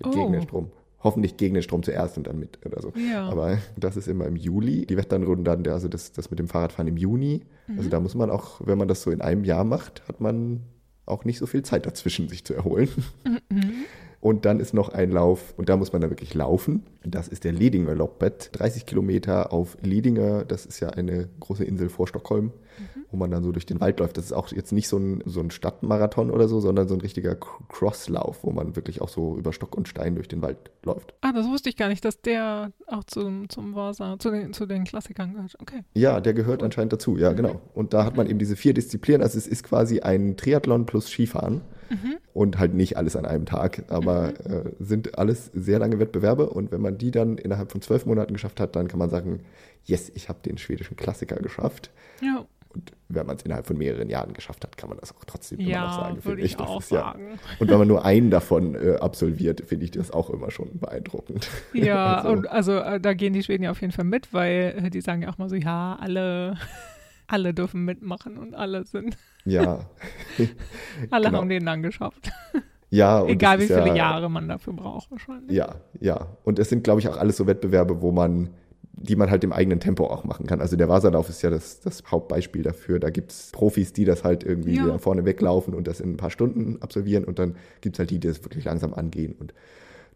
Oh. 0.05 0.11
gegen 0.11 0.33
den 0.33 0.43
Strom. 0.43 0.73
Hoffentlich 1.05 1.37
gegen 1.37 1.55
den 1.55 1.63
Strom 1.63 1.85
zuerst 1.85 2.17
und 2.19 2.27
dann 2.27 2.37
mit 2.39 2.59
oder 2.67 2.83
so. 2.83 2.93
Ja. 3.13 3.29
Aber 3.29 3.59
das 3.77 3.97
ist 3.97 4.09
immer 4.09 4.27
im 4.27 4.35
Juli. 4.35 4.87
Die 4.87 4.97
Wetternrunden 4.97 5.45
dann, 5.45 5.65
also 5.69 5.87
das, 5.87 6.11
das 6.13 6.31
mit 6.31 6.41
dem 6.41 6.49
Fahrradfahren 6.49 6.89
im 6.89 6.97
Juni. 6.97 7.43
Mhm. 7.69 7.79
Also 7.79 7.91
da 7.91 8.01
muss 8.01 8.17
man 8.17 8.29
auch, 8.29 8.61
wenn 8.65 8.77
man 8.77 8.89
das 8.89 9.03
so 9.03 9.13
in 9.13 9.21
einem 9.21 9.45
Jahr 9.45 9.63
macht, 9.63 10.03
hat 10.09 10.21
man 10.21 10.63
auch 11.07 11.25
nicht 11.25 11.39
so 11.39 11.47
viel 11.47 11.63
Zeit 11.63 11.87
dazwischen, 11.87 12.29
sich 12.29 12.45
zu 12.45 12.55
erholen. 12.55 12.89
Mhm. 13.51 13.85
Und 14.25 14.47
dann 14.47 14.59
ist 14.59 14.73
noch 14.73 14.89
ein 14.89 15.11
Lauf, 15.11 15.53
und 15.59 15.69
da 15.69 15.77
muss 15.77 15.93
man 15.93 16.01
dann 16.01 16.11
wirklich 16.11 16.33
laufen. 16.33 16.83
Das 17.05 17.29
ist 17.29 17.45
der 17.45 17.53
Lidinger 17.53 17.95
Loppet. 17.95 18.49
30 18.53 18.87
Kilometer 18.87 19.53
auf 19.53 19.77
Lidinger, 19.83 20.47
das 20.47 20.65
ist 20.65 20.81
ja 20.81 20.89
eine 20.89 21.29
große 21.41 21.63
Insel 21.63 21.91
vor 21.91 22.09
Stockholm, 22.09 22.47
Mhm. 22.47 23.05
wo 23.13 23.17
man 23.19 23.31
dann 23.31 23.45
so 23.45 23.53
durch 23.53 23.67
den 23.67 23.81
Wald 23.83 24.01
läuft. 24.01 24.17
Das 24.17 24.25
ist 24.25 24.33
auch 24.33 24.49
jetzt 24.51 24.73
nicht 24.73 24.89
so 24.89 24.97
ein, 24.97 25.23
so 25.27 25.41
ein 25.41 25.51
Stadtmarathon 25.51 26.31
oder 26.31 26.49
so, 26.49 26.59
sondern 26.61 26.89
so 26.89 26.95
ein 26.95 27.03
richtiger 27.03 27.33
Cr- 27.35 27.69
Crosslauf, 27.69 28.43
wo 28.45 28.51
man 28.51 28.75
wirklich 28.77 29.03
auch 29.03 29.11
so 29.11 29.37
über 29.37 29.53
Stock 29.53 29.77
und 29.77 29.89
Stein 29.89 30.15
durch 30.15 30.27
den 30.27 30.41
Wald 30.41 30.57
läuft. 30.85 31.13
Ah, 31.21 31.33
das 31.33 31.47
wusste 31.47 31.69
ich 31.69 31.77
gar 31.77 31.89
nicht, 31.89 32.05
dass 32.05 32.21
der 32.23 32.73
auch 32.87 33.05
zum, 33.05 33.51
zum 33.51 33.75
Vasa, 33.75 34.17
zu 34.19 34.31
den, 34.31 34.55
zu 34.55 34.65
den 34.65 34.85
Klassikern 34.85 35.35
gehört. 35.35 35.55
Okay. 35.61 35.83
Ja, 35.93 36.21
der 36.23 36.33
gehört 36.33 36.63
anscheinend 36.63 36.95
dazu, 36.95 37.19
ja, 37.19 37.33
genau. 37.35 37.61
Und 37.75 37.93
da 37.93 38.07
hat 38.07 38.17
man 38.17 38.27
eben 38.29 38.39
diese 38.39 38.57
vier 38.57 38.73
Disziplinen. 38.73 39.21
Also 39.23 39.37
es 39.37 39.47
ist 39.47 39.63
quasi 39.65 40.01
ein 40.01 40.37
Triathlon 40.39 40.87
plus 40.87 41.09
Skifahren 41.09 41.61
und 42.33 42.59
halt 42.59 42.75
nicht 42.75 42.97
alles 42.97 43.17
an 43.17 43.27
einem 43.27 43.47
Tag, 43.47 43.85
aber 43.89 44.31
äh, 44.47 44.73
sind 44.81 45.19
alles 45.19 45.51
sehr 45.55 45.79
lange 45.79 45.99
Wettbewerbe. 45.99 46.51
Und 46.51 46.73
wenn 46.73 46.81
man 46.81 46.99
die 46.99 47.11
dann 47.11 47.39
innerhalb 47.39 47.73
von 47.73 47.81
zwölf 47.83 48.07
Monaten 48.07 48.33
geschafft 48.33 48.61
hat, 48.61 48.77
dann 48.77 48.89
kann 48.89 48.99
man 48.99 49.11
sagen, 49.11 49.41
yes, 49.85 50.11
ich 50.15 50.29
habe 50.29 50.39
den 50.45 50.59
schwedischen 50.59 50.97
Klassiker 50.97 51.37
geschafft. 51.37 51.91
Ja, 52.21 52.45
Und 52.75 52.93
wenn 53.09 53.27
man 53.27 53.37
es 53.37 53.43
innerhalb 53.45 53.67
von 53.67 53.77
mehreren 53.79 54.09
Jahren 54.11 54.33
geschafft 54.33 54.65
hat, 54.65 54.77
kann 54.77 54.89
man 54.89 54.99
das 54.99 55.15
auch 55.15 55.25
trotzdem 55.25 55.61
immer 55.61 55.69
noch 55.71 55.77
ja 55.77 55.93
sagen, 55.93 56.23
finde 56.23 56.43
ich 56.43 56.57
Das 56.57 56.67
auch 56.69 56.81
ist 56.81 56.91
ja-. 56.91 57.15
Und 57.61 57.71
wenn 57.71 57.79
man 57.79 57.87
nur 57.89 58.05
einen 58.05 58.31
davon 58.31 58.75
äh, 58.75 58.97
absolviert, 58.97 59.61
finde 59.61 59.85
ich 59.85 59.91
das 59.93 60.11
auch 60.11 60.31
immer 60.31 60.51
schon 60.51 60.79
beeindruckend. 60.81 61.49
Ja, 61.73 62.17
Also- 62.17 62.29
und 62.31 62.49
also 62.49 62.73
äh, 62.79 62.99
da 63.01 63.15
gehen 63.15 63.33
die 63.33 63.43
Schweden 63.43 63.63
ja 63.65 63.71
auf 63.71 63.81
jeden 63.81 63.93
Fall 63.93 64.05
mit, 64.07 64.33
weil 64.33 64.75
äh, 64.87 64.91
die 64.91 65.01
sagen 65.03 65.23
ja 65.23 65.29
auch 65.29 65.39
mal 65.39 65.49
so, 65.49 65.55
ja, 65.57 65.97
alle, 66.01 66.57
alle 67.29 67.55
dürfen 67.55 67.85
mitmachen 67.85 68.39
und 68.39 68.55
alle 68.55 68.85
sind, 68.85 69.17
Ja, 69.45 69.81
alle 71.11 71.27
Genau. 71.27 71.39
haben 71.39 71.49
den 71.49 71.67
dann 71.67 71.83
geschafft. 71.83 72.31
ja. 72.91 73.25
Egal 73.27 73.61
wie 73.61 73.67
viele 73.67 73.89
ja, 73.89 73.95
Jahre 73.95 74.31
man 74.31 74.49
dafür 74.49 74.73
braucht 74.73 75.11
wahrscheinlich. 75.11 75.51
Ja, 75.57 75.77
ja. 76.01 76.29
Und 76.45 76.59
es 76.59 76.69
sind, 76.71 76.85
glaube 76.85 77.01
ich, 77.01 77.09
auch 77.09 77.17
alles 77.17 77.37
so 77.37 77.47
Wettbewerbe, 77.47 78.01
wo 78.01 78.11
man, 78.13 78.51
die 78.93 79.17
man 79.17 79.31
halt 79.31 79.45
im 79.45 79.53
eigenen 79.53 79.81
Tempo 79.81 80.07
auch 80.07 80.25
machen 80.25 80.47
kann. 80.47 80.61
Also 80.61 80.77
der 80.77 80.89
Wasserlauf 80.89 81.29
ist 81.29 81.43
ja 81.43 81.51
das, 81.51 81.81
das 81.81 82.03
Hauptbeispiel 82.11 82.63
dafür. 82.63 83.01
Da 83.01 83.11
gibt 83.11 83.33
es 83.33 83.51
Profis, 83.53 83.93
die 83.93 84.05
das 84.05 84.25
halt 84.25 84.45
irgendwie 84.45 84.77
Ja. 84.77 84.99
vorne 84.99 85.25
weglaufen 85.25 85.75
und 85.75 85.87
das 85.89 86.01
in 86.01 86.13
ein 86.13 86.17
paar 86.17 86.31
Stunden 86.31 86.81
absolvieren. 86.81 87.25
Und 87.25 87.39
dann 87.39 87.57
gibt 87.81 87.97
es 87.97 87.99
halt 87.99 88.11
die, 88.11 88.19
die 88.21 88.29
das 88.29 88.43
wirklich 88.45 88.65
langsam 88.65 88.95
angehen. 88.95 89.35
Und 89.39 89.53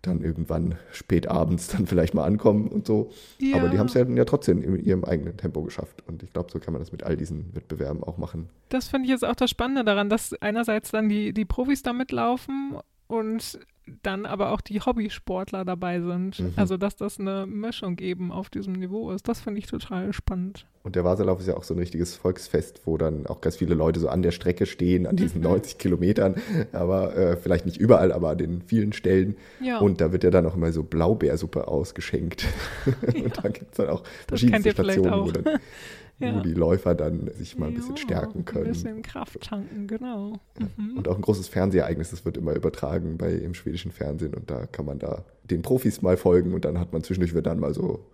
dann 0.03 0.23
irgendwann 0.23 0.77
spät 0.93 1.29
abends 1.29 1.69
dann 1.69 1.87
vielleicht 1.87 2.15
mal 2.15 2.25
ankommen 2.25 2.69
und 2.69 2.87
so. 2.87 3.11
Ja. 3.39 3.57
Aber 3.57 3.69
die 3.69 3.79
haben 3.79 3.87
es 3.87 3.95
ja, 3.95 4.05
ja 4.05 4.25
trotzdem 4.25 4.63
in 4.63 4.85
ihrem 4.85 5.05
eigenen 5.05 5.37
Tempo 5.37 5.63
geschafft. 5.63 6.03
Und 6.07 6.23
ich 6.23 6.33
glaube, 6.33 6.51
so 6.53 6.59
kann 6.59 6.73
man 6.73 6.81
das 6.81 6.93
mit 6.93 7.03
all 7.03 7.17
diesen 7.17 7.55
Wettbewerben 7.55 8.03
auch 8.03 8.19
machen. 8.19 8.49
Das 8.69 8.89
finde 8.89 9.07
ich 9.07 9.11
jetzt 9.11 9.25
auch 9.25 9.35
das 9.37 9.51
Spannende 9.51 9.85
daran, 9.85 10.09
dass 10.09 10.35
einerseits 10.35 10.91
dann 10.91 11.09
die, 11.09 11.33
die 11.33 11.45
Profis 11.45 11.83
da 11.83 11.93
mitlaufen 11.93 12.79
und 13.07 13.59
dann 14.03 14.27
aber 14.27 14.53
auch 14.53 14.61
die 14.61 14.81
Hobbysportler 14.81 15.65
dabei 15.65 16.01
sind. 16.01 16.41
Mhm. 16.41 16.53
Also, 16.57 16.77
dass 16.77 16.97
das 16.97 17.19
eine 17.19 17.47
Mischung 17.47 17.99
eben 17.99 18.33
auf 18.33 18.51
diesem 18.51 18.75
Niveau 18.75 19.11
ist. 19.11 19.29
Das 19.29 19.41
finde 19.41 19.59
ich 19.61 19.67
total 19.67 20.13
spannend. 20.13 20.67
Und 20.83 20.97
der 20.97 21.05
Wasserlauf 21.05 21.41
ist 21.41 21.49
ja 21.49 21.57
auch 21.57 21.65
so 21.65 21.75
ein 21.75 21.79
richtiges 21.79 22.15
Volksfest, 22.15 22.83
wo 22.87 22.97
dann 22.97 23.27
auch 23.27 23.41
ganz 23.41 23.57
viele 23.57 23.75
Leute 23.75 24.01
so 24.01 24.09
an 24.09 24.23
der 24.23 24.31
Strecke 24.31 24.65
stehen, 24.65 25.07
an 25.07 25.17
diesen 25.17 25.43
90 25.43 25.75
mhm. 25.75 25.79
Kilometern, 25.79 26.35
aber 26.73 27.15
äh, 27.17 27.37
vielleicht 27.37 27.67
nicht 27.67 27.77
überall, 27.77 28.13
aber 28.13 28.31
an 28.31 28.39
den 28.39 28.63
vielen 28.63 28.93
Stellen. 28.93 29.37
Ja. 29.61 29.79
Und 29.79 30.01
da 30.01 30.13
wird 30.13 30.25
ja 30.25 30.31
dann 30.31 30.47
auch 30.47 30.55
immer 30.55 30.73
so 30.73 30.83
Blaubeersuppe 30.83 31.69
ausgeschenkt. 31.69 32.47
Ja. 32.87 33.23
Und 33.25 33.37
da 33.37 33.49
gibt 33.49 33.73
es 33.73 33.77
dann 33.77 33.89
auch 33.91 34.03
verschiedene 34.27 34.71
Stationen, 34.71 35.27
wo 35.27 35.31
dann 35.31 35.59
ja. 36.19 36.35
wo 36.35 36.41
die 36.41 36.55
Läufer 36.55 36.95
dann 36.95 37.31
sich 37.35 37.59
mal 37.59 37.67
ein 37.67 37.75
bisschen 37.75 37.97
ja, 37.97 38.03
stärken 38.03 38.45
können. 38.45 38.67
Ein 38.67 38.73
bisschen 38.73 39.03
Kraft 39.03 39.41
tanken, 39.41 39.87
genau. 39.87 40.35
Mhm. 40.77 40.99
Und 40.99 41.09
auch 41.09 41.17
ein 41.17 41.23
großes 41.23 41.49
Fernsehereignis, 41.49 42.11
das 42.11 42.25
wird 42.25 42.37
immer 42.37 42.55
übertragen 42.55 43.19
bei 43.19 43.33
im 43.33 43.55
schwedischen 43.55 43.93
Fernsehen 43.93 44.35
und 44.35 44.51
da 44.51 44.67
kann 44.67 44.87
man 44.87 44.99
da 44.99 45.25
den 45.45 45.63
Profis 45.63 46.03
mal 46.03 46.17
folgen 46.17 46.55
und 46.55 46.65
dann 46.65 46.79
hat 46.79 46.93
man 46.93 47.03
zwischendurch 47.03 47.35
wird 47.35 47.47
dann 47.47 47.61
mal 47.61 47.75
so 47.75 48.05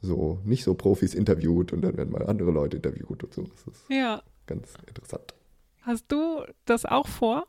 so 0.00 0.38
nicht 0.44 0.64
so 0.64 0.74
Profis 0.74 1.14
interviewt 1.14 1.72
und 1.72 1.82
dann 1.82 1.96
werden 1.96 2.12
mal 2.12 2.26
andere 2.26 2.50
Leute 2.50 2.76
interviewt 2.76 3.24
und 3.24 3.32
so. 3.32 3.42
Das 3.44 3.74
ist 3.74 3.84
ja. 3.88 4.22
ganz 4.46 4.74
interessant. 4.86 5.34
Hast 5.82 6.04
du 6.08 6.42
das 6.66 6.84
auch 6.84 7.08
vor? 7.08 7.46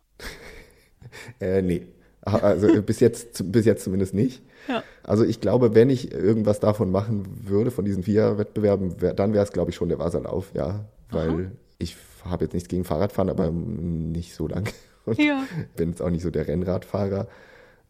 äh, 1.39 1.61
nee. 1.61 1.87
Also 2.25 2.81
bis 2.81 2.99
jetzt, 2.99 3.51
bis 3.51 3.65
jetzt 3.65 3.83
zumindest 3.83 4.13
nicht. 4.13 4.41
Ja. 4.67 4.83
Also 5.03 5.23
ich 5.23 5.41
glaube, 5.41 5.75
wenn 5.75 5.91
ich 5.91 6.11
irgendwas 6.11 6.59
davon 6.59 6.91
machen 6.91 7.25
würde, 7.45 7.69
von 7.69 7.85
diesen 7.85 8.03
vier 8.03 8.37
Wettbewerben, 8.39 8.99
wär, 8.99 9.13
dann 9.13 9.33
wäre 9.33 9.43
es, 9.43 9.51
glaube 9.51 9.69
ich, 9.69 9.75
schon 9.75 9.89
der 9.89 9.99
Wasserlauf, 9.99 10.51
ja. 10.55 10.85
Weil 11.11 11.29
Aha. 11.29 11.51
ich 11.77 11.95
habe 12.23 12.45
jetzt 12.45 12.53
nichts 12.53 12.67
gegen 12.67 12.83
Fahrradfahren, 12.83 13.29
aber 13.29 13.51
nicht 13.51 14.33
so 14.33 14.47
lange. 14.47 14.71
Und 15.05 15.19
ja. 15.19 15.45
bin 15.75 15.89
jetzt 15.89 16.01
auch 16.01 16.09
nicht 16.09 16.23
so 16.23 16.31
der 16.31 16.47
Rennradfahrer. 16.47 17.27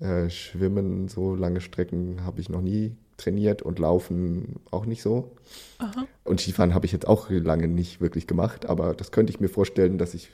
Äh, 0.01 0.29
Schwimmen, 0.29 1.07
so 1.07 1.33
lange 1.33 1.61
Strecken 1.61 2.25
habe 2.25 2.41
ich 2.41 2.49
noch 2.49 2.61
nie 2.61 2.97
trainiert 3.15 3.61
und 3.61 3.79
Laufen 3.79 4.55
auch 4.71 4.85
nicht 4.85 5.01
so. 5.01 5.31
Aha. 5.77 6.05
Und 6.25 6.41
Skifahren 6.41 6.73
habe 6.73 6.85
ich 6.85 6.91
jetzt 6.91 7.07
auch 7.07 7.29
lange 7.29 7.69
nicht 7.69 8.01
wirklich 8.01 8.27
gemacht, 8.27 8.65
aber 8.65 8.93
das 8.93 9.11
könnte 9.11 9.31
ich 9.31 9.39
mir 9.39 9.47
vorstellen, 9.47 9.97
dass 9.97 10.13
ich 10.13 10.31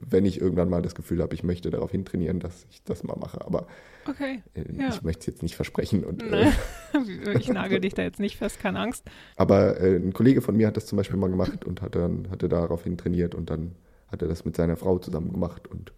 wenn 0.00 0.24
ich 0.24 0.40
irgendwann 0.40 0.68
mal 0.68 0.82
das 0.82 0.94
Gefühl 0.94 1.22
habe, 1.22 1.34
ich 1.34 1.42
möchte 1.42 1.70
darauf 1.70 1.90
hintrainieren, 1.90 2.40
dass 2.40 2.66
ich 2.70 2.82
das 2.82 3.04
mal 3.04 3.16
mache. 3.16 3.44
Aber 3.44 3.66
okay, 4.08 4.42
äh, 4.54 4.64
ja. 4.76 4.88
ich 4.88 5.02
möchte 5.02 5.20
es 5.20 5.26
jetzt 5.26 5.42
nicht 5.42 5.56
versprechen. 5.56 6.04
Und, 6.04 6.22
äh, 6.22 6.50
ich 7.38 7.48
nagel 7.48 7.80
dich 7.80 7.94
da 7.94 8.02
jetzt 8.02 8.20
nicht 8.20 8.36
fest, 8.36 8.60
keine 8.60 8.80
Angst. 8.80 9.04
Aber 9.36 9.80
äh, 9.80 9.96
ein 9.96 10.12
Kollege 10.12 10.40
von 10.40 10.56
mir 10.56 10.66
hat 10.66 10.76
das 10.76 10.86
zum 10.86 10.96
Beispiel 10.96 11.16
mal 11.16 11.30
gemacht 11.30 11.64
und 11.64 11.82
hat 11.82 11.94
dann 11.94 12.28
hatte 12.30 12.48
daraufhin 12.48 12.98
trainiert 12.98 13.34
und 13.34 13.50
dann 13.50 13.72
hat 14.08 14.22
er 14.22 14.28
das 14.28 14.44
mit 14.44 14.56
seiner 14.56 14.76
Frau 14.76 14.98
zusammen 14.98 15.32
gemacht 15.32 15.68
und 15.68 15.92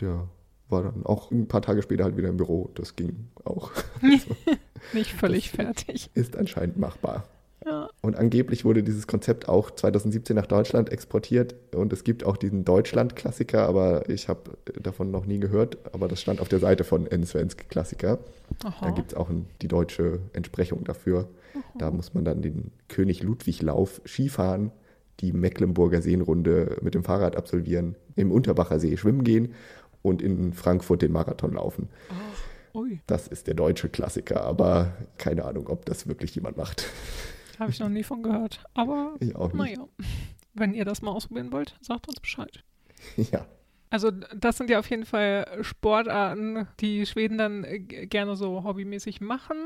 der 0.00 0.28
war 0.68 0.82
dann 0.82 1.06
auch 1.06 1.30
ein 1.30 1.46
paar 1.46 1.62
Tage 1.62 1.82
später 1.82 2.04
halt 2.04 2.16
wieder 2.16 2.28
im 2.28 2.36
Büro. 2.36 2.70
Das 2.74 2.96
ging 2.96 3.28
auch. 3.44 3.70
also, 4.02 4.36
nicht 4.92 5.12
völlig 5.12 5.50
fertig. 5.50 6.10
Ist 6.14 6.36
anscheinend 6.36 6.76
machbar. 6.76 7.24
Und 8.00 8.16
angeblich 8.16 8.64
wurde 8.64 8.82
dieses 8.82 9.06
Konzept 9.06 9.48
auch 9.48 9.70
2017 9.70 10.36
nach 10.36 10.46
Deutschland 10.46 10.90
exportiert 10.90 11.56
und 11.74 11.92
es 11.92 12.04
gibt 12.04 12.24
auch 12.24 12.36
diesen 12.36 12.64
Deutschland-Klassiker, 12.64 13.66
aber 13.66 14.08
ich 14.08 14.28
habe 14.28 14.56
davon 14.80 15.10
noch 15.10 15.26
nie 15.26 15.40
gehört, 15.40 15.78
aber 15.92 16.06
das 16.06 16.20
stand 16.20 16.40
auf 16.40 16.48
der 16.48 16.60
Seite 16.60 16.84
von 16.84 17.06
N-Svensk 17.06 17.68
Klassiker. 17.68 18.18
Aha. 18.64 18.86
Da 18.86 18.90
gibt 18.90 19.12
es 19.12 19.16
auch 19.16 19.28
ein, 19.28 19.46
die 19.62 19.68
deutsche 19.68 20.20
Entsprechung 20.32 20.84
dafür. 20.84 21.28
Aha. 21.54 21.62
Da 21.78 21.90
muss 21.90 22.14
man 22.14 22.24
dann 22.24 22.40
den 22.40 22.70
König 22.88 23.22
Ludwig-Lauf 23.22 24.00
Skifahren, 24.06 24.70
die 25.20 25.32
Mecklenburger 25.32 26.02
Seenrunde 26.02 26.76
mit 26.82 26.94
dem 26.94 27.02
Fahrrad 27.02 27.36
absolvieren, 27.36 27.96
im 28.14 28.30
Unterbacher 28.30 28.78
See 28.78 28.96
schwimmen 28.96 29.24
gehen 29.24 29.54
und 30.02 30.22
in 30.22 30.52
Frankfurt 30.52 31.02
den 31.02 31.10
Marathon 31.10 31.54
laufen. 31.54 31.88
Oh. 32.74 32.84
Das 33.06 33.26
ist 33.26 33.46
der 33.46 33.54
deutsche 33.54 33.88
Klassiker, 33.88 34.42
aber 34.44 34.92
keine 35.16 35.46
Ahnung, 35.46 35.68
ob 35.68 35.86
das 35.86 36.06
wirklich 36.06 36.34
jemand 36.34 36.58
macht. 36.58 36.84
Habe 37.58 37.70
ich 37.70 37.80
noch 37.80 37.88
nie 37.88 38.02
von 38.02 38.22
gehört. 38.22 38.64
Aber 38.74 39.16
naja, 39.52 39.88
wenn 40.54 40.74
ihr 40.74 40.84
das 40.84 41.02
mal 41.02 41.10
ausprobieren 41.10 41.52
wollt, 41.52 41.76
sagt 41.80 42.08
uns 42.08 42.20
Bescheid. 42.20 42.62
Ja. 43.30 43.46
Also 43.88 44.10
das 44.10 44.58
sind 44.58 44.68
ja 44.68 44.80
auf 44.80 44.90
jeden 44.90 45.04
Fall 45.04 45.46
Sportarten, 45.60 46.66
die 46.80 47.06
Schweden 47.06 47.38
dann 47.38 47.62
äh, 47.62 47.78
gerne 47.78 48.34
so 48.34 48.64
hobbymäßig 48.64 49.20
machen. 49.20 49.56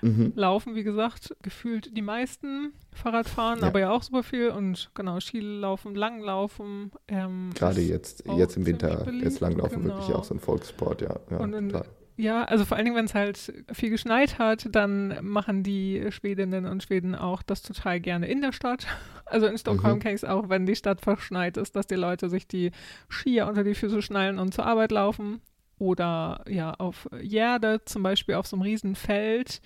Mhm. 0.00 0.32
Laufen, 0.36 0.76
wie 0.76 0.84
gesagt, 0.84 1.34
gefühlt 1.42 1.96
die 1.96 2.02
meisten. 2.02 2.72
Fahrradfahren, 2.92 3.60
ja. 3.60 3.66
aber 3.66 3.80
ja 3.80 3.90
auch 3.90 4.02
super 4.02 4.22
viel. 4.22 4.50
Und 4.50 4.90
genau, 4.94 5.18
Skilaufen, 5.18 5.94
Langlaufen. 5.96 6.92
Ähm, 7.08 7.50
Gerade 7.54 7.80
jetzt, 7.80 8.24
jetzt 8.36 8.56
im 8.56 8.64
Winter 8.64 9.06
ist 9.08 9.40
Langlaufen 9.40 9.82
genau. 9.82 9.96
wirklich 9.96 10.14
auch 10.14 10.24
so 10.24 10.34
ein 10.34 10.40
Volkssport, 10.40 11.02
ja. 11.02 11.18
ja 11.30 11.38
und 11.38 11.52
in, 11.52 11.68
total. 11.70 11.88
Ja, 12.18 12.42
also 12.42 12.64
vor 12.64 12.76
allen 12.76 12.84
Dingen, 12.84 12.96
wenn 12.96 13.04
es 13.04 13.14
halt 13.14 13.52
viel 13.70 13.90
geschneit 13.90 14.40
hat, 14.40 14.66
dann 14.72 15.24
machen 15.24 15.62
die 15.62 16.04
Schwedinnen 16.10 16.66
und 16.66 16.82
Schweden 16.82 17.14
auch 17.14 17.44
das 17.44 17.62
total 17.62 18.00
gerne 18.00 18.26
in 18.26 18.42
der 18.42 18.52
Stadt. 18.52 18.86
Also 19.30 19.46
in 19.46 19.58
Stockholm 19.58 19.96
mhm. 19.96 20.00
kenne 20.00 20.14
ich 20.14 20.22
es 20.22 20.28
auch, 20.28 20.48
wenn 20.48 20.64
die 20.64 20.74
Stadt 20.74 21.02
verschneit 21.02 21.58
ist, 21.58 21.76
dass 21.76 21.86
die 21.86 21.96
Leute 21.96 22.30
sich 22.30 22.48
die 22.48 22.70
Skier 23.10 23.46
unter 23.46 23.62
die 23.62 23.74
Füße 23.74 24.00
schnallen 24.00 24.38
und 24.38 24.54
zur 24.54 24.64
Arbeit 24.64 24.90
laufen. 24.90 25.42
Oder 25.78 26.46
ja, 26.48 26.72
auf 26.72 27.06
Gärde, 27.20 27.82
zum 27.84 28.02
Beispiel 28.02 28.36
auf 28.36 28.46
so 28.46 28.56
einem 28.56 28.62
Riesenfeld 28.62 29.60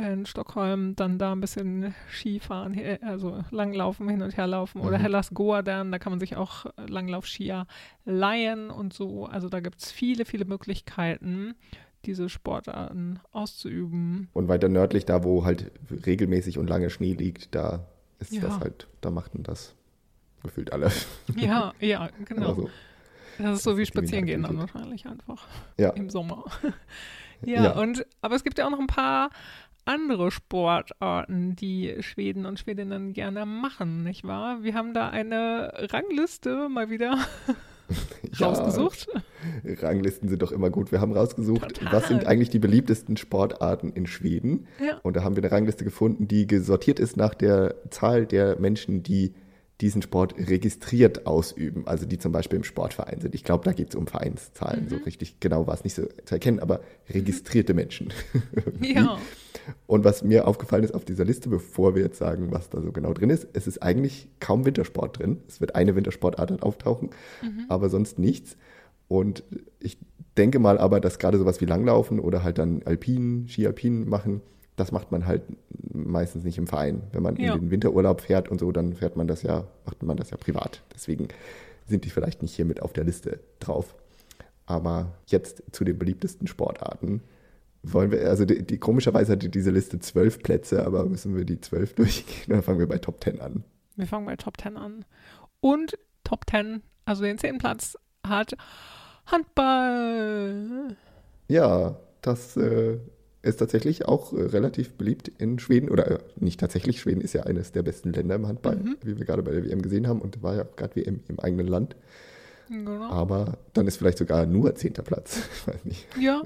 in 0.00 0.26
Stockholm, 0.26 0.96
dann 0.96 1.18
da 1.18 1.32
ein 1.32 1.40
bisschen 1.40 1.94
Skifahren, 2.10 2.78
also 3.02 3.44
Langlaufen, 3.50 4.08
hin 4.08 4.22
und 4.22 4.36
her 4.36 4.46
laufen. 4.46 4.80
Mhm. 4.80 4.86
Oder 4.86 4.98
Hellas 4.98 5.30
Goadern, 5.30 5.92
da 5.92 5.98
kann 5.98 6.12
man 6.12 6.20
sich 6.20 6.36
auch 6.36 6.66
Langlaufskier 6.76 7.66
leihen 8.04 8.70
und 8.70 8.92
so. 8.92 9.26
Also 9.26 9.48
da 9.48 9.60
gibt 9.60 9.80
es 9.82 9.92
viele, 9.92 10.24
viele 10.24 10.44
Möglichkeiten 10.44 11.54
diese 12.06 12.28
Sportarten 12.28 13.20
auszuüben. 13.32 14.28
Und 14.32 14.48
weiter 14.48 14.68
nördlich, 14.68 15.04
da 15.04 15.22
wo 15.22 15.44
halt 15.44 15.70
regelmäßig 16.06 16.58
und 16.58 16.68
lange 16.68 16.90
Schnee 16.90 17.12
liegt, 17.12 17.54
da 17.54 17.86
ist 18.18 18.32
ja. 18.32 18.40
das 18.40 18.60
halt, 18.60 18.86
da 19.00 19.10
machten 19.10 19.42
das 19.42 19.74
gefühlt 20.42 20.72
alle. 20.72 20.90
Ja, 21.36 21.74
ja, 21.80 22.08
genau. 22.24 22.48
Also, 22.48 22.70
das 23.38 23.58
ist 23.58 23.62
so 23.64 23.78
wie 23.78 23.86
spazieren 23.86 24.26
gehen 24.26 24.42
dann 24.42 24.58
wahrscheinlich 24.58 25.06
einfach 25.06 25.46
ja. 25.78 25.90
im 25.90 26.10
Sommer. 26.10 26.44
ja, 27.44 27.64
ja, 27.64 27.70
und 27.72 28.06
aber 28.20 28.36
es 28.36 28.44
gibt 28.44 28.58
ja 28.58 28.66
auch 28.66 28.70
noch 28.70 28.80
ein 28.80 28.86
paar 28.86 29.30
andere 29.84 30.30
Sportarten, 30.30 31.56
die 31.56 31.96
Schweden 32.00 32.46
und 32.46 32.58
Schwedinnen 32.58 33.12
gerne 33.12 33.46
machen, 33.46 34.02
nicht 34.02 34.24
wahr? 34.24 34.62
Wir 34.62 34.74
haben 34.74 34.94
da 34.94 35.08
eine 35.08 35.72
Rangliste 35.90 36.68
mal 36.68 36.90
wieder 36.90 37.18
ja, 38.38 38.46
rausgesucht. 38.46 39.08
Ranglisten 39.64 40.28
sind 40.28 40.42
doch 40.42 40.52
immer 40.52 40.70
gut. 40.70 40.92
Wir 40.92 41.00
haben 41.00 41.12
rausgesucht, 41.12 41.76
Total. 41.76 41.92
was 41.92 42.08
sind 42.08 42.26
eigentlich 42.26 42.50
die 42.50 42.58
beliebtesten 42.58 43.16
Sportarten 43.16 43.92
in 43.92 44.06
Schweden. 44.06 44.66
Ja. 44.84 44.98
Und 45.02 45.16
da 45.16 45.24
haben 45.24 45.36
wir 45.36 45.42
eine 45.42 45.52
Rangliste 45.52 45.84
gefunden, 45.84 46.28
die 46.28 46.46
gesortiert 46.46 47.00
ist 47.00 47.16
nach 47.16 47.34
der 47.34 47.74
Zahl 47.90 48.26
der 48.26 48.58
Menschen, 48.58 49.02
die 49.02 49.34
diesen 49.80 50.02
Sport 50.02 50.34
registriert 50.38 51.26
ausüben, 51.26 51.86
also 51.86 52.06
die 52.06 52.18
zum 52.18 52.32
Beispiel 52.32 52.58
im 52.58 52.64
Sportverein 52.64 53.20
sind. 53.20 53.34
Ich 53.34 53.44
glaube, 53.44 53.64
da 53.64 53.72
geht 53.72 53.90
es 53.90 53.94
um 53.94 54.06
Vereinszahlen. 54.06 54.84
Mhm. 54.84 54.88
So 54.88 54.96
richtig 54.96 55.40
genau 55.40 55.66
war 55.66 55.74
es 55.74 55.84
nicht 55.84 55.94
so 55.94 56.06
zu 56.24 56.34
erkennen, 56.34 56.60
aber 56.60 56.80
registrierte 57.08 57.72
mhm. 57.72 57.76
Menschen. 57.76 58.12
ja. 58.82 59.18
Und 59.86 60.04
was 60.04 60.22
mir 60.22 60.46
aufgefallen 60.46 60.84
ist 60.84 60.94
auf 60.94 61.04
dieser 61.04 61.24
Liste, 61.24 61.48
bevor 61.48 61.94
wir 61.94 62.02
jetzt 62.02 62.18
sagen, 62.18 62.50
was 62.50 62.70
da 62.70 62.80
so 62.80 62.92
genau 62.92 63.12
drin 63.12 63.30
ist, 63.30 63.48
es 63.52 63.66
ist 63.66 63.82
eigentlich 63.82 64.28
kaum 64.40 64.64
Wintersport 64.64 65.18
drin. 65.18 65.38
Es 65.48 65.60
wird 65.60 65.74
eine 65.74 65.94
Wintersportart 65.96 66.62
auftauchen, 66.62 67.10
mhm. 67.42 67.66
aber 67.68 67.88
sonst 67.88 68.18
nichts. 68.18 68.56
Und 69.08 69.42
ich 69.80 69.98
denke 70.36 70.58
mal 70.58 70.78
aber, 70.78 71.00
dass 71.00 71.18
gerade 71.18 71.38
sowas 71.38 71.60
wie 71.60 71.66
Langlaufen 71.66 72.20
oder 72.20 72.42
halt 72.42 72.58
dann 72.58 72.82
Alpin, 72.84 73.46
Ski-Alpin 73.48 74.08
machen, 74.08 74.40
das 74.76 74.92
macht 74.92 75.12
man 75.12 75.26
halt 75.26 75.42
meistens 75.92 76.44
nicht 76.44 76.58
im 76.58 76.66
Verein. 76.66 77.02
Wenn 77.12 77.22
man 77.22 77.36
ja. 77.36 77.54
in 77.54 77.60
den 77.60 77.70
Winterurlaub 77.70 78.22
fährt 78.22 78.48
und 78.48 78.58
so, 78.58 78.72
dann 78.72 78.94
fährt 78.94 79.16
man 79.16 79.26
das 79.26 79.42
ja, 79.42 79.66
macht 79.84 80.02
man 80.02 80.16
das 80.16 80.30
ja 80.30 80.36
privat. 80.36 80.82
Deswegen 80.94 81.28
sind 81.86 82.04
die 82.04 82.10
vielleicht 82.10 82.42
nicht 82.42 82.54
hier 82.54 82.64
mit 82.64 82.80
auf 82.80 82.92
der 82.92 83.04
Liste 83.04 83.40
drauf. 83.58 83.94
Aber 84.64 85.12
jetzt 85.26 85.62
zu 85.72 85.84
den 85.84 85.98
beliebtesten 85.98 86.46
Sportarten. 86.46 87.22
Wollen 87.82 88.10
wir, 88.10 88.28
also 88.28 88.44
die, 88.44 88.64
die 88.64 88.78
komischerweise 88.78 89.32
hatte 89.32 89.48
diese 89.48 89.70
Liste 89.70 89.98
zwölf 90.00 90.42
Plätze, 90.42 90.84
aber 90.84 91.06
müssen 91.06 91.34
wir 91.36 91.44
die 91.44 91.60
zwölf 91.60 91.94
durchgehen? 91.94 92.48
Dann 92.48 92.62
fangen 92.62 92.78
wir 92.78 92.88
bei 92.88 92.98
Top 92.98 93.20
Ten 93.20 93.40
an. 93.40 93.64
Wir 93.96 94.06
fangen 94.06 94.26
bei 94.26 94.36
Top 94.36 94.58
Ten 94.58 94.76
an. 94.76 95.04
Und 95.60 95.98
Top 96.24 96.46
Ten, 96.46 96.82
also 97.04 97.22
den 97.22 97.38
zehnten 97.38 97.58
Platz, 97.58 97.96
hat 98.26 98.54
Handball. 99.26 100.96
Ja, 101.48 101.96
das 102.20 102.56
äh, 102.56 102.98
ist 103.42 103.58
tatsächlich 103.58 104.06
auch 104.06 104.32
äh, 104.32 104.42
relativ 104.42 104.94
beliebt 104.94 105.28
in 105.38 105.58
Schweden. 105.58 105.88
Oder 105.88 106.10
äh, 106.10 106.18
nicht 106.36 106.60
tatsächlich, 106.60 107.00
Schweden 107.00 107.20
ist 107.20 107.32
ja 107.32 107.44
eines 107.44 107.72
der 107.72 107.82
besten 107.82 108.12
Länder 108.12 108.34
im 108.34 108.46
Handball, 108.46 108.76
mhm. 108.76 108.96
wie 109.02 109.18
wir 109.18 109.24
gerade 109.24 109.42
bei 109.42 109.52
der 109.52 109.64
WM 109.64 109.82
gesehen 109.82 110.06
haben 110.06 110.20
und 110.20 110.42
war 110.42 110.56
ja 110.56 110.64
auch 110.64 110.76
gerade 110.76 110.96
WM 110.96 111.20
im 111.28 111.40
eigenen 111.40 111.66
Land. 111.66 111.96
Genau. 112.68 113.10
Aber 113.10 113.58
dann 113.72 113.86
ist 113.86 113.96
vielleicht 113.96 114.18
sogar 114.18 114.46
nur 114.46 114.74
zehnter 114.74 115.02
Platz. 115.02 115.40
Ich 115.54 115.66
weiß 115.66 115.84
nicht. 115.84 116.06
Ja, 116.20 116.42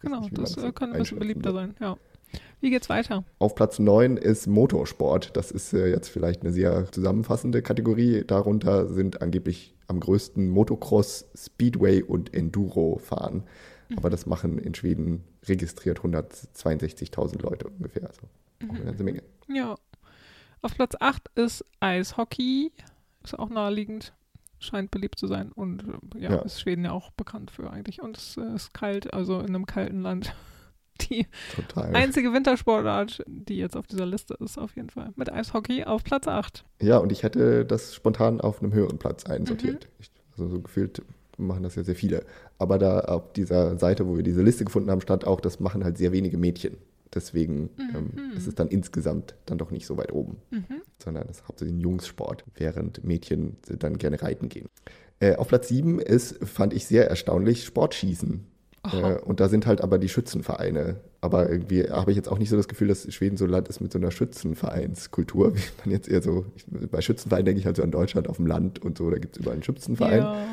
Genau, 0.00 0.26
wie 0.30 0.34
das 0.34 0.56
man 0.56 0.66
äh, 0.66 0.72
kann 0.72 0.92
ein 0.92 0.98
bisschen 0.98 1.18
beliebter 1.18 1.52
sein, 1.52 1.74
ja. 1.80 1.96
Wie 2.60 2.70
geht's 2.70 2.88
weiter? 2.88 3.24
Auf 3.38 3.54
Platz 3.54 3.78
9 3.78 4.16
ist 4.16 4.46
Motorsport. 4.46 5.36
Das 5.36 5.50
ist 5.50 5.72
äh, 5.72 5.88
jetzt 5.88 6.08
vielleicht 6.08 6.42
eine 6.42 6.52
sehr 6.52 6.90
zusammenfassende 6.90 7.62
Kategorie. 7.62 8.24
Darunter 8.26 8.88
sind 8.88 9.22
angeblich 9.22 9.74
am 9.86 10.00
größten 10.00 10.48
Motocross, 10.48 11.26
Speedway 11.34 12.02
und 12.02 12.34
Enduro 12.34 12.98
fahren. 12.98 13.44
Aber 13.96 14.10
das 14.10 14.26
machen 14.26 14.58
in 14.58 14.74
Schweden 14.74 15.24
registriert 15.46 16.00
162.000 16.00 17.40
Leute 17.42 17.68
ungefähr. 17.68 18.08
Also 18.08 18.22
auch 18.68 18.74
eine 18.74 18.84
ganze 18.84 19.04
Menge. 19.04 19.22
Ja. 19.48 19.76
Auf 20.62 20.74
Platz 20.74 20.96
8 20.98 21.30
ist 21.36 21.64
Eishockey. 21.80 22.72
Ist 23.22 23.38
auch 23.38 23.48
naheliegend. 23.48 24.12
Scheint 24.66 24.90
beliebt 24.90 25.18
zu 25.18 25.26
sein. 25.26 25.52
Und 25.52 25.84
äh, 26.16 26.20
ja, 26.22 26.30
Ja. 26.32 26.38
ist 26.42 26.60
Schweden 26.60 26.84
ja 26.84 26.92
auch 26.92 27.10
bekannt 27.12 27.50
für 27.50 27.70
eigentlich. 27.70 28.02
Und 28.02 28.16
es 28.16 28.36
äh, 28.36 28.54
ist 28.54 28.74
kalt, 28.74 29.12
also 29.14 29.40
in 29.40 29.48
einem 29.48 29.66
kalten 29.66 30.02
Land. 30.02 30.34
Die 31.10 31.26
Total. 31.54 31.94
einzige 31.94 32.32
Wintersportart, 32.32 33.22
die 33.26 33.58
jetzt 33.58 33.76
auf 33.76 33.86
dieser 33.86 34.06
Liste 34.06 34.32
ist, 34.40 34.56
auf 34.56 34.76
jeden 34.76 34.88
Fall. 34.88 35.12
Mit 35.14 35.30
Eishockey 35.30 35.84
auf 35.84 36.02
Platz 36.04 36.26
8. 36.26 36.64
Ja, 36.80 36.96
und 36.96 37.12
ich 37.12 37.22
hätte 37.22 37.66
das 37.66 37.94
spontan 37.94 38.40
auf 38.40 38.62
einem 38.62 38.72
höheren 38.72 38.96
Platz 38.98 39.26
einsortiert. 39.26 39.84
Mhm. 39.84 39.90
Ich, 40.00 40.10
also 40.32 40.48
so 40.48 40.60
gefühlt 40.62 41.02
machen 41.36 41.64
das 41.64 41.74
ja 41.74 41.84
sehr 41.84 41.96
viele. 41.96 42.24
Aber 42.58 42.78
da 42.78 43.00
auf 43.00 43.34
dieser 43.34 43.78
Seite, 43.78 44.08
wo 44.08 44.16
wir 44.16 44.22
diese 44.22 44.42
Liste 44.42 44.64
gefunden 44.64 44.90
haben, 44.90 45.02
stand 45.02 45.26
auch, 45.26 45.42
das 45.42 45.60
machen 45.60 45.84
halt 45.84 45.98
sehr 45.98 46.12
wenige 46.12 46.38
Mädchen. 46.38 46.78
Deswegen 47.16 47.70
ähm, 47.78 48.10
Mhm. 48.14 48.36
ist 48.36 48.46
es 48.46 48.54
dann 48.54 48.68
insgesamt 48.68 49.34
dann 49.46 49.58
doch 49.58 49.70
nicht 49.72 49.86
so 49.86 49.96
weit 49.96 50.12
oben, 50.12 50.36
Mhm. 50.50 50.64
sondern 51.02 51.24
es 51.28 51.38
ist 51.38 51.48
hauptsächlich 51.48 51.74
ein 51.76 51.80
Jungssport, 51.80 52.44
während 52.54 53.02
Mädchen 53.02 53.56
dann 53.78 53.98
gerne 53.98 54.22
reiten 54.22 54.48
gehen. 54.48 54.68
Äh, 55.18 55.34
auf 55.36 55.48
Platz 55.48 55.66
7 55.68 55.98
ist, 55.98 56.36
fand 56.46 56.74
ich 56.74 56.86
sehr 56.86 57.08
erstaunlich, 57.08 57.64
Sportschießen. 57.64 58.44
Äh, 58.92 59.14
und 59.22 59.40
da 59.40 59.48
sind 59.48 59.66
halt 59.66 59.80
aber 59.80 59.98
die 59.98 60.08
Schützenvereine. 60.08 61.00
Aber 61.20 61.50
irgendwie 61.50 61.84
habe 61.90 62.12
ich 62.12 62.16
jetzt 62.16 62.28
auch 62.28 62.38
nicht 62.38 62.50
so 62.50 62.56
das 62.56 62.68
Gefühl, 62.68 62.86
dass 62.86 63.12
Schweden 63.12 63.36
so 63.36 63.46
ein 63.46 63.50
Land 63.50 63.66
ist 63.68 63.80
mit 63.80 63.90
so 63.92 63.98
einer 63.98 64.12
Schützenvereinskultur, 64.12 65.54
wie 65.56 65.60
man 65.84 65.90
jetzt 65.90 66.08
eher 66.08 66.22
so, 66.22 66.46
ich, 66.54 66.66
bei 66.90 67.00
Schützenverein 67.00 67.44
denke 67.44 67.58
ich 67.60 67.66
halt 67.66 67.76
so 67.76 67.82
an 67.82 67.90
Deutschland 67.90 68.28
auf 68.28 68.36
dem 68.36 68.46
Land 68.46 68.78
und 68.84 68.98
so, 68.98 69.10
da 69.10 69.18
gibt 69.18 69.36
es 69.36 69.40
überall 69.40 69.54
einen 69.54 69.62
Schützenverein. 69.62 70.22
Ja, 70.22 70.46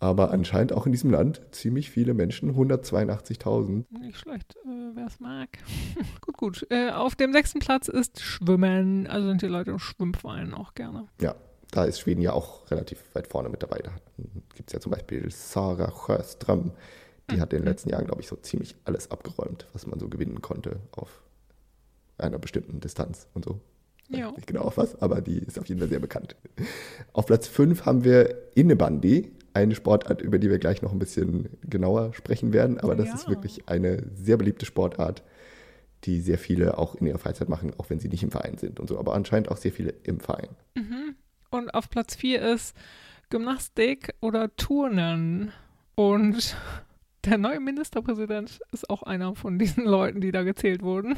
Aber 0.00 0.30
anscheinend 0.30 0.72
auch 0.72 0.86
in 0.86 0.92
diesem 0.92 1.10
Land 1.10 1.40
ziemlich 1.50 1.90
viele 1.90 2.14
Menschen, 2.14 2.54
182.000. 2.54 3.84
nicht 4.00 4.18
schlecht, 4.18 4.56
äh, 4.64 4.90
wer 4.94 5.06
es 5.06 5.18
mag. 5.18 5.48
gut, 6.20 6.36
gut. 6.36 6.66
Äh, 6.70 6.90
auf 6.90 7.16
dem 7.16 7.32
sechsten 7.32 7.58
Platz 7.58 7.88
ist 7.88 8.20
Schwimmen. 8.20 9.06
Also 9.08 9.28
sind 9.28 9.42
die 9.42 9.46
Leute 9.46 9.72
im 9.72 9.78
Schwimmverein 9.78 10.54
auch 10.54 10.74
gerne. 10.74 11.08
Ja, 11.20 11.34
da 11.70 11.84
ist 11.84 12.00
Schweden 12.00 12.20
ja 12.20 12.32
auch 12.32 12.70
relativ 12.70 13.02
weit 13.14 13.26
vorne 13.26 13.48
mit 13.48 13.62
dabei. 13.62 13.80
Da 13.82 13.90
gibt 14.54 14.68
es 14.68 14.72
ja 14.72 14.80
zum 14.80 14.92
Beispiel 14.92 15.28
Sarah 15.30 15.92
Sjöström. 15.92 16.72
Die 17.30 17.40
hat 17.40 17.52
in 17.52 17.58
den 17.58 17.66
letzten 17.66 17.90
Jahren, 17.90 18.06
glaube 18.06 18.22
ich, 18.22 18.28
so 18.28 18.36
ziemlich 18.36 18.74
alles 18.84 19.10
abgeräumt, 19.10 19.66
was 19.74 19.86
man 19.86 19.98
so 19.98 20.08
gewinnen 20.08 20.40
konnte 20.40 20.80
auf 20.92 21.20
einer 22.16 22.38
bestimmten 22.38 22.80
Distanz 22.80 23.26
und 23.34 23.44
so. 23.44 23.60
Ja. 24.08 24.30
Nicht 24.32 24.46
genau 24.46 24.62
auf 24.62 24.78
was, 24.78 25.00
aber 25.02 25.20
die 25.20 25.38
ist 25.38 25.58
auf 25.58 25.66
jeden 25.66 25.80
Fall 25.80 25.90
sehr 25.90 26.00
bekannt. 26.00 26.36
Auf 27.12 27.26
Platz 27.26 27.46
5 27.46 27.84
haben 27.84 28.04
wir 28.04 28.34
Innebandi, 28.54 29.30
eine 29.62 29.74
Sportart, 29.74 30.22
über 30.22 30.38
die 30.38 30.50
wir 30.50 30.58
gleich 30.58 30.82
noch 30.82 30.92
ein 30.92 30.98
bisschen 30.98 31.48
genauer 31.68 32.14
sprechen 32.14 32.52
werden. 32.52 32.78
Aber 32.80 32.94
das 32.96 33.08
Ja. 33.08 33.14
ist 33.14 33.28
wirklich 33.28 33.68
eine 33.68 34.04
sehr 34.14 34.36
beliebte 34.36 34.66
Sportart, 34.66 35.22
die 36.04 36.20
sehr 36.20 36.38
viele 36.38 36.78
auch 36.78 36.94
in 36.94 37.06
ihrer 37.06 37.18
Freizeit 37.18 37.48
machen, 37.48 37.72
auch 37.78 37.90
wenn 37.90 37.98
sie 38.00 38.08
nicht 38.08 38.22
im 38.22 38.30
Verein 38.30 38.56
sind 38.58 38.78
und 38.80 38.88
so. 38.88 38.98
Aber 38.98 39.14
anscheinend 39.14 39.50
auch 39.50 39.56
sehr 39.56 39.72
viele 39.72 39.94
im 40.04 40.20
Verein. 40.20 40.48
Mhm. 40.76 41.14
Und 41.50 41.74
auf 41.74 41.90
Platz 41.90 42.14
4 42.14 42.42
ist 42.42 42.76
Gymnastik 43.30 44.14
oder 44.20 44.54
Turnen. 44.56 45.52
Und 45.94 46.56
der 47.24 47.38
neue 47.38 47.60
Ministerpräsident 47.60 48.60
ist 48.72 48.88
auch 48.88 49.02
einer 49.02 49.34
von 49.34 49.58
diesen 49.58 49.84
Leuten, 49.84 50.20
die 50.20 50.30
da 50.32 50.42
gezählt 50.42 50.82
wurden. 50.82 51.16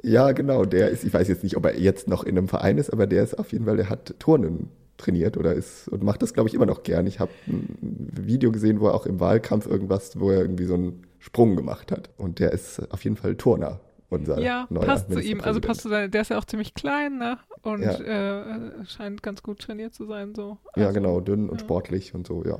Ja, 0.00 0.30
genau. 0.30 0.64
Der 0.64 0.90
ist, 0.90 1.02
ich 1.02 1.12
weiß 1.12 1.26
jetzt 1.26 1.42
nicht, 1.42 1.56
ob 1.56 1.64
er 1.66 1.76
jetzt 1.76 2.06
noch 2.06 2.22
in 2.22 2.38
einem 2.38 2.46
Verein 2.46 2.78
ist, 2.78 2.90
aber 2.90 3.08
der 3.08 3.24
ist 3.24 3.36
auf 3.36 3.50
jeden 3.50 3.64
Fall, 3.64 3.76
der 3.76 3.90
hat 3.90 4.14
Turnen 4.20 4.70
trainiert 4.98 5.36
oder 5.38 5.54
ist 5.54 5.88
und 5.88 6.02
macht 6.02 6.20
das, 6.22 6.34
glaube 6.34 6.48
ich, 6.48 6.54
immer 6.54 6.66
noch 6.66 6.82
gern. 6.82 7.06
Ich 7.06 7.18
habe 7.20 7.30
ein 7.46 8.10
Video 8.20 8.52
gesehen, 8.52 8.80
wo 8.80 8.88
er 8.88 8.94
auch 8.94 9.06
im 9.06 9.18
Wahlkampf 9.20 9.66
irgendwas, 9.66 10.20
wo 10.20 10.30
er 10.30 10.40
irgendwie 10.42 10.64
so 10.66 10.74
einen 10.74 11.06
Sprung 11.18 11.56
gemacht 11.56 11.90
hat. 11.90 12.10
Und 12.18 12.38
der 12.40 12.52
ist 12.52 12.80
auf 12.92 13.02
jeden 13.04 13.16
Fall 13.16 13.36
Turner, 13.36 13.80
unser 14.10 14.38
Ja, 14.40 14.66
passt 14.66 15.10
zu 15.10 15.20
ihm. 15.20 15.40
Also 15.40 15.60
passt 15.60 15.80
zu 15.82 15.88
seiner, 15.88 16.08
der 16.08 16.20
ist 16.22 16.30
ja 16.30 16.38
auch 16.38 16.44
ziemlich 16.44 16.74
klein, 16.74 17.16
ne? 17.18 17.38
Und 17.62 17.82
Ja. 17.82 17.92
äh, 17.92 18.84
scheint 18.86 19.22
ganz 19.22 19.42
gut 19.42 19.58
trainiert 19.60 19.94
zu 19.94 20.06
sein. 20.06 20.34
So. 20.34 20.58
Ja, 20.76 20.88
Also, 20.88 20.94
genau, 21.00 21.20
dünn 21.20 21.48
und 21.48 21.60
ja. 21.60 21.64
sportlich 21.64 22.14
und 22.14 22.26
so, 22.26 22.44
ja. 22.44 22.58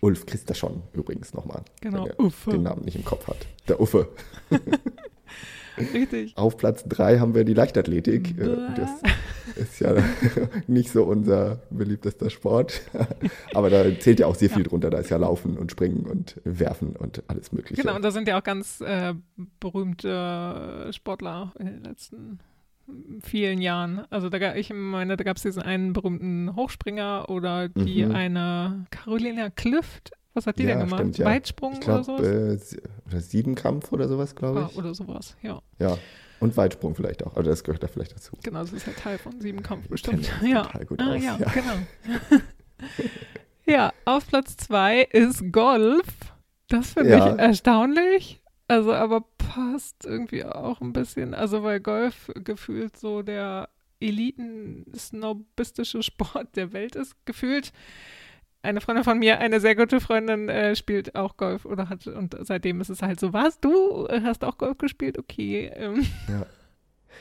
Ulf 0.00 0.26
Christaschon 0.26 0.82
übrigens 0.92 1.32
nochmal, 1.32 1.62
Genau, 1.80 2.04
wenn 2.06 2.26
Uffe. 2.26 2.50
den 2.50 2.62
Namen 2.62 2.84
nicht 2.84 2.96
im 2.96 3.04
Kopf 3.04 3.26
hat. 3.26 3.38
Der 3.68 3.80
Uffe. 3.80 4.08
Richtig. 5.78 6.36
Auf 6.36 6.56
Platz 6.56 6.84
drei 6.84 7.18
haben 7.18 7.34
wir 7.34 7.44
die 7.44 7.54
Leichtathletik. 7.54 8.30
Äh, 8.38 8.44
Bäh. 8.44 8.56
Das 8.76 8.90
ist 9.56 9.80
ja 9.80 9.94
nicht 10.66 10.90
so 10.90 11.04
unser 11.04 11.60
beliebtester 11.70 12.30
Sport. 12.30 12.82
Aber 13.54 13.70
da 13.70 13.84
zählt 13.98 14.20
ja 14.20 14.26
auch 14.26 14.34
sehr 14.34 14.50
viel 14.50 14.62
drunter. 14.64 14.90
Da 14.90 14.98
ist 14.98 15.10
ja 15.10 15.16
Laufen 15.16 15.56
und 15.58 15.70
Springen 15.70 16.06
und 16.06 16.40
Werfen 16.44 16.96
und 16.96 17.22
alles 17.28 17.52
Mögliche. 17.52 17.82
Genau, 17.82 17.94
und 17.96 18.02
da 18.04 18.10
sind 18.10 18.28
ja 18.28 18.38
auch 18.38 18.42
ganz 18.44 18.80
äh, 18.80 19.14
berühmte 19.60 20.88
Sportler 20.92 21.52
in 21.58 21.66
den 21.66 21.84
letzten 21.84 22.38
vielen 23.22 23.60
Jahren. 23.62 24.02
Also 24.10 24.28
da, 24.28 24.54
ich 24.54 24.70
meine, 24.72 25.16
da 25.16 25.24
gab 25.24 25.36
es 25.38 25.42
diesen 25.42 25.62
einen 25.62 25.92
berühmten 25.92 26.54
Hochspringer 26.54 27.26
oder 27.28 27.68
die 27.68 28.04
Mhm. 28.04 28.14
eine 28.14 28.86
Carolina 28.90 29.50
Klüft. 29.50 30.12
Was 30.34 30.46
hat 30.46 30.58
die 30.58 30.64
Ja, 30.64 30.70
denn 30.70 30.80
gemacht? 30.80 31.00
stimmt, 31.00 31.18
ja. 31.18 31.26
Weitsprung 31.26 31.72
Ich 31.80 31.88
oder 31.88 32.04
sowas? 32.04 32.72
äh, 32.74 32.80
oder 33.06 33.20
Siebenkampf 33.20 33.92
oder 33.92 34.08
sowas, 34.08 34.34
glaube 34.34 34.64
Ah, 34.64 34.68
ich. 34.70 34.76
oder 34.76 34.94
sowas, 34.94 35.36
ja. 35.42 35.60
Ja. 35.78 35.96
Und 36.40 36.56
Weitsprung 36.56 36.94
vielleicht 36.94 37.24
auch. 37.24 37.36
Also 37.36 37.48
das 37.48 37.62
gehört 37.64 37.82
da 37.82 37.86
vielleicht 37.86 38.12
dazu. 38.12 38.36
Genau, 38.42 38.60
das 38.60 38.72
ist 38.72 38.86
ja 38.86 38.92
Teil 38.92 39.18
von 39.18 39.40
Siebenkampf 39.40 39.88
bestimmt. 39.88 40.30
Ja. 40.44 40.64
total 40.64 40.86
gut 40.86 41.00
ah, 41.00 41.14
aus, 41.14 41.22
ja, 41.22 41.38
ja. 41.38 41.50
genau. 41.52 42.40
ja, 43.66 43.92
auf 44.04 44.26
Platz 44.26 44.56
zwei 44.56 45.02
ist 45.02 45.52
Golf. 45.52 46.06
Das 46.68 46.94
finde 46.94 47.16
ich 47.16 47.38
erstaunlich. 47.40 48.42
Also, 48.66 48.92
aber 48.92 49.24
passt 49.38 50.04
irgendwie 50.04 50.44
auch 50.44 50.80
ein 50.80 50.92
bisschen. 50.92 51.34
Also, 51.34 51.62
weil 51.62 51.80
Golf 51.80 52.30
gefühlt 52.34 52.96
so 52.96 53.22
der 53.22 53.68
eliten-snobistische 54.00 56.02
Sport 56.02 56.56
der 56.56 56.72
Welt 56.72 56.96
ist, 56.96 57.14
gefühlt. 57.26 57.72
Eine 58.64 58.80
Freundin 58.80 59.04
von 59.04 59.18
mir, 59.18 59.38
eine 59.38 59.60
sehr 59.60 59.76
gute 59.76 60.00
Freundin, 60.00 60.48
äh, 60.48 60.74
spielt 60.74 61.14
auch 61.14 61.36
Golf 61.36 61.64
oder 61.66 61.88
hat, 61.88 62.06
und 62.06 62.36
seitdem 62.40 62.80
ist 62.80 62.88
es 62.90 63.02
halt 63.02 63.20
so, 63.20 63.32
was, 63.32 63.60
du 63.60 64.08
hast 64.08 64.44
auch 64.44 64.58
Golf 64.58 64.78
gespielt? 64.78 65.18
Okay. 65.18 65.70
Ähm, 65.74 66.04
Ja. 66.28 66.46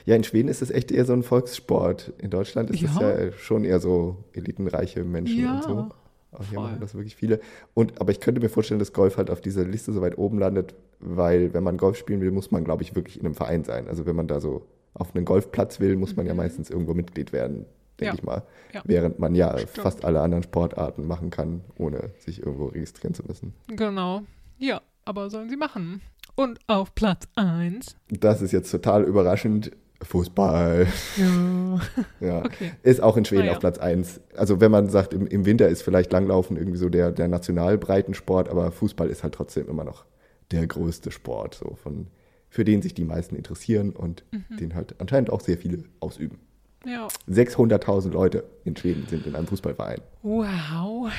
Ja, 0.06 0.16
in 0.16 0.24
Schweden 0.24 0.48
ist 0.50 0.62
es 0.64 0.72
echt 0.72 0.92
eher 0.92 1.06
so 1.06 1.14
ein 1.14 1.22
Volkssport. 1.22 2.14
In 2.18 2.32
Deutschland 2.32 2.72
ist 2.72 2.82
es 2.82 2.96
Ja. 3.00 3.16
ja 3.18 3.32
schon 3.34 3.64
eher 3.64 3.80
so 3.80 4.24
elitenreiche 4.34 5.04
Menschen 5.04 5.44
Ja, 5.44 5.56
und 5.58 5.64
so. 5.64 5.90
Aber 6.32 6.44
hier 6.50 6.60
machen 6.60 6.78
das 6.82 6.96
wirklich 6.96 7.16
viele. 7.16 7.40
Und, 7.76 8.02
aber 8.02 8.12
ich 8.12 8.20
könnte 8.20 8.42
mir 8.42 8.50
vorstellen, 8.50 8.80
dass 8.80 8.92
Golf 8.92 9.18
halt 9.18 9.30
auf 9.30 9.40
dieser 9.40 9.64
Liste 9.66 9.92
so 9.94 10.02
weit 10.02 10.18
oben 10.18 10.40
landet, 10.40 10.74
weil 11.00 11.54
wenn 11.54 11.64
man 11.64 11.78
Golf 11.78 11.96
spielen 11.98 12.22
will, 12.22 12.32
muss 12.32 12.50
man, 12.50 12.64
glaube 12.64 12.82
ich, 12.82 12.96
wirklich 12.96 13.20
in 13.20 13.26
einem 13.28 13.36
Verein 13.36 13.64
sein. 13.64 13.88
Also 13.88 14.08
wenn 14.08 14.16
man 14.16 14.28
da 14.28 14.40
so 14.40 14.66
auf 14.96 15.16
einen 15.16 15.26
Golfplatz 15.26 15.80
will, 15.80 15.96
muss 15.96 16.16
man 16.16 16.26
ja 16.26 16.34
Mhm. 16.34 16.38
meistens 16.38 16.72
irgendwo 16.72 16.96
Mitglied 16.96 17.32
werden, 17.32 17.66
denke 18.00 18.06
Ja. 18.06 18.14
ich 18.16 18.24
mal. 18.24 18.44
Ja. 18.74 18.82
Während 18.86 19.20
man 19.20 19.36
ja 19.36 19.58
Stimmt. 19.58 19.78
fast 19.84 20.06
alle 20.06 20.22
anderen 20.22 20.44
Sportarten 20.44 21.06
machen 21.08 21.30
kann, 21.30 21.62
ohne 21.78 22.12
sich 22.20 22.40
irgendwo 22.40 22.66
registrieren 22.68 23.14
zu 23.14 23.24
müssen. 23.24 23.54
Genau. 23.68 24.24
Ja, 24.58 24.82
aber 25.06 25.30
sollen 25.30 25.50
sie 25.50 25.58
machen. 25.58 26.02
Und 26.36 26.60
auf 26.68 26.96
Platz 26.96 27.28
1. 27.36 27.96
Das 28.10 28.42
ist 28.42 28.52
jetzt 28.52 28.72
total 28.72 29.04
überraschend. 29.04 29.72
Fußball. 30.02 30.88
Ja. 31.18 31.80
Ja. 32.20 32.40
Okay. 32.46 32.72
Ist 32.84 33.02
auch 33.02 33.18
in 33.18 33.26
Schweden 33.26 33.44
Ah, 33.44 33.46
ja. 33.48 33.52
auf 33.54 33.60
Platz 33.60 33.78
1. 33.80 34.22
Also 34.36 34.60
wenn 34.62 34.72
man 34.72 34.90
sagt, 34.90 35.14
im, 35.14 35.28
im 35.28 35.46
Winter 35.46 35.68
ist 35.70 35.82
vielleicht 35.82 36.12
Langlaufen 36.12 36.58
irgendwie 36.58 36.78
so 36.78 36.90
der, 36.90 37.12
der 37.12 37.28
Nationalbreitensport, 37.28 38.50
aber 38.50 38.72
Fußball 38.72 39.10
ist 39.10 39.24
halt 39.24 39.34
trotzdem 39.34 39.68
immer 39.70 39.84
noch 39.84 40.06
der 40.52 40.68
größte 40.68 41.10
Sport, 41.12 41.56
so 41.56 41.76
von, 41.82 42.08
für 42.50 42.64
den 42.64 42.82
sich 42.82 42.94
die 42.94 43.06
meisten 43.06 43.36
interessieren 43.36 43.92
und 43.92 44.24
Mhm. 44.32 44.58
den 44.58 44.76
halt 44.76 44.96
anscheinend 45.00 45.30
auch 45.32 45.42
sehr 45.42 45.58
viele 45.58 45.84
ausüben. 46.00 46.40
Ja. 46.86 47.08
600.000 47.30 48.12
Leute 48.12 48.44
in 48.66 48.76
Schweden 48.76 49.08
sind 49.08 49.26
in 49.26 49.36
einem 49.36 49.48
Fußballverein. 49.48 50.02
Wow. 50.22 51.12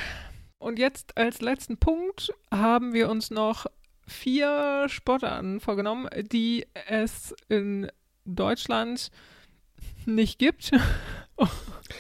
Und 0.59 0.79
jetzt 0.79 1.17
als 1.17 1.41
letzten 1.41 1.77
Punkt 1.77 2.33
haben 2.51 2.93
wir 2.93 3.11
uns 3.11 3.31
noch 3.31 3.67
vier 4.07 4.87
Sportarten 4.89 5.61
vorgenommen, 5.61 6.09
die 6.33 6.67
es 6.87 7.35
in 7.49 7.91
Deutschland 8.25 9.11
nicht 10.07 10.39
gibt, 10.39 10.73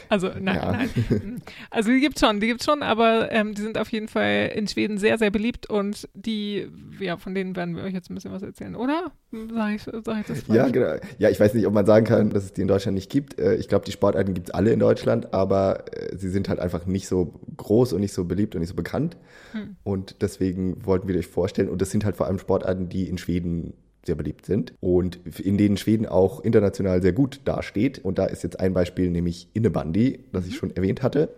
Also 0.08 0.28
nein, 0.28 0.56
ja. 0.56 0.72
nein. 0.72 1.42
Also 1.70 1.90
die 1.90 2.00
gibt 2.00 2.16
es 2.16 2.26
schon, 2.26 2.40
die 2.40 2.46
gibt 2.46 2.60
es 2.60 2.66
schon, 2.66 2.82
aber 2.82 3.30
ähm, 3.32 3.54
die 3.54 3.62
sind 3.62 3.78
auf 3.78 3.90
jeden 3.90 4.08
Fall 4.08 4.52
in 4.54 4.66
Schweden 4.66 4.98
sehr, 4.98 5.18
sehr 5.18 5.30
beliebt 5.30 5.68
und 5.68 6.08
die, 6.14 6.68
ja, 7.00 7.16
von 7.16 7.34
denen 7.34 7.56
werden 7.56 7.76
wir 7.76 7.82
euch 7.84 7.92
jetzt 7.92 8.10
ein 8.10 8.14
bisschen 8.14 8.32
was 8.32 8.42
erzählen, 8.42 8.76
oder? 8.76 9.12
Sag 9.52 9.74
ich, 9.74 9.82
sag 9.82 10.20
ich 10.20 10.26
das 10.26 10.42
falsch? 10.42 10.56
Ja, 10.56 10.68
genau. 10.68 10.94
Ja, 11.18 11.30
ich 11.30 11.40
weiß 11.40 11.54
nicht, 11.54 11.66
ob 11.66 11.74
man 11.74 11.86
sagen 11.86 12.06
kann, 12.06 12.30
dass 12.30 12.44
es 12.44 12.52
die 12.52 12.62
in 12.62 12.68
Deutschland 12.68 12.94
nicht 12.94 13.10
gibt. 13.10 13.38
Äh, 13.38 13.56
ich 13.56 13.68
glaube, 13.68 13.84
die 13.84 13.92
Sportarten 13.92 14.34
gibt 14.34 14.48
es 14.48 14.54
alle 14.54 14.72
in 14.72 14.78
Deutschland, 14.78 15.32
aber 15.34 15.84
äh, 15.92 16.16
sie 16.16 16.28
sind 16.28 16.48
halt 16.48 16.60
einfach 16.60 16.86
nicht 16.86 17.08
so 17.08 17.40
groß 17.56 17.92
und 17.92 18.00
nicht 18.00 18.14
so 18.14 18.24
beliebt 18.24 18.54
und 18.54 18.60
nicht 18.60 18.70
so 18.70 18.76
bekannt. 18.76 19.16
Hm. 19.52 19.76
Und 19.82 20.22
deswegen 20.22 20.84
wollten 20.84 21.08
wir 21.08 21.16
euch 21.16 21.26
vorstellen, 21.26 21.68
und 21.68 21.82
das 21.82 21.90
sind 21.90 22.04
halt 22.04 22.16
vor 22.16 22.26
allem 22.26 22.38
Sportarten, 22.38 22.88
die 22.88 23.08
in 23.08 23.18
Schweden 23.18 23.74
sehr 24.06 24.14
beliebt 24.14 24.46
sind 24.46 24.74
und 24.80 25.20
in 25.40 25.58
denen 25.58 25.76
Schweden 25.76 26.06
auch 26.06 26.40
international 26.40 27.02
sehr 27.02 27.12
gut 27.12 27.40
dasteht. 27.44 27.98
Und 27.98 28.18
da 28.18 28.26
ist 28.26 28.42
jetzt 28.42 28.60
ein 28.60 28.74
Beispiel, 28.74 29.10
nämlich 29.10 29.48
Innebandi, 29.52 30.24
das 30.32 30.46
ich 30.46 30.52
mhm. 30.52 30.58
schon 30.58 30.76
erwähnt 30.76 31.02
hatte, 31.02 31.30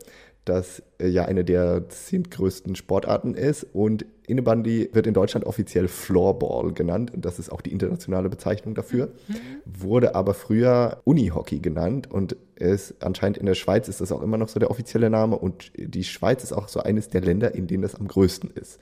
das 0.46 0.82
äh, 0.98 1.08
ja 1.08 1.24
eine 1.24 1.44
der 1.44 1.88
zehn 1.88 2.24
größten 2.24 2.76
Sportarten 2.76 3.34
ist. 3.34 3.66
Und 3.72 4.06
Innebandi 4.26 4.90
wird 4.92 5.06
in 5.06 5.14
Deutschland 5.14 5.44
offiziell 5.44 5.88
Floorball 5.88 6.72
genannt 6.72 7.12
und 7.12 7.24
das 7.24 7.38
ist 7.38 7.50
auch 7.50 7.60
die 7.60 7.72
internationale 7.72 8.28
Bezeichnung 8.28 8.74
dafür. 8.74 9.08
Mhm. 9.28 9.34
Wurde 9.64 10.14
aber 10.14 10.34
früher 10.34 11.00
Unihockey 11.04 11.58
genannt 11.58 12.10
und 12.10 12.36
ist 12.54 13.02
anscheinend 13.04 13.38
in 13.38 13.46
der 13.46 13.54
Schweiz 13.54 13.88
ist 13.88 14.00
das 14.00 14.12
auch 14.12 14.22
immer 14.22 14.38
noch 14.38 14.48
so 14.48 14.58
der 14.58 14.70
offizielle 14.70 15.10
Name 15.10 15.36
und 15.36 15.72
die 15.76 16.04
Schweiz 16.04 16.42
ist 16.42 16.52
auch 16.52 16.68
so 16.68 16.80
eines 16.80 17.08
der 17.08 17.20
Länder, 17.20 17.54
in 17.54 17.66
denen 17.66 17.82
das 17.82 17.94
am 17.94 18.08
größten 18.08 18.50
ist. 18.50 18.78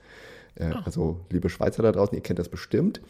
Äh, 0.55 0.73
also, 0.85 1.21
liebe 1.31 1.49
Schweizer 1.49 1.83
da 1.83 1.93
draußen, 1.93 2.15
ihr 2.15 2.23
kennt 2.23 2.39
das 2.39 2.49
bestimmt. 2.49 3.01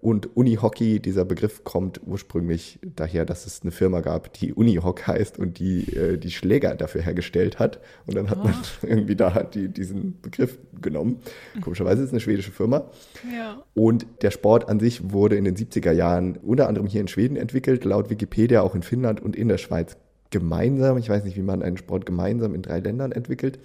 Und 0.00 0.36
Unihockey, 0.36 1.00
dieser 1.00 1.24
Begriff 1.24 1.64
kommt 1.64 2.00
ursprünglich 2.06 2.78
daher, 2.82 3.24
dass 3.24 3.46
es 3.46 3.62
eine 3.62 3.72
Firma 3.72 4.00
gab, 4.00 4.32
die 4.34 4.52
Unihock 4.52 5.06
heißt 5.06 5.38
und 5.38 5.58
die 5.58 5.92
äh, 5.94 6.16
die 6.16 6.30
Schläger 6.30 6.74
dafür 6.74 7.02
hergestellt 7.02 7.58
hat. 7.58 7.80
Und 8.06 8.16
dann 8.16 8.30
hat 8.30 8.38
oh. 8.40 8.44
man 8.44 8.54
irgendwie 8.82 9.16
da 9.16 9.42
die, 9.42 9.68
diesen 9.68 10.20
Begriff 10.20 10.58
genommen. 10.80 11.20
Komischerweise 11.60 12.02
ist 12.02 12.08
es 12.08 12.12
eine 12.12 12.20
schwedische 12.20 12.52
Firma. 12.52 12.90
Ja. 13.32 13.62
Und 13.74 14.06
der 14.22 14.30
Sport 14.30 14.68
an 14.68 14.78
sich 14.78 15.10
wurde 15.12 15.36
in 15.36 15.44
den 15.44 15.56
70er 15.56 15.92
Jahren 15.92 16.36
unter 16.36 16.68
anderem 16.68 16.86
hier 16.86 17.00
in 17.00 17.08
Schweden 17.08 17.36
entwickelt, 17.36 17.84
laut 17.84 18.10
Wikipedia 18.10 18.62
auch 18.62 18.74
in 18.74 18.82
Finnland 18.82 19.20
und 19.20 19.34
in 19.34 19.48
der 19.48 19.58
Schweiz 19.58 19.96
gemeinsam. 20.30 20.98
Ich 20.98 21.08
weiß 21.08 21.24
nicht, 21.24 21.36
wie 21.36 21.42
man 21.42 21.62
einen 21.62 21.76
Sport 21.76 22.06
gemeinsam 22.06 22.54
in 22.54 22.62
drei 22.62 22.80
Ländern 22.80 23.12
entwickelt 23.12 23.58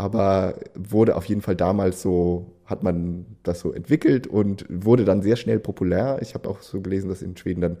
aber 0.00 0.54
wurde 0.74 1.14
auf 1.14 1.26
jeden 1.26 1.42
Fall 1.42 1.56
damals 1.56 2.00
so, 2.00 2.46
hat 2.64 2.82
man 2.82 3.26
das 3.42 3.60
so 3.60 3.72
entwickelt 3.72 4.26
und 4.26 4.64
wurde 4.70 5.04
dann 5.04 5.20
sehr 5.20 5.36
schnell 5.36 5.60
populär. 5.60 6.18
Ich 6.22 6.34
habe 6.34 6.48
auch 6.48 6.62
so 6.62 6.80
gelesen, 6.80 7.10
dass 7.10 7.20
in 7.20 7.36
Schweden 7.36 7.60
dann, 7.60 7.76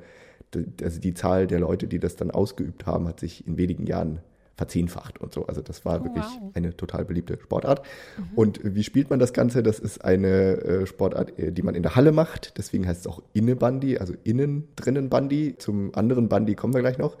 also 0.82 1.00
die 1.00 1.14
Zahl 1.14 1.46
der 1.46 1.60
Leute, 1.60 1.86
die 1.86 1.98
das 1.98 2.16
dann 2.16 2.30
ausgeübt 2.30 2.84
haben, 2.84 3.08
hat 3.08 3.20
sich 3.20 3.46
in 3.46 3.56
wenigen 3.56 3.86
Jahren 3.86 4.20
verzehnfacht 4.58 5.18
und 5.22 5.32
so. 5.32 5.46
Also 5.46 5.62
das 5.62 5.86
war 5.86 6.02
oh, 6.02 6.04
wirklich 6.04 6.24
wow. 6.24 6.50
eine 6.52 6.76
total 6.76 7.06
beliebte 7.06 7.38
Sportart. 7.40 7.80
Mhm. 8.18 8.24
Und 8.36 8.60
wie 8.62 8.84
spielt 8.84 9.08
man 9.08 9.18
das 9.18 9.32
Ganze? 9.32 9.62
Das 9.62 9.78
ist 9.78 10.04
eine 10.04 10.58
äh, 10.60 10.86
Sportart, 10.86 11.38
äh, 11.38 11.50
die 11.50 11.62
man 11.62 11.74
in 11.74 11.82
der 11.82 11.96
Halle 11.96 12.12
macht. 12.12 12.58
Deswegen 12.58 12.86
heißt 12.86 13.00
es 13.00 13.06
auch 13.06 13.22
Innenbandy, 13.32 13.96
also 13.96 14.12
innen 14.22 14.68
drinnen 14.76 15.08
Bandy. 15.08 15.54
Zum 15.56 15.94
anderen 15.94 16.28
Bandy 16.28 16.56
kommen 16.56 16.74
wir 16.74 16.82
gleich 16.82 16.98
noch. 16.98 17.16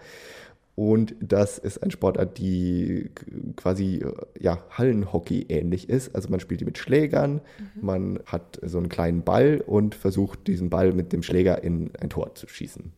Und 0.76 1.14
das 1.20 1.58
ist 1.58 1.82
ein 1.82 1.90
Sportart, 1.90 2.38
die 2.38 3.10
quasi 3.56 4.04
ja, 4.38 4.64
Hallenhockey 4.70 5.46
ähnlich 5.48 5.90
ist. 5.90 6.14
Also 6.14 6.30
man 6.30 6.40
spielt 6.40 6.60
die 6.60 6.64
mit 6.64 6.78
Schlägern, 6.78 7.34
mhm. 7.34 7.40
man 7.80 8.20
hat 8.24 8.58
so 8.62 8.78
einen 8.78 8.88
kleinen 8.88 9.22
Ball 9.22 9.62
und 9.66 9.94
versucht 9.94 10.46
diesen 10.46 10.70
Ball 10.70 10.92
mit 10.92 11.12
dem 11.12 11.22
Schläger 11.22 11.62
in 11.62 11.90
ein 12.00 12.08
Tor 12.08 12.34
zu 12.34 12.48
schießen. 12.48 12.92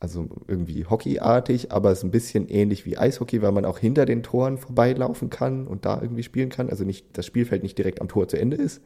Also 0.00 0.28
irgendwie 0.46 0.84
hockeyartig, 0.84 1.72
aber 1.72 1.90
es 1.90 1.98
ist 1.98 2.04
ein 2.04 2.12
bisschen 2.12 2.48
ähnlich 2.48 2.86
wie 2.86 2.98
Eishockey, 2.98 3.42
weil 3.42 3.52
man 3.52 3.64
auch 3.64 3.78
hinter 3.78 4.06
den 4.06 4.22
Toren 4.22 4.56
vorbeilaufen 4.56 5.28
kann 5.28 5.66
und 5.66 5.84
da 5.84 6.00
irgendwie 6.00 6.22
spielen 6.22 6.50
kann. 6.50 6.70
Also 6.70 6.84
nicht 6.84 7.06
das 7.14 7.26
Spielfeld 7.26 7.64
nicht 7.64 7.78
direkt 7.78 8.00
am 8.00 8.08
Tor 8.08 8.28
zu 8.28 8.38
Ende 8.38 8.56
ist, 8.56 8.80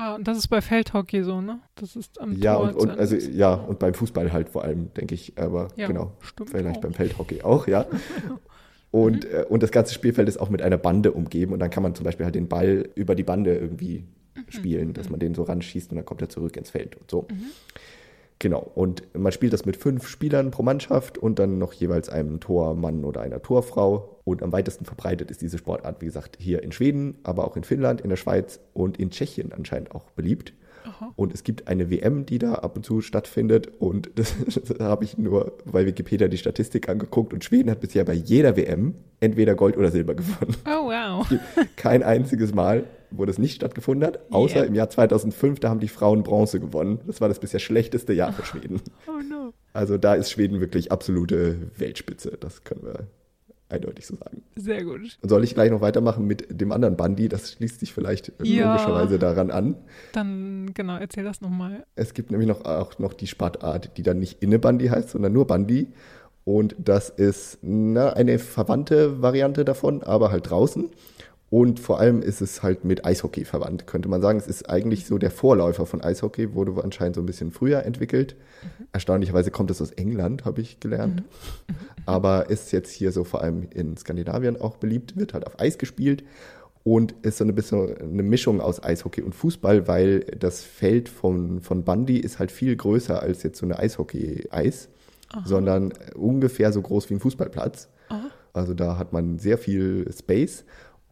Ah, 0.00 0.14
und 0.14 0.28
das 0.28 0.38
ist 0.38 0.46
bei 0.46 0.60
Feldhockey 0.60 1.24
so, 1.24 1.40
ne? 1.40 1.58
Das 1.74 1.96
ist 1.96 2.20
am 2.20 2.32
ja, 2.32 2.54
Tor 2.54 2.68
und, 2.68 2.76
und 2.76 2.90
also 2.90 3.16
ja, 3.16 3.54
und 3.54 3.80
beim 3.80 3.94
Fußball 3.94 4.32
halt 4.32 4.48
vor 4.48 4.62
allem, 4.62 4.94
denke 4.94 5.16
ich. 5.16 5.36
Aber 5.36 5.68
ja, 5.74 5.88
genau, 5.88 6.12
vielleicht 6.46 6.78
auch. 6.78 6.80
beim 6.80 6.94
Feldhockey 6.94 7.42
auch, 7.42 7.66
ja. 7.66 7.84
und, 8.92 9.24
mhm. 9.24 9.30
äh, 9.34 9.42
und 9.42 9.60
das 9.60 9.72
ganze 9.72 9.92
Spielfeld 9.92 10.28
ist 10.28 10.36
auch 10.36 10.50
mit 10.50 10.62
einer 10.62 10.78
Bande 10.78 11.10
umgeben 11.10 11.52
und 11.52 11.58
dann 11.58 11.70
kann 11.70 11.82
man 11.82 11.96
zum 11.96 12.04
Beispiel 12.04 12.24
halt 12.24 12.36
den 12.36 12.46
Ball 12.46 12.88
über 12.94 13.16
die 13.16 13.24
Bande 13.24 13.56
irgendwie 13.56 14.04
mhm. 14.36 14.44
spielen, 14.50 14.94
dass 14.94 15.10
man 15.10 15.18
den 15.18 15.34
so 15.34 15.42
ranschießt 15.42 15.90
und 15.90 15.96
dann 15.96 16.04
kommt 16.04 16.22
er 16.22 16.28
zurück 16.28 16.56
ins 16.56 16.70
Feld 16.70 16.94
und 16.94 17.10
so. 17.10 17.26
Mhm. 17.28 17.46
Genau, 18.40 18.70
und 18.74 19.02
man 19.14 19.32
spielt 19.32 19.52
das 19.52 19.66
mit 19.66 19.76
fünf 19.76 20.06
Spielern 20.06 20.52
pro 20.52 20.62
Mannschaft 20.62 21.18
und 21.18 21.40
dann 21.40 21.58
noch 21.58 21.72
jeweils 21.72 22.08
einem 22.08 22.38
Tormann 22.38 23.04
oder 23.04 23.20
einer 23.20 23.42
Torfrau. 23.42 24.20
Und 24.22 24.44
am 24.44 24.52
weitesten 24.52 24.84
verbreitet 24.84 25.30
ist 25.32 25.42
diese 25.42 25.58
Sportart, 25.58 26.00
wie 26.00 26.06
gesagt, 26.06 26.36
hier 26.38 26.62
in 26.62 26.70
Schweden, 26.70 27.18
aber 27.24 27.44
auch 27.44 27.56
in 27.56 27.64
Finnland, 27.64 28.00
in 28.00 28.10
der 28.10 28.16
Schweiz 28.16 28.60
und 28.74 28.96
in 28.98 29.10
Tschechien 29.10 29.52
anscheinend 29.52 29.92
auch 29.92 30.10
beliebt. 30.12 30.52
Aha. 30.84 31.12
Und 31.16 31.34
es 31.34 31.44
gibt 31.44 31.68
eine 31.68 31.90
WM, 31.90 32.26
die 32.26 32.38
da 32.38 32.54
ab 32.54 32.76
und 32.76 32.84
zu 32.84 33.00
stattfindet. 33.00 33.70
Und 33.78 34.10
das, 34.16 34.34
das 34.46 34.78
habe 34.80 35.04
ich 35.04 35.18
nur 35.18 35.52
bei 35.64 35.86
Wikipedia 35.86 36.28
die 36.28 36.38
Statistik 36.38 36.88
angeguckt. 36.88 37.32
Und 37.32 37.44
Schweden 37.44 37.70
hat 37.70 37.80
bisher 37.80 38.04
bei 38.04 38.14
jeder 38.14 38.56
WM 38.56 38.94
entweder 39.20 39.54
Gold 39.54 39.76
oder 39.76 39.90
Silber 39.90 40.14
gewonnen. 40.14 40.56
Oh, 40.66 40.86
wow. 40.86 41.26
Kein 41.76 42.02
einziges 42.02 42.54
Mal 42.54 42.84
wo 43.10 43.24
das 43.24 43.38
nicht 43.38 43.56
stattgefunden 43.56 44.06
hat, 44.06 44.20
außer 44.30 44.56
yeah. 44.56 44.64
im 44.66 44.74
Jahr 44.74 44.90
2005, 44.90 45.60
da 45.60 45.70
haben 45.70 45.80
die 45.80 45.88
Frauen 45.88 46.22
Bronze 46.22 46.60
gewonnen. 46.60 47.00
Das 47.06 47.20
war 47.20 47.28
das 47.28 47.38
bisher 47.38 47.60
schlechteste 47.60 48.12
Jahr 48.12 48.32
für 48.32 48.44
Schweden. 48.44 48.80
Oh 49.06 49.22
no. 49.28 49.52
Also 49.72 49.96
da 49.96 50.14
ist 50.14 50.30
Schweden 50.30 50.60
wirklich 50.60 50.92
absolute 50.92 51.70
Weltspitze, 51.76 52.36
das 52.38 52.64
können 52.64 52.82
wir 52.82 53.06
eindeutig 53.68 54.06
so 54.06 54.16
sagen. 54.16 54.42
Sehr 54.56 54.84
gut. 54.84 55.18
Und 55.20 55.28
soll 55.28 55.44
ich 55.44 55.54
gleich 55.54 55.70
noch 55.70 55.80
weitermachen 55.80 56.26
mit 56.26 56.60
dem 56.60 56.72
anderen 56.72 56.96
Bandi? 56.96 57.28
Das 57.28 57.52
schließt 57.52 57.80
sich 57.80 57.92
vielleicht 57.92 58.32
ja, 58.42 58.72
logischerweise 58.72 59.18
daran 59.18 59.50
an. 59.50 59.76
Dann, 60.12 60.72
genau, 60.74 60.96
erzähl 60.96 61.24
das 61.24 61.40
nochmal. 61.40 61.84
Es 61.94 62.14
gibt 62.14 62.30
nämlich 62.30 62.48
noch, 62.48 62.64
auch 62.64 62.98
noch 62.98 63.12
die 63.12 63.26
Sportart, 63.26 63.96
die 63.96 64.02
dann 64.02 64.18
nicht 64.18 64.42
Innebandi 64.42 64.88
heißt, 64.88 65.10
sondern 65.10 65.32
nur 65.32 65.46
Bandi. 65.46 65.88
Und 66.44 66.74
das 66.78 67.10
ist 67.10 67.58
na, 67.60 68.14
eine 68.14 68.38
verwandte 68.38 69.20
Variante 69.20 69.64
davon, 69.66 70.02
aber 70.02 70.30
halt 70.30 70.48
draußen. 70.48 70.90
Und 71.50 71.80
vor 71.80 71.98
allem 71.98 72.20
ist 72.20 72.42
es 72.42 72.62
halt 72.62 72.84
mit 72.84 73.06
Eishockey 73.06 73.44
verwandt, 73.46 73.86
könnte 73.86 74.08
man 74.08 74.20
sagen. 74.20 74.38
Es 74.38 74.46
ist 74.46 74.68
eigentlich 74.68 75.06
so 75.06 75.16
der 75.16 75.30
Vorläufer 75.30 75.86
von 75.86 76.02
Eishockey, 76.02 76.54
wurde 76.54 76.74
anscheinend 76.82 77.16
so 77.16 77.22
ein 77.22 77.26
bisschen 77.26 77.52
früher 77.52 77.84
entwickelt. 77.84 78.36
Mhm. 78.62 78.86
Erstaunlicherweise 78.92 79.50
kommt 79.50 79.70
es 79.70 79.80
aus 79.80 79.92
England, 79.92 80.44
habe 80.44 80.60
ich 80.60 80.78
gelernt. 80.78 81.22
Mhm. 81.68 81.74
Aber 82.04 82.50
ist 82.50 82.70
jetzt 82.72 82.90
hier 82.90 83.12
so 83.12 83.24
vor 83.24 83.42
allem 83.42 83.68
in 83.72 83.96
Skandinavien 83.96 84.60
auch 84.60 84.76
beliebt, 84.76 85.16
wird 85.16 85.32
halt 85.32 85.46
auf 85.46 85.58
Eis 85.58 85.78
gespielt 85.78 86.22
und 86.84 87.14
ist 87.22 87.38
so 87.38 87.44
ein 87.44 87.54
bisschen 87.54 87.96
eine 87.96 88.22
Mischung 88.22 88.60
aus 88.60 88.82
Eishockey 88.82 89.22
und 89.22 89.34
Fußball, 89.34 89.88
weil 89.88 90.20
das 90.20 90.62
Feld 90.62 91.08
von, 91.08 91.60
von 91.60 91.82
Bandy 91.82 92.18
ist 92.18 92.38
halt 92.38 92.52
viel 92.52 92.76
größer 92.76 93.22
als 93.22 93.42
jetzt 93.42 93.58
so 93.58 93.66
eine 93.66 93.78
Eishockey-Eis, 93.78 94.88
sondern 95.44 95.92
ungefähr 96.14 96.72
so 96.72 96.82
groß 96.82 97.08
wie 97.08 97.14
ein 97.14 97.20
Fußballplatz. 97.20 97.88
Aha. 98.08 98.30
Also 98.52 98.74
da 98.74 98.98
hat 98.98 99.12
man 99.12 99.38
sehr 99.38 99.58
viel 99.58 100.10
Space 100.16 100.64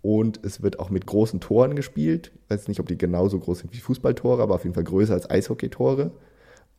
und 0.06 0.38
es 0.44 0.62
wird 0.62 0.78
auch 0.78 0.88
mit 0.88 1.04
großen 1.04 1.40
Toren 1.40 1.74
gespielt. 1.74 2.30
Ich 2.44 2.50
weiß 2.50 2.68
nicht, 2.68 2.78
ob 2.78 2.86
die 2.86 2.96
genauso 2.96 3.40
groß 3.40 3.58
sind 3.58 3.72
wie 3.72 3.78
Fußballtore, 3.78 4.40
aber 4.40 4.54
auf 4.54 4.62
jeden 4.62 4.74
Fall 4.74 4.84
größer 4.84 5.12
als 5.12 5.28
Eishockeytore. 5.28 6.12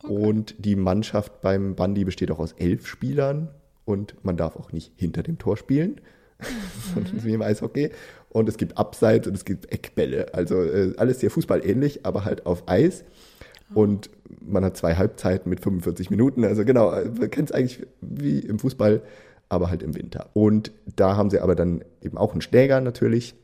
Okay. 0.02 0.10
Und 0.14 0.54
die 0.64 0.76
Mannschaft 0.76 1.42
beim 1.42 1.74
Bandy 1.74 2.04
besteht 2.04 2.30
auch 2.30 2.38
aus 2.38 2.52
elf 2.52 2.86
Spielern 2.86 3.50
und 3.84 4.14
man 4.24 4.38
darf 4.38 4.56
auch 4.56 4.72
nicht 4.72 4.92
hinter 4.96 5.22
dem 5.22 5.36
Tor 5.36 5.58
spielen, 5.58 6.00
mhm. 6.94 7.22
wie 7.22 7.34
im 7.34 7.42
Eishockey. 7.42 7.90
Und 8.30 8.48
es 8.48 8.56
gibt 8.56 8.78
Abseits 8.78 9.26
und 9.26 9.34
es 9.34 9.44
gibt 9.44 9.70
Eckbälle. 9.70 10.32
Also 10.32 10.62
äh, 10.62 10.94
alles 10.96 11.20
sehr 11.20 11.30
fußballähnlich, 11.30 12.06
aber 12.06 12.24
halt 12.24 12.46
auf 12.46 12.62
Eis. 12.66 13.04
Und 13.74 14.08
man 14.40 14.64
hat 14.64 14.78
zwei 14.78 14.94
Halbzeiten 14.94 15.50
mit 15.50 15.60
45 15.60 16.08
Minuten. 16.08 16.44
Also 16.44 16.64
genau, 16.64 16.92
äh, 16.92 17.04
man 17.04 17.30
kennt 17.30 17.50
es 17.50 17.54
eigentlich 17.54 17.86
wie 18.00 18.38
im 18.38 18.58
Fußball 18.58 19.02
aber 19.48 19.70
halt 19.70 19.82
im 19.82 19.94
Winter. 19.94 20.28
Und 20.34 20.72
da 20.96 21.16
haben 21.16 21.30
sie 21.30 21.40
aber 21.40 21.54
dann 21.54 21.84
eben 22.02 22.18
auch 22.18 22.32
einen 22.32 22.40
Schläger 22.40 22.80
natürlich 22.80 23.34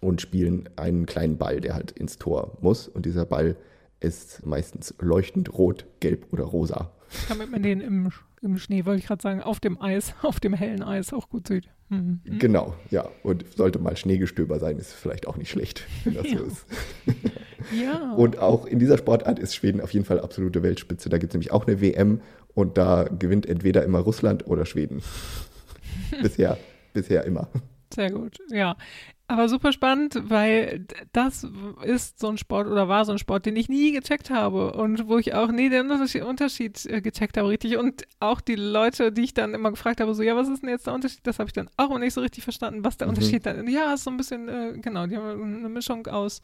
und 0.00 0.20
spielen 0.20 0.68
einen 0.76 1.06
kleinen 1.06 1.38
Ball, 1.38 1.60
der 1.60 1.74
halt 1.74 1.92
ins 1.92 2.18
Tor 2.18 2.56
muss. 2.60 2.88
Und 2.88 3.06
dieser 3.06 3.24
Ball 3.24 3.56
ist 4.00 4.46
meistens 4.46 4.94
leuchtend 5.00 5.56
rot, 5.56 5.86
gelb 6.00 6.32
oder 6.32 6.44
rosa. 6.44 6.92
Damit 7.28 7.50
man 7.50 7.62
den 7.62 7.80
im, 7.80 8.10
im 8.42 8.58
Schnee, 8.58 8.84
wollte 8.84 9.00
ich 9.00 9.06
gerade 9.06 9.22
sagen, 9.22 9.42
auf 9.42 9.60
dem 9.60 9.80
Eis, 9.80 10.14
auf 10.22 10.40
dem 10.40 10.52
hellen 10.52 10.82
Eis 10.82 11.12
auch 11.12 11.28
gut 11.28 11.48
sieht. 11.48 11.68
Mhm. 11.88 12.20
Genau, 12.24 12.74
ja. 12.90 13.08
Und 13.22 13.44
sollte 13.56 13.78
mal 13.78 13.96
Schneegestöber 13.96 14.60
sein, 14.60 14.76
ist 14.76 14.92
vielleicht 14.92 15.26
auch 15.26 15.36
nicht 15.36 15.50
schlecht, 15.50 15.86
wenn 16.04 16.14
das 16.14 16.30
ja. 16.30 16.38
so 16.38 16.44
ist. 16.44 16.66
ja. 17.72 18.12
Und 18.12 18.38
auch 18.38 18.66
in 18.66 18.78
dieser 18.78 18.98
Sportart 18.98 19.38
ist 19.38 19.54
Schweden 19.54 19.80
auf 19.80 19.92
jeden 19.92 20.04
Fall 20.04 20.20
absolute 20.20 20.62
Weltspitze. 20.62 21.08
Da 21.08 21.18
gibt 21.18 21.32
es 21.32 21.34
nämlich 21.34 21.50
auch 21.50 21.66
eine 21.66 21.80
WM 21.80 22.20
und 22.58 22.76
da 22.76 23.04
gewinnt 23.04 23.46
entweder 23.46 23.84
immer 23.84 24.00
Russland 24.00 24.48
oder 24.48 24.66
Schweden. 24.66 25.00
bisher, 26.22 26.58
bisher 26.92 27.22
immer. 27.22 27.48
Sehr 27.94 28.10
gut, 28.10 28.36
ja. 28.50 28.76
Aber 29.30 29.50
super 29.50 29.72
spannend, 29.72 30.18
weil 30.30 30.86
das 31.12 31.46
ist 31.82 32.18
so 32.18 32.28
ein 32.28 32.38
Sport 32.38 32.66
oder 32.66 32.88
war 32.88 33.04
so 33.04 33.12
ein 33.12 33.18
Sport, 33.18 33.44
den 33.44 33.56
ich 33.56 33.68
nie 33.68 33.92
gecheckt 33.92 34.30
habe 34.30 34.72
und 34.72 35.06
wo 35.06 35.18
ich 35.18 35.34
auch 35.34 35.52
nie 35.52 35.68
den 35.68 35.90
Unterschied 35.90 36.86
äh, 36.86 37.02
gecheckt 37.02 37.36
habe, 37.36 37.50
richtig. 37.50 37.76
Und 37.76 38.04
auch 38.20 38.40
die 38.40 38.54
Leute, 38.54 39.12
die 39.12 39.24
ich 39.24 39.34
dann 39.34 39.52
immer 39.52 39.70
gefragt 39.70 40.00
habe, 40.00 40.14
so, 40.14 40.22
ja, 40.22 40.34
was 40.34 40.48
ist 40.48 40.62
denn 40.62 40.70
jetzt 40.70 40.86
der 40.86 40.94
Unterschied? 40.94 41.20
Das 41.24 41.38
habe 41.38 41.48
ich 41.48 41.52
dann 41.52 41.68
auch 41.76 41.98
nicht 41.98 42.14
so 42.14 42.22
richtig 42.22 42.42
verstanden, 42.42 42.84
was 42.84 42.96
der 42.96 43.06
mhm. 43.06 43.14
Unterschied 43.14 43.44
dann 43.44 43.66
ist. 43.66 43.74
Ja, 43.74 43.92
ist 43.92 44.04
so 44.04 44.10
ein 44.10 44.16
bisschen, 44.16 44.48
äh, 44.48 44.78
genau, 44.78 45.06
die 45.06 45.18
haben 45.18 45.56
eine 45.58 45.68
Mischung 45.68 46.06
aus 46.06 46.40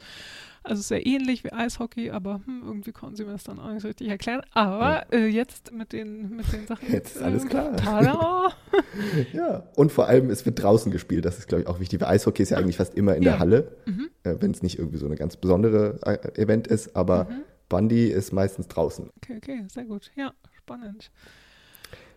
also 0.64 0.80
sehr 0.80 1.06
ähnlich 1.06 1.44
wie 1.44 1.52
Eishockey, 1.52 2.10
aber 2.10 2.40
hm, 2.46 2.62
irgendwie 2.64 2.92
konnten 2.92 3.16
sie 3.16 3.24
mir 3.24 3.32
das 3.32 3.44
dann 3.44 3.58
auch 3.58 3.70
nicht 3.70 3.82
so 3.82 3.88
richtig 3.88 4.08
erklären. 4.08 4.40
Aber 4.54 5.04
äh, 5.12 5.26
jetzt 5.26 5.72
mit 5.72 5.92
den, 5.92 6.36
mit 6.36 6.50
den 6.52 6.66
Sachen. 6.66 6.90
Jetzt 6.90 7.16
ist 7.16 7.22
alles 7.22 7.44
äh, 7.44 7.48
klar. 7.48 7.76
Tada! 7.76 8.48
ja, 9.34 9.64
und 9.76 9.92
vor 9.92 10.06
allem, 10.06 10.30
es 10.30 10.46
wird 10.46 10.62
draußen 10.62 10.90
gespielt. 10.90 11.26
Das 11.26 11.38
ist, 11.38 11.48
glaube 11.48 11.62
ich, 11.62 11.68
auch 11.68 11.80
wichtig. 11.80 12.00
Weil 12.00 12.08
Eishockey 12.08 12.42
ist 12.42 12.50
ja 12.50 12.56
eigentlich 12.56 12.73
fast 12.76 12.94
immer 12.94 13.14
in 13.16 13.22
ja. 13.22 13.32
der 13.32 13.38
Halle, 13.40 13.72
mhm. 13.86 14.08
äh, 14.22 14.34
wenn 14.40 14.50
es 14.50 14.62
nicht 14.62 14.78
irgendwie 14.78 14.98
so 14.98 15.06
eine 15.06 15.16
ganz 15.16 15.36
besondere 15.36 15.98
äh, 16.02 16.40
Event 16.40 16.66
ist. 16.66 16.96
Aber 16.96 17.24
mhm. 17.24 17.42
Bandy 17.68 18.08
ist 18.08 18.32
meistens 18.32 18.68
draußen. 18.68 19.10
Okay, 19.16 19.36
okay, 19.36 19.64
sehr 19.68 19.84
gut. 19.84 20.10
Ja, 20.16 20.32
spannend. 20.56 21.10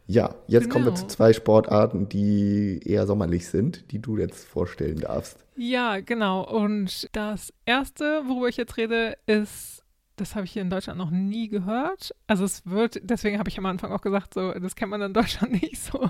Ja, 0.08 0.36
jetzt 0.48 0.64
genau. 0.64 0.74
kommen 0.74 0.86
wir 0.86 0.96
zu 0.96 1.02
genau. 1.02 1.14
zwei 1.14 1.34
Sportarten, 1.34 2.08
die 2.08 2.80
eher 2.86 3.06
sommerlich 3.06 3.50
sind, 3.50 3.92
die 3.92 4.00
du 4.00 4.18
jetzt 4.18 4.46
vorstellen 4.46 5.00
darfst. 5.00 5.38
Ja, 5.58 6.00
genau. 6.00 6.48
Und 6.48 7.10
das 7.12 7.54
erste, 7.66 8.24
worüber 8.26 8.48
ich 8.48 8.58
jetzt 8.58 8.78
rede, 8.78 9.18
ist, 9.26 9.84
das 10.18 10.36
habe 10.36 10.46
ich 10.46 10.52
hier 10.52 10.64
in 10.64 10.70
Deutschland 10.70 10.98
noch 10.98 11.12
nie 11.12 11.48
gehört. 11.48 12.14
Also 12.26 12.44
es 12.44 12.66
wird, 12.66 13.00
deswegen 13.04 13.40
habe 13.40 13.50
ich 13.50 13.58
am 13.58 13.66
Anfang 13.66 13.92
auch 13.92 14.02
gesagt, 14.02 14.34
so, 14.34 14.52
das 14.52 14.76
kennt 14.76 14.92
man 14.92 15.02
in 15.02 15.14
Deutschland 15.14 15.54
nicht 15.62 15.80
so. 15.80 16.10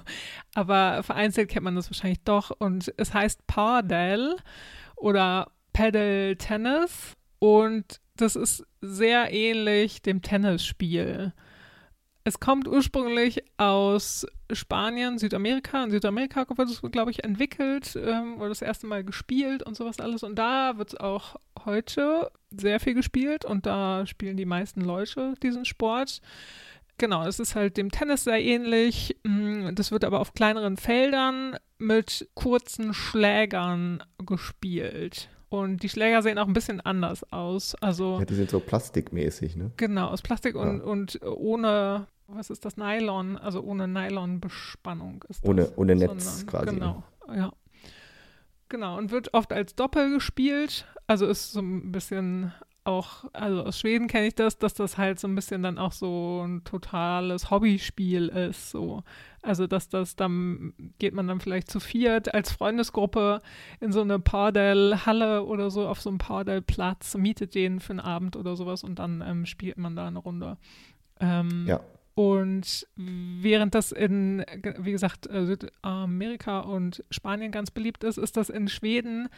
Aber 0.56 1.04
vereinzelt 1.04 1.50
kennt 1.50 1.66
man 1.66 1.76
das 1.76 1.90
wahrscheinlich 1.90 2.24
doch. 2.24 2.52
Und 2.58 2.94
es 2.98 3.14
heißt 3.14 3.46
Pardel 3.48 4.38
oder 4.96 5.52
Paddle 5.74 6.38
Tennis. 6.38 7.16
Und 7.40 8.00
das 8.16 8.36
ist 8.36 8.66
sehr 8.82 9.32
ähnlich 9.32 10.02
dem 10.02 10.22
Tennisspiel. 10.22 11.34
Es 12.28 12.42
kommt 12.42 12.68
ursprünglich 12.68 13.42
aus 13.56 14.28
Spanien, 14.52 15.18
Südamerika. 15.18 15.82
In 15.86 15.92
Südamerika 15.92 16.46
wird 16.58 16.70
es, 16.70 16.82
glaube 16.92 17.10
ich, 17.10 17.24
entwickelt 17.24 17.96
ähm, 17.96 18.36
oder 18.36 18.50
das 18.50 18.62
erste 18.62 18.86
Mal 18.86 19.06
gespielt 19.06 19.64
und 19.64 19.78
sowas 19.78 20.02
alles. 20.02 20.24
Und 20.24 20.36
da 20.36 20.78
wird 20.78 20.90
es 20.90 21.00
auch 21.00 21.38
heute 21.64 22.30
sehr 22.52 22.82
viel 22.82 22.96
gespielt 22.96 23.46
und 23.46 23.66
da 23.66 24.06
spielen 24.06 24.36
die 24.36 24.44
meisten 24.44 24.82
Leute 24.82 25.36
diesen 25.42 25.64
Sport. 25.64 26.20
Genau, 26.98 27.26
es 27.26 27.40
ist 27.40 27.56
halt 27.56 27.78
dem 27.78 27.92
Tennis 27.92 28.26
sehr 28.26 28.44
ähnlich. 28.44 29.16
Mm, 29.24 29.74
das 29.76 29.94
wird 29.94 30.04
aber 30.04 30.20
auf 30.20 30.34
kleineren 30.34 30.76
Feldern 30.76 31.56
mit 31.78 32.28
kurzen 32.34 32.94
Schlägern 32.94 34.04
gespielt. 34.18 35.30
Und 35.48 35.82
die 35.82 35.88
Schläger 35.88 36.22
sehen 36.22 36.40
auch 36.40 36.48
ein 36.48 36.54
bisschen 36.54 36.82
anders 36.82 37.24
aus. 37.32 37.74
Also, 37.76 38.20
ja, 38.20 38.26
die 38.26 38.36
sind 38.36 38.50
so 38.50 38.60
plastikmäßig, 38.60 39.56
ne? 39.56 39.72
Genau, 39.78 40.10
aus 40.10 40.22
Plastik 40.22 40.56
ja. 40.56 40.62
und, 40.62 40.82
und 40.82 41.22
ohne 41.24 42.06
was 42.28 42.50
ist 42.50 42.66
das 42.66 42.78
Nylon, 42.78 43.38
also 43.38 43.62
ohne 43.62 43.88
Nylonbespannung 43.88 45.24
ist 45.30 45.44
ohne, 45.46 45.64
das. 45.64 45.78
Ohne 45.78 45.96
Netz 45.96 46.24
sondern, 46.24 46.46
quasi. 46.48 46.76
Genau, 46.76 47.04
ja. 47.34 47.52
Genau, 48.70 48.98
und 48.98 49.12
wird 49.12 49.34
oft 49.34 49.54
als 49.54 49.76
Doppel 49.76 50.14
gespielt. 50.14 50.86
Also 51.08 51.26
ist 51.26 51.54
so 51.54 51.62
ein 51.62 51.92
bisschen 51.92 52.52
auch, 52.84 53.26
also 53.34 53.64
aus 53.64 53.80
Schweden 53.80 54.08
kenne 54.08 54.28
ich 54.28 54.36
das, 54.36 54.58
dass 54.58 54.74
das 54.74 54.98
halt 54.98 55.20
so 55.20 55.28
ein 55.28 55.36
bisschen 55.36 55.62
dann 55.62 55.78
auch 55.78 55.92
so 55.92 56.44
ein 56.46 56.64
totales 56.64 57.52
Hobbyspiel 57.52 58.30
ist. 58.30 58.72
So. 58.72 59.04
Also 59.42 59.68
dass 59.68 59.90
das 59.90 60.16
dann 60.16 60.74
geht 60.98 61.14
man 61.14 61.28
dann 61.28 61.40
vielleicht 61.40 61.70
zu 61.70 61.80
viert 61.80 62.34
als 62.34 62.52
Freundesgruppe 62.52 63.42
in 63.80 63.92
so 63.92 64.02
eine 64.02 64.20
Pardell-Halle 64.20 65.44
oder 65.44 65.70
so 65.70 65.88
auf 65.88 66.02
so 66.02 66.10
einem 66.10 66.18
Pardell-Platz, 66.18 67.16
mietet 67.16 67.56
den 67.56 67.80
für 67.80 67.92
einen 67.92 68.00
Abend 68.00 68.36
oder 68.36 68.56
sowas 68.56 68.84
und 68.84 69.00
dann 69.00 69.22
ähm, 69.26 69.46
spielt 69.46 69.78
man 69.78 69.96
da 69.96 70.08
eine 70.08 70.20
Runde. 70.20 70.58
Ähm, 71.20 71.66
ja. 71.68 71.82
Und 72.18 72.88
während 72.96 73.76
das 73.76 73.92
in, 73.92 74.44
wie 74.80 74.92
gesagt, 74.92 75.30
äh, 75.30 75.46
Südamerika 75.46 76.62
und 76.62 77.04
Spanien 77.12 77.52
ganz 77.52 77.70
beliebt 77.70 78.04
ist, 78.04 78.18
ist 78.18 78.38
das 78.38 78.50
in 78.50 78.70
Schweden 78.70 79.30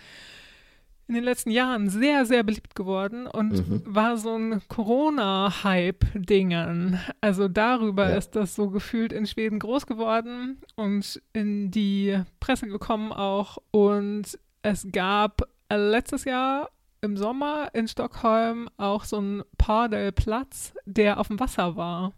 in 1.10 1.16
den 1.16 1.26
letzten 1.26 1.52
Jahren 1.52 1.90
sehr, 1.90 2.26
sehr 2.26 2.44
beliebt 2.44 2.76
geworden 2.76 3.28
und 3.28 3.68
mhm. 3.68 3.82
war 3.86 4.16
so 4.16 4.34
ein 4.34 4.62
Corona-Hype-Dingen. 4.70 6.98
Also 7.20 7.50
darüber 7.50 8.12
ja. 8.12 8.16
ist 8.16 8.38
das 8.38 8.56
so 8.56 8.70
gefühlt 8.70 9.12
in 9.12 9.28
Schweden 9.28 9.60
groß 9.60 9.86
geworden 9.86 10.62
und 10.78 11.22
in 11.34 11.72
die 11.72 12.18
Presse 12.40 12.68
gekommen 12.68 13.12
auch. 13.12 13.58
Und 13.72 14.40
es 14.62 14.88
gab 14.94 15.42
letztes 15.70 16.24
Jahr 16.24 16.70
im 17.02 17.18
Sommer 17.18 17.72
in 17.74 17.90
Stockholm 17.90 18.70
auch 18.78 19.04
so 19.04 19.20
ein 19.20 19.44
Padelplatz, 19.58 20.74
der 20.86 21.20
auf 21.20 21.28
dem 21.28 21.42
Wasser 21.42 21.76
war. 21.76 22.14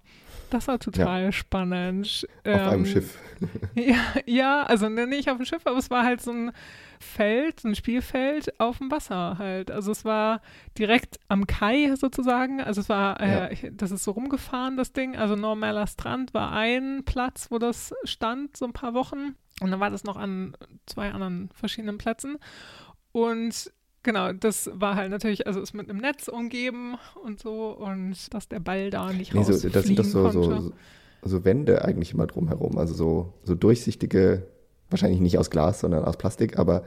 Das 0.52 0.68
war 0.68 0.80
total 0.80 1.24
ja. 1.24 1.32
spannend. 1.32 2.28
Auf 2.40 2.46
ähm, 2.46 2.60
einem 2.60 2.86
Schiff. 2.86 3.18
ja, 3.76 3.96
ja, 4.26 4.64
also 4.64 4.90
ne, 4.90 5.08
nicht 5.08 5.30
auf 5.30 5.38
dem 5.38 5.46
Schiff, 5.46 5.66
aber 5.66 5.78
es 5.78 5.90
war 5.90 6.04
halt 6.04 6.22
so 6.22 6.32
ein 6.32 6.52
Feld, 7.00 7.64
ein 7.64 7.74
Spielfeld 7.74 8.60
auf 8.60 8.80
dem 8.80 8.92
Wasser 8.92 9.38
halt. 9.40 9.72
Also 9.72 9.92
es 9.92 10.04
war 10.04 10.42
direkt 10.78 11.22
am 11.30 11.48
Kai 11.48 11.96
sozusagen. 11.96 12.60
Also 12.60 12.82
es 12.82 12.90
war, 12.90 13.22
äh, 13.22 13.56
ja. 13.56 13.70
das 13.72 13.92
ist 13.92 14.04
so 14.04 14.12
rumgefahren, 14.12 14.76
das 14.76 14.92
Ding. 14.92 15.16
Also 15.16 15.38
normaler 15.38 15.88
Strand 15.88 16.34
war 16.34 16.52
ein 16.52 17.04
Platz, 17.06 17.48
wo 17.50 17.58
das 17.58 17.94
stand, 18.04 18.58
so 18.58 18.66
ein 18.66 18.74
paar 18.74 18.94
Wochen. 18.94 19.36
Und 19.62 19.72
dann 19.72 19.80
war 19.80 19.90
das 19.90 20.04
noch 20.04 20.18
an 20.18 20.58
zwei 20.86 21.12
anderen 21.12 21.50
verschiedenen 21.54 21.98
Plätzen. 21.98 22.38
Und 23.14 23.72
Genau, 24.04 24.34
das 24.34 24.70
war 24.74 24.96
halt 24.96 25.12
natürlich, 25.12 25.46
also 25.46 25.62
ist 25.62 25.74
mit 25.74 25.90
einem 25.90 26.00
Netz 26.00 26.28
umgeben 26.28 26.96
und 27.24 27.40
so 27.40 27.70
und 27.70 28.34
dass 28.34 28.48
der 28.48 28.60
Ball 28.60 28.90
da 28.90 29.14
nicht 29.14 29.34
nee, 29.34 29.44
so, 29.44 29.70
Das 29.70 29.86
sind 29.86 30.00
doch 30.00 30.06
so, 30.06 30.32
so, 30.32 30.74
so, 31.22 31.46
Wände 31.46 31.86
eigentlich 31.86 32.14
immer 32.14 32.26
drumherum, 32.26 32.80
also 32.80 32.96
so, 32.96 33.34
so 33.44 33.54
durchsichtige, 33.54 34.48
wahrscheinlich 34.90 35.20
nicht 35.20 35.38
aus 35.38 35.52
Glas, 35.52 35.82
sondern 35.82 36.04
aus 36.04 36.18
Plastik, 36.18 36.58
aber 36.58 36.84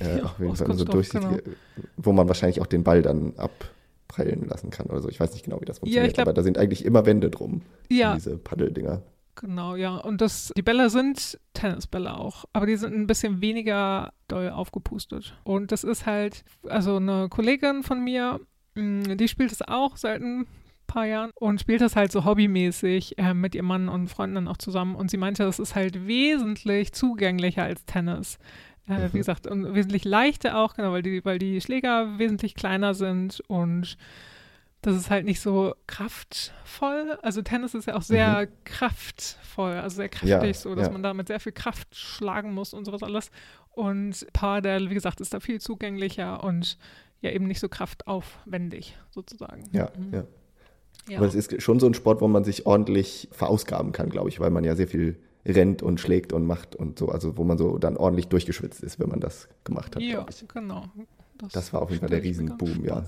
äh, 0.00 0.18
ja, 0.18 0.24
auf 0.24 0.40
jeden 0.40 0.56
Fall 0.56 0.74
so 0.74 0.84
durchsichtige, 0.84 1.42
genau. 1.42 1.56
wo 1.98 2.12
man 2.12 2.26
wahrscheinlich 2.26 2.60
auch 2.60 2.66
den 2.66 2.82
Ball 2.82 3.00
dann 3.00 3.34
abprallen 3.36 4.48
lassen 4.48 4.70
kann 4.70 4.86
oder 4.86 5.00
so. 5.00 5.08
Ich 5.08 5.20
weiß 5.20 5.34
nicht 5.34 5.44
genau, 5.44 5.60
wie 5.60 5.66
das 5.66 5.78
funktioniert, 5.78 6.16
ja, 6.16 6.24
glaub, 6.24 6.28
aber 6.28 6.34
da 6.34 6.42
sind 6.42 6.58
eigentlich 6.58 6.84
immer 6.84 7.06
Wände 7.06 7.30
drum, 7.30 7.62
ja. 7.88 8.16
diese 8.16 8.38
Paddeldinger. 8.38 9.02
Genau, 9.36 9.76
ja. 9.76 9.96
Und 9.96 10.20
das, 10.20 10.52
die 10.56 10.62
Bälle 10.62 10.90
sind 10.90 11.38
Tennisbälle 11.52 12.16
auch, 12.16 12.46
aber 12.52 12.66
die 12.66 12.76
sind 12.76 12.94
ein 12.94 13.06
bisschen 13.06 13.40
weniger 13.40 14.12
doll 14.28 14.50
aufgepustet. 14.50 15.36
Und 15.44 15.72
das 15.72 15.84
ist 15.84 16.06
halt, 16.06 16.44
also 16.66 16.96
eine 16.96 17.28
Kollegin 17.28 17.82
von 17.82 18.02
mir, 18.02 18.40
mm, 18.74 19.16
die 19.16 19.28
spielt 19.28 19.52
es 19.52 19.62
auch 19.62 19.96
seit 19.96 20.22
ein 20.22 20.46
paar 20.86 21.06
Jahren 21.06 21.30
und 21.34 21.60
spielt 21.60 21.82
das 21.82 21.96
halt 21.96 22.12
so 22.12 22.24
hobbymäßig 22.24 23.18
äh, 23.18 23.34
mit 23.34 23.54
ihrem 23.54 23.66
Mann 23.66 23.88
und 23.88 24.08
Freunden 24.08 24.36
dann 24.36 24.48
auch 24.48 24.56
zusammen. 24.56 24.96
Und 24.96 25.10
sie 25.10 25.18
meinte, 25.18 25.44
das 25.44 25.58
ist 25.58 25.74
halt 25.74 26.06
wesentlich 26.06 26.92
zugänglicher 26.92 27.64
als 27.64 27.84
Tennis. 27.84 28.38
Äh, 28.88 29.08
mhm. 29.08 29.12
Wie 29.12 29.18
gesagt, 29.18 29.46
und 29.46 29.74
wesentlich 29.74 30.04
leichter 30.04 30.56
auch, 30.56 30.74
genau, 30.74 30.92
weil 30.92 31.02
die, 31.02 31.24
weil 31.24 31.38
die 31.38 31.60
Schläger 31.60 32.18
wesentlich 32.18 32.54
kleiner 32.54 32.94
sind 32.94 33.42
und 33.48 33.98
das 34.86 34.96
ist 34.96 35.10
halt 35.10 35.24
nicht 35.24 35.40
so 35.40 35.74
kraftvoll. 35.88 37.18
Also 37.20 37.42
Tennis 37.42 37.74
ist 37.74 37.86
ja 37.86 37.96
auch 37.96 38.02
sehr 38.02 38.42
mhm. 38.42 38.64
kraftvoll, 38.64 39.72
also 39.72 39.96
sehr 39.96 40.08
kräftig, 40.08 40.30
ja, 40.30 40.54
so 40.54 40.76
dass 40.76 40.86
ja. 40.86 40.92
man 40.92 41.02
da 41.02 41.12
mit 41.12 41.26
sehr 41.26 41.40
viel 41.40 41.50
Kraft 41.50 41.96
schlagen 41.96 42.54
muss 42.54 42.72
und 42.72 42.84
sowas 42.84 43.02
alles. 43.02 43.32
Und 43.70 44.26
Padel, 44.32 44.88
wie 44.88 44.94
gesagt, 44.94 45.20
ist 45.20 45.34
da 45.34 45.40
viel 45.40 45.60
zugänglicher 45.60 46.44
und 46.44 46.78
ja 47.20 47.32
eben 47.32 47.48
nicht 47.48 47.58
so 47.58 47.68
kraftaufwendig 47.68 48.96
sozusagen. 49.10 49.64
Ja, 49.72 49.90
mhm. 49.98 50.14
ja. 50.14 50.24
ja. 51.08 51.18
Aber 51.18 51.26
es 51.26 51.34
ist 51.34 51.60
schon 51.60 51.80
so 51.80 51.86
ein 51.88 51.94
Sport, 51.94 52.20
wo 52.20 52.28
man 52.28 52.44
sich 52.44 52.64
ordentlich 52.64 53.28
verausgaben 53.32 53.90
kann, 53.90 54.08
glaube 54.08 54.28
ich, 54.28 54.38
weil 54.38 54.50
man 54.50 54.62
ja 54.62 54.76
sehr 54.76 54.86
viel 54.86 55.18
rennt 55.44 55.82
und 55.82 56.00
schlägt 56.00 56.32
und 56.32 56.46
macht 56.46 56.76
und 56.76 56.98
so, 56.98 57.08
also 57.08 57.36
wo 57.36 57.42
man 57.42 57.58
so 57.58 57.78
dann 57.78 57.96
ordentlich 57.96 58.28
durchgeschwitzt 58.28 58.84
ist, 58.84 59.00
wenn 59.00 59.08
man 59.08 59.18
das 59.18 59.48
gemacht 59.64 59.96
hat. 59.96 60.02
Ja, 60.02 60.24
genau. 60.52 60.84
Das, 61.38 61.52
das 61.52 61.72
war 61.72 61.82
auf 61.82 61.90
jeden 61.90 62.00
Fall 62.00 62.10
der 62.10 62.22
Riesenboom, 62.22 62.84
ja. 62.84 63.04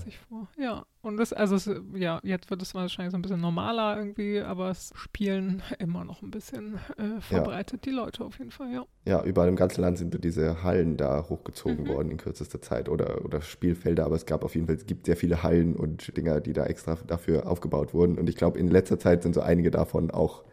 Ja, 0.57 0.85
und 1.01 1.17
das, 1.17 1.33
also 1.33 1.55
es, 1.55 1.69
ja, 1.93 2.19
jetzt 2.23 2.49
wird 2.49 2.61
es 2.61 2.73
wahrscheinlich 2.73 3.11
so 3.11 3.17
ein 3.17 3.21
bisschen 3.21 3.39
normaler 3.39 3.97
irgendwie, 3.97 4.39
aber 4.39 4.69
es 4.69 4.91
spielen 4.95 5.61
immer 5.79 6.03
noch 6.03 6.21
ein 6.21 6.31
bisschen 6.31 6.75
äh, 6.97 7.21
verbreitet 7.21 7.85
ja. 7.85 7.91
die 7.91 7.95
Leute 7.95 8.25
auf 8.25 8.37
jeden 8.37 8.51
Fall, 8.51 8.71
ja. 8.73 8.85
Ja, 9.05 9.23
überall 9.23 9.47
im 9.47 9.55
ganzen 9.55 9.81
Land 9.81 9.97
sind 9.97 10.23
diese 10.23 10.63
Hallen 10.63 10.97
da 10.97 11.25
hochgezogen 11.29 11.85
mhm. 11.85 11.87
worden 11.87 12.11
in 12.11 12.17
kürzester 12.17 12.61
Zeit 12.61 12.89
oder, 12.89 13.23
oder 13.25 13.41
Spielfelder, 13.41 14.05
aber 14.05 14.15
es 14.15 14.25
gab 14.25 14.43
auf 14.43 14.55
jeden 14.55 14.67
Fall, 14.67 14.75
es 14.75 14.85
gibt 14.85 15.05
sehr 15.05 15.17
viele 15.17 15.43
Hallen 15.43 15.75
und 15.75 16.15
Dinger, 16.17 16.41
die 16.41 16.53
da 16.53 16.65
extra 16.65 16.97
dafür 17.07 17.47
aufgebaut 17.47 17.93
wurden 17.93 18.17
und 18.17 18.29
ich 18.29 18.35
glaube, 18.35 18.59
in 18.59 18.67
letzter 18.67 18.99
Zeit 18.99 19.23
sind 19.23 19.33
so 19.33 19.41
einige 19.41 19.71
davon 19.71 20.11
auch 20.11 20.43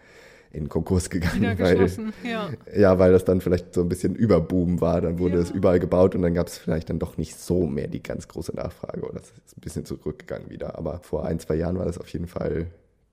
in 0.56 0.68
Konkurs 0.68 1.10
gegangen, 1.10 1.58
weil, 1.58 1.90
ja. 2.24 2.50
ja. 2.74 2.98
weil 2.98 3.12
das 3.12 3.24
dann 3.24 3.40
vielleicht 3.40 3.74
so 3.74 3.82
ein 3.82 3.88
bisschen 3.88 4.14
Überboom 4.14 4.80
war. 4.80 5.00
Dann 5.00 5.18
wurde 5.18 5.36
ja. 5.36 5.42
es 5.42 5.50
überall 5.50 5.78
gebaut 5.78 6.14
und 6.14 6.22
dann 6.22 6.34
gab 6.34 6.46
es 6.46 6.58
vielleicht 6.58 6.90
dann 6.90 6.98
doch 6.98 7.16
nicht 7.16 7.38
so 7.38 7.66
mehr 7.66 7.88
die 7.88 8.02
ganz 8.02 8.26
große 8.28 8.54
Nachfrage 8.56 9.02
oder 9.02 9.20
es 9.20 9.30
ist 9.30 9.56
ein 9.56 9.60
bisschen 9.60 9.84
zurückgegangen 9.84 10.50
wieder. 10.50 10.78
Aber 10.78 11.00
vor 11.00 11.24
ein, 11.24 11.38
zwei 11.38 11.54
Jahren 11.56 11.78
war 11.78 11.84
das 11.84 11.98
auf 11.98 12.08
jeden 12.08 12.26
Fall 12.26 12.66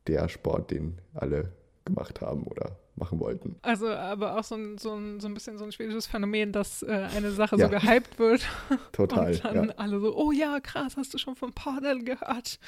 der 0.08 0.30
Sport, 0.30 0.72
den 0.72 0.98
alle 1.14 1.52
gemacht 1.86 2.22
haben 2.22 2.44
oder 2.44 2.78
machen 2.96 3.20
wollten. 3.20 3.56
Also 3.62 3.90
aber 3.90 4.38
auch 4.38 4.44
so 4.44 4.56
ein, 4.56 4.78
so 4.78 4.94
ein, 4.94 5.20
so 5.20 5.28
ein 5.28 5.34
bisschen 5.34 5.58
so 5.58 5.66
ein 5.66 5.72
schwedisches 5.72 6.06
Phänomen, 6.08 6.52
dass 6.52 6.84
äh, 6.84 7.08
eine 7.16 7.32
Sache 7.32 7.58
Ja. 7.58 7.66
so 7.66 7.72
gehypt 7.72 8.20
wird. 8.20 8.46
Total, 8.92 9.32
Und 9.34 9.44
dann 9.44 9.66
ja. 9.70 9.74
alle 9.78 10.00
so, 10.00 10.16
oh 10.16 10.32
ja, 10.32 10.60
krass, 10.60 10.96
hast 10.98 11.14
du 11.14 11.18
schon 11.18 11.36
von 11.36 11.54
Padel 11.54 12.04
gehört? 12.04 12.60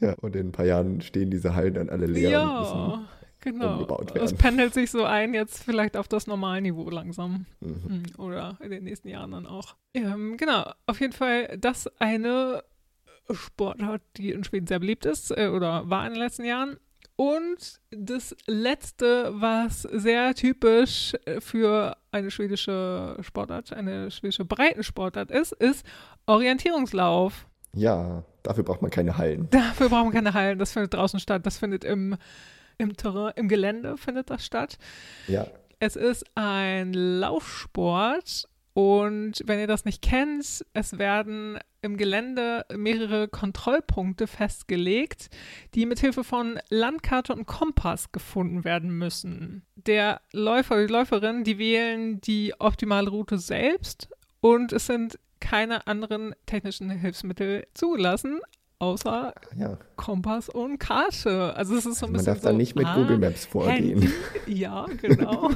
ja. 0.00 0.14
Und 0.20 0.36
in 0.36 0.48
ein 0.48 0.52
paar 0.52 0.66
Jahren 0.66 1.00
stehen 1.00 1.30
diese 1.30 1.54
Hallen 1.54 1.74
dann 1.74 1.90
alle 1.90 2.06
leer 2.06 2.42
und 2.42 2.60
müssen 2.60 2.76
ja, 2.76 3.08
genau. 3.42 3.74
umgebaut 3.74 4.10
Es 4.10 4.14
werden. 4.14 4.38
pendelt 4.38 4.74
sich 4.74 4.90
so 4.90 5.04
ein, 5.04 5.34
jetzt 5.34 5.62
vielleicht 5.62 5.96
auf 5.96 6.08
das 6.08 6.26
Normalniveau 6.26 6.88
langsam. 6.90 7.46
Mhm. 7.60 7.82
Hm, 7.86 8.02
Oder 8.18 8.56
in 8.60 8.70
den 8.70 8.84
nächsten 8.84 9.08
Jahren 9.08 9.32
dann 9.32 9.46
auch. 9.46 9.76
Ähm, 9.94 10.36
genau, 10.36 10.70
auf 10.86 11.00
jeden 11.00 11.12
Fall 11.12 11.56
das 11.58 11.88
eine 12.00 12.64
Sportart, 13.30 14.02
die 14.16 14.30
in 14.32 14.44
Schweden 14.44 14.66
sehr 14.66 14.78
beliebt 14.78 15.06
ist 15.06 15.30
äh, 15.36 15.48
oder 15.48 15.88
war 15.88 16.06
in 16.06 16.14
den 16.14 16.22
letzten 16.22 16.44
Jahren. 16.44 16.76
Und 17.16 17.80
das 17.90 18.34
letzte, 18.46 19.32
was 19.40 19.82
sehr 19.82 20.34
typisch 20.34 21.14
äh, 21.26 21.40
für 21.40 21.96
eine 22.10 22.30
schwedische 22.30 23.16
Sportart, 23.20 23.72
eine 23.72 24.10
schwedische 24.10 24.44
Breitensportart 24.44 25.30
ist, 25.30 25.52
ist 25.52 25.86
Orientierungslauf. 26.26 27.46
Ja, 27.74 28.24
dafür 28.42 28.64
braucht 28.64 28.82
man 28.82 28.90
keine 28.90 29.18
Hallen. 29.18 29.48
Dafür 29.50 29.88
brauchen 29.88 30.08
wir 30.08 30.12
keine 30.12 30.34
Hallen, 30.34 30.58
das 30.58 30.72
findet 30.72 30.94
draußen 30.94 31.20
statt, 31.20 31.46
das 31.46 31.58
findet 31.58 31.84
im, 31.84 32.16
im 32.82 32.96
Terrain, 32.96 33.32
im 33.36 33.48
Gelände 33.48 33.96
findet 33.96 34.30
das 34.30 34.44
statt. 34.44 34.78
Ja, 35.28 35.46
Es 35.78 35.96
ist 35.96 36.24
ein 36.34 36.92
Laufsport 36.92 38.48
und 38.74 39.42
wenn 39.44 39.58
ihr 39.58 39.66
das 39.66 39.84
nicht 39.84 40.02
kennt, 40.02 40.64
es 40.72 40.98
werden 40.98 41.58
im 41.82 41.96
Gelände 41.96 42.64
mehrere 42.74 43.28
Kontrollpunkte 43.28 44.26
festgelegt, 44.26 45.28
die 45.74 45.84
mithilfe 45.84 46.24
von 46.24 46.58
Landkarte 46.70 47.34
und 47.34 47.46
Kompass 47.46 48.12
gefunden 48.12 48.64
werden 48.64 48.96
müssen. 48.96 49.66
Der 49.74 50.20
Läufer 50.32 50.76
oder 50.76 50.86
die 50.86 50.92
Läuferin, 50.92 51.44
die 51.44 51.58
wählen 51.58 52.20
die 52.20 52.54
optimale 52.58 53.10
Route 53.10 53.38
selbst 53.38 54.08
und 54.40 54.72
es 54.72 54.86
sind 54.86 55.18
keine 55.40 55.86
anderen 55.86 56.34
technischen 56.46 56.88
Hilfsmittel 56.88 57.66
zugelassen, 57.74 58.40
außer 58.82 59.32
ja. 59.56 59.78
Kompass 59.94 60.48
und 60.48 60.78
Karte. 60.78 61.54
Also 61.54 61.76
es 61.76 61.86
ist 61.86 62.00
so 62.00 62.06
ein 62.06 62.12
Man 62.12 62.18
bisschen 62.18 62.34
darf 62.34 62.42
da 62.42 62.50
so, 62.50 62.56
nicht 62.56 62.74
mit 62.74 62.84
ah, 62.84 62.96
Google 62.96 63.18
Maps 63.18 63.46
vorgehen. 63.46 64.02
Handy. 64.02 64.10
Ja, 64.48 64.86
genau. 65.00 65.50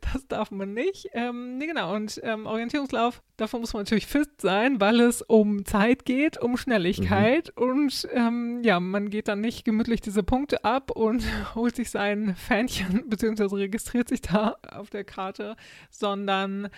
das 0.00 0.26
darf 0.26 0.50
man 0.50 0.74
nicht. 0.74 1.08
Ähm, 1.12 1.58
nee, 1.58 1.68
genau. 1.68 1.94
Und 1.94 2.20
ähm, 2.24 2.46
Orientierungslauf, 2.46 3.22
davor 3.36 3.60
muss 3.60 3.72
man 3.72 3.82
natürlich 3.82 4.08
fit 4.08 4.28
sein, 4.40 4.80
weil 4.80 4.98
es 4.98 5.22
um 5.22 5.64
Zeit 5.64 6.04
geht, 6.04 6.42
um 6.42 6.56
Schnelligkeit. 6.56 7.52
Mhm. 7.56 7.62
Und 7.62 8.08
ähm, 8.12 8.60
ja, 8.64 8.80
man 8.80 9.10
geht 9.10 9.28
dann 9.28 9.40
nicht 9.40 9.64
gemütlich 9.64 10.00
diese 10.00 10.24
Punkte 10.24 10.64
ab 10.64 10.90
und 10.90 11.22
holt 11.54 11.76
sich 11.76 11.90
sein 11.90 12.34
Fähnchen, 12.34 13.04
beziehungsweise 13.08 13.56
registriert 13.56 14.08
sich 14.08 14.22
da 14.22 14.56
auf 14.72 14.90
der 14.90 15.04
Karte, 15.04 15.54
sondern 15.88 16.68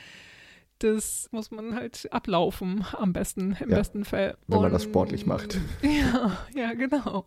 das 0.83 1.28
muss 1.33 1.51
man 1.51 1.74
halt 1.74 2.12
ablaufen, 2.12 2.85
am 2.93 3.12
besten, 3.12 3.57
im 3.61 3.70
Ja, 3.70 3.76
besten 3.78 4.05
Fall. 4.05 4.37
wenn 4.47 4.61
man 4.61 4.72
das 4.72 4.85
Und- 4.85 4.91
sportlich 4.91 5.26
macht. 5.26 5.59
Ja, 5.83 6.39
ja, 6.55 6.74
genau. 6.74 7.24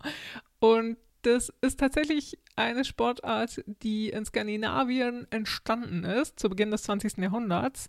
Und 0.60 0.98
das 1.24 1.52
ist 1.62 1.80
tatsächlich 1.80 2.38
eine 2.56 2.86
Sportart, 2.86 3.64
die 3.66 4.10
in 4.10 4.26
Skandinavien 4.26 5.26
entstanden 5.32 6.04
ist, 6.04 6.40
zu 6.40 6.50
Beginn 6.50 6.72
des 6.72 6.84
20. 6.84 7.18
Jahrhunderts. 7.18 7.88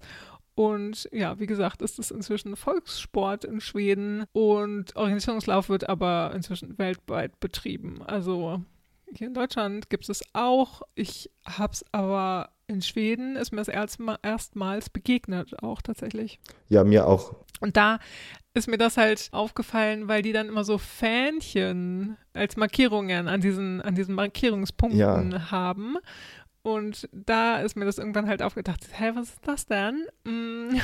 Und 0.55 1.07
ja, 1.13 1.39
wie 1.39 1.47
gesagt, 1.47 1.83
ist 1.83 1.99
es 1.99 2.11
inzwischen 2.11 2.57
Volkssport 2.57 3.45
in 3.45 3.61
Schweden 3.61 4.25
und 4.33 4.97
Orientierungslauf 4.97 5.69
wird 5.69 5.87
aber 5.89 6.33
inzwischen 6.35 6.79
weltweit 6.79 7.39
betrieben. 7.41 8.01
Also 8.07 8.63
hier 9.13 9.27
in 9.27 9.35
Deutschland 9.35 9.91
gibt 9.91 10.09
es 10.09 10.23
auch. 10.33 10.81
Ich 10.95 11.31
habe 11.45 11.75
es 11.75 11.85
aber 11.93 12.49
in 12.69 12.83
Schweden, 12.83 13.37
ist 13.37 13.53
mir 13.53 13.59
das 13.59 13.69
erstma 13.69 14.19
erstmals 14.23 14.91
begegnet, 14.91 15.63
auch 15.63 15.83
tatsächlich. 15.83 16.41
Ja, 16.69 16.83
mir 16.85 17.07
auch. 17.07 17.37
Und 17.61 17.77
da 17.77 17.99
ist 18.55 18.69
mir 18.69 18.79
das 18.79 18.97
halt 18.97 19.29
aufgefallen, 19.33 20.09
weil 20.09 20.23
die 20.23 20.33
dann 20.33 20.49
immer 20.49 20.65
so 20.65 20.79
Fähnchen 20.79 22.17
als 22.33 22.57
Markierungen 22.57 23.29
an 23.29 23.41
diesen, 23.41 23.81
an 23.83 23.95
diesen 23.95 24.15
Markierungspunkten 24.15 24.99
Ja. 25.33 25.51
haben. 25.51 25.97
Und 26.63 27.09
da 27.13 27.59
ist 27.61 27.77
mir 27.77 27.85
das 27.85 27.99
irgendwann 27.99 28.27
halt 28.29 28.43
aufgedacht, 28.43 28.81
hä, 28.93 29.13
was 29.15 29.29
ist 29.31 29.41
das 29.47 29.67
denn? 29.67 30.07
Mm, 30.25 30.77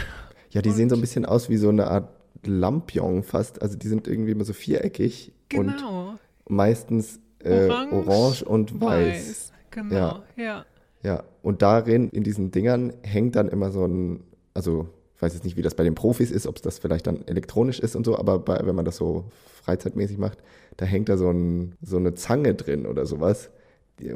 Ja, 0.51 0.63
die 0.63 0.69
Und- 0.69 0.75
sehen 0.77 0.89
so 0.91 0.95
ein 0.97 1.01
bisschen 1.01 1.25
aus 1.27 1.49
wie 1.49 1.57
so 1.57 1.71
eine 1.71 1.89
Art 1.89 2.09
Lampion 2.45 3.23
fast. 3.23 3.61
Also 3.63 3.77
die 3.77 3.89
sind 3.89 4.07
irgendwie 4.07 4.33
immer 4.33 4.45
so 4.45 4.53
viereckig 4.53 5.33
und 5.55 5.69
genau. 5.77 6.15
meistens 6.49 7.21
äh, 7.43 7.69
Orange, 7.69 7.93
orange, 7.93 8.43
und 8.45 8.81
weiß. 8.81 9.53
Genau, 9.71 9.95
Ja. 9.95 10.23
ja. 10.37 10.65
Ja, 11.03 11.25
und 11.43 11.63
darin, 11.63 12.09
in 12.11 12.23
diesen 12.23 12.51
Dingern, 12.51 12.93
hängt 13.03 13.35
dann 13.37 13.49
immer 13.49 13.71
so 13.71 13.85
ein, 13.87 14.21
also 14.55 14.89
ich 15.17 15.23
weiß 15.23 15.35
jetzt 15.35 15.45
nicht, 15.45 15.57
wie 15.57 15.63
das 15.63 15.75
bei 15.75 15.85
den 15.85 15.95
Profis 15.95 16.31
ist, 16.31 16.47
ob 16.47 16.57
es 16.57 16.63
das 16.63 16.79
vielleicht 16.79 17.07
dann 17.07 17.27
elektronisch 17.27 17.81
ist 17.81 17.97
und 17.97 18.05
so, 18.05 18.19
aber 18.19 18.39
bei, 18.39 18.61
wenn 18.65 18.75
man 18.75 18.85
das 18.85 18.97
so 18.97 19.25
freizeitmäßig 19.65 20.19
macht, 20.19 20.39
da 20.77 20.85
hängt 20.85 21.09
da 21.09 21.17
so, 21.17 21.31
ein, 21.31 21.75
so 21.83 21.97
eine 21.97 22.15
Zange 22.15 22.55
drin 22.55 22.87
oder 22.87 23.07
sowas. 23.07 23.51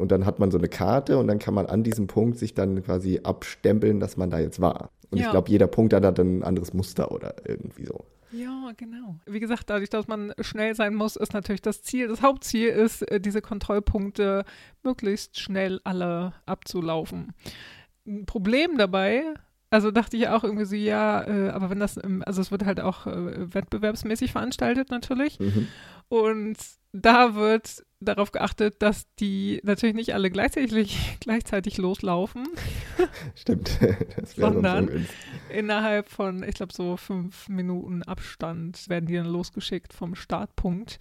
Und 0.01 0.11
dann 0.11 0.27
hat 0.27 0.39
man 0.41 0.51
so 0.51 0.59
eine 0.59 0.69
Karte 0.69 1.19
und 1.19 1.29
dann 1.29 1.39
kann 1.39 1.55
man 1.55 1.67
an 1.67 1.85
diesem 1.85 2.07
Punkt 2.07 2.39
sich 2.39 2.55
dann 2.55 2.83
quasi 2.83 3.21
abstempeln, 3.23 4.01
dass 4.01 4.17
man 4.17 4.31
da 4.31 4.39
jetzt 4.39 4.61
war. 4.61 4.91
Und 5.11 5.19
ich 5.19 5.25
Ja. 5.25 5.31
glaube, 5.31 5.51
jeder 5.51 5.67
Punkt 5.69 5.93
hat 5.93 6.03
dann 6.19 6.39
ein 6.39 6.43
anderes 6.43 6.73
Muster 6.73 7.13
oder 7.13 7.35
irgendwie 7.47 7.85
so. 7.85 8.05
Ja, 8.33 8.73
genau. 8.77 9.19
Wie 9.27 9.41
gesagt, 9.41 9.71
dadurch, 9.71 9.91
dass 9.91 10.09
man 10.09 10.33
schnell 10.41 10.75
sein 10.75 10.95
muss, 10.95 11.17
ist 11.17 11.33
natürlich 11.33 11.63
das 11.63 11.83
Ziel. 11.83 12.09
Das 12.09 12.23
Hauptziel 12.23 12.69
ist, 12.69 13.03
äh, 13.03 13.21
diese 13.21 13.41
Kontrollpunkte 13.41 14.45
möglichst 14.83 15.39
schnell 15.39 15.81
alle 15.85 16.33
abzulaufen. 16.45 17.33
Ein 18.07 18.27
Problem 18.27 18.77
dabei, 18.77 19.35
also 19.71 19.91
dachte 19.91 20.17
ich 20.17 20.29
auch 20.29 20.45
irgendwie 20.45 20.65
so, 20.65 20.77
ja, 20.77 21.23
äh, 21.23 21.51
aber 21.51 21.71
wenn 21.71 21.81
das, 21.81 21.97
im, 21.97 22.23
also 22.25 22.41
es 22.41 22.51
wird 22.51 22.65
halt 22.65 22.81
auch 22.81 23.07
äh, 23.07 23.55
wettbewerbsmäßig 23.55 24.33
veranstaltet 24.33 24.91
natürlich. 24.91 25.39
Mhm. 25.39 25.69
Und 26.09 26.57
da 26.93 27.35
wird 27.35 27.85
darauf 28.01 28.33
geachtet, 28.33 28.83
dass 28.83 29.07
die 29.17 29.61
natürlich 29.65 29.95
nicht 29.95 30.15
alle 30.15 30.31
gleichzeitig, 30.31 31.17
gleichzeitig 31.21 31.79
loslaufen. 31.79 32.49
Stimmt. 33.35 33.79
Das 34.17 34.35
Sondern-. 34.35 35.07
Innerhalb 35.51 36.09
von, 36.09 36.43
ich 36.43 36.55
glaube, 36.55 36.73
so 36.73 36.97
fünf 36.97 37.49
Minuten 37.49 38.03
Abstand 38.03 38.89
werden 38.89 39.07
die 39.07 39.15
dann 39.15 39.27
losgeschickt 39.27 39.93
vom 39.93 40.15
Startpunkt. 40.15 40.99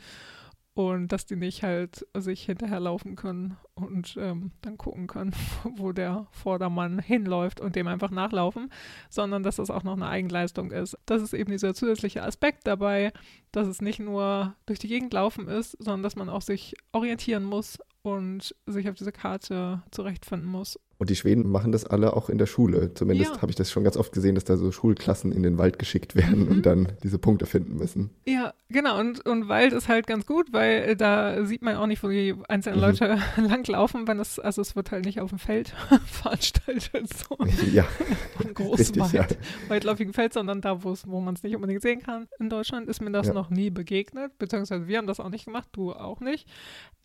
Und 0.76 1.08
dass 1.14 1.26
die 1.26 1.38
nicht 1.38 1.64
halt 1.64 2.06
sich 2.14 2.44
hinterherlaufen 2.44 3.16
können 3.16 3.56
und 3.76 4.18
ähm, 4.20 4.52
dann 4.62 4.78
gucken 4.78 5.08
können, 5.08 5.34
wo 5.78 5.94
der 5.94 6.28
Vordermann 6.32 7.00
hinläuft 7.00 7.62
und 7.62 7.78
dem 7.78 7.88
einfach 7.88 8.12
nachlaufen, 8.12 8.70
sondern 9.10 9.42
dass 9.42 9.56
das 9.56 9.70
auch 9.70 9.84
noch 9.84 9.94
eine 9.94 10.08
Eigenleistung 10.08 10.72
ist. 10.72 10.98
Das 11.06 11.22
ist 11.22 11.34
eben 11.34 11.50
dieser 11.52 11.74
zusätzliche 11.74 12.24
Aspekt 12.24 12.68
dabei, 12.68 13.14
dass 13.54 13.70
es 13.70 13.82
nicht 13.82 14.00
nur 14.00 14.54
durch 14.66 14.80
die 14.80 14.90
Gegend 14.90 15.14
laufen 15.14 15.48
ist, 15.48 15.78
sondern 15.80 16.04
dass 16.04 16.18
man 16.18 16.28
auch 16.28 16.42
sich 16.42 16.76
orientieren 16.92 17.46
muss 17.46 17.80
und 18.02 18.54
sich 18.66 18.90
auf 18.90 18.96
diese 18.96 19.14
Karte 19.14 19.82
zurechtfinden 19.92 20.50
muss. 20.50 20.78
Und 20.98 21.10
die 21.10 21.16
Schweden 21.18 21.50
machen 21.52 21.72
das 21.74 21.84
alle 21.86 22.14
auch 22.14 22.30
in 22.30 22.38
der 22.38 22.46
Schule. 22.46 22.94
Zumindest 22.94 23.36
Ja. 23.36 23.42
habe 23.42 23.50
ich 23.52 23.56
das 23.58 23.70
schon 23.70 23.84
ganz 23.84 23.98
oft 23.98 24.14
gesehen, 24.14 24.36
dass 24.36 24.46
da 24.46 24.56
so 24.56 24.72
Schulklassen 24.72 25.32
in 25.34 25.44
den 25.44 25.58
Wald 25.58 25.78
geschickt 25.78 26.16
werden 26.16 26.46
Mhm. 26.46 26.48
und 26.52 26.66
dann 26.66 26.88
diese 27.04 27.20
Punkte 27.20 27.46
finden 27.46 27.76
müssen. 27.76 28.12
Ja, 28.26 28.54
genau. 28.70 28.98
Und, 29.00 29.26
und 29.26 29.50
Wald 29.50 29.74
ist 29.74 29.90
halt 29.90 30.08
ganz 30.08 30.26
gut, 30.26 30.54
weil 30.54 30.84
äh, 30.84 30.96
da 30.96 31.44
sieht 31.46 31.62
man 31.64 31.76
auch 31.76 31.88
nicht, 31.88 32.02
wo 32.02 32.08
die 32.08 32.34
einzelnen 32.48 32.80
Mhm. 32.80 32.86
Leute 32.86 33.18
langlaufen, 33.38 34.08
wenn 34.08 34.20
es, 34.20 34.40
also 34.40 34.62
es 34.62 34.76
wird 34.78 34.92
halt 34.92 35.04
nicht 35.06 35.20
auf 35.20 35.30
dem 35.32 35.40
Feld 35.40 35.74
veranstaltet, 36.06 37.10
so 37.14 37.38
ja, 37.74 37.86
ein 38.44 38.54
großes 38.54 38.96
richtig, 38.96 39.12
ja. 39.12 39.22
Wald, 39.22 39.38
weitläufigen 39.68 40.14
Feld, 40.14 40.34
sondern 40.34 40.62
da, 40.62 40.84
wo 40.84 40.92
es, 40.92 41.08
wo 41.08 41.20
man 41.20 41.34
es 41.36 41.44
nicht 41.44 41.56
unbedingt 41.56 41.82
sehen 41.82 42.02
kann. 42.02 42.28
In 42.40 42.50
Deutschland 42.50 42.88
ist 42.88 43.02
mir 43.02 43.12
das 43.12 43.28
Ja. 43.28 43.34
noch 43.34 43.50
nie 43.50 43.70
begegnet, 43.70 44.38
beziehungsweise 44.38 44.88
wir 44.88 44.98
haben 44.98 45.08
das 45.08 45.20
auch 45.20 45.30
nicht 45.30 45.46
gemacht, 45.46 45.68
du 45.74 45.92
auch 45.94 46.20
nicht. 46.22 46.48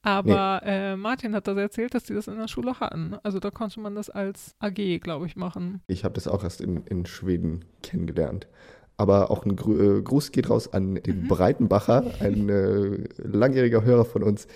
Aber 0.03 0.63
äh, 0.65 0.97
Martin 0.97 1.35
hat 1.35 1.47
das 1.47 1.59
erzählt, 1.59 1.93
dass 1.95 2.05
die 2.05 2.15
das 2.15 2.27
in 2.27 2.39
der 2.39 2.49
Schule 2.49 2.81
hatten. 2.81 3.17
Also 3.23 3.39
da 3.39 3.51
man 3.83 3.95
das 3.95 4.11
als 4.11 4.55
AG, 4.61 5.01
glaube 5.01 5.27
ich, 5.27 5.37
machen. 5.37 5.81
Ich 5.87 6.05
habe 6.05 6.15
das 6.15 6.29
auch 6.29 6.45
erst 6.45 6.61
in, 6.61 6.85
in 6.87 7.07
Schweden 7.07 7.65
kennengelernt. 7.83 8.47
Aber 8.97 9.31
auch 9.31 9.45
ein 9.47 9.57
Gru 9.57 9.99
äh, 9.99 10.03
Gruß 10.03 10.31
geht 10.33 10.51
raus 10.51 10.73
an 10.73 10.97
den 10.97 11.23
Mhm. 11.23 11.29
Breitenbacher, 11.29 12.05
ein 12.21 12.49
äh, 12.49 13.05
langjähriger 13.17 13.83
Hörer 13.83 14.05
von 14.05 14.23
uns, 14.23 14.47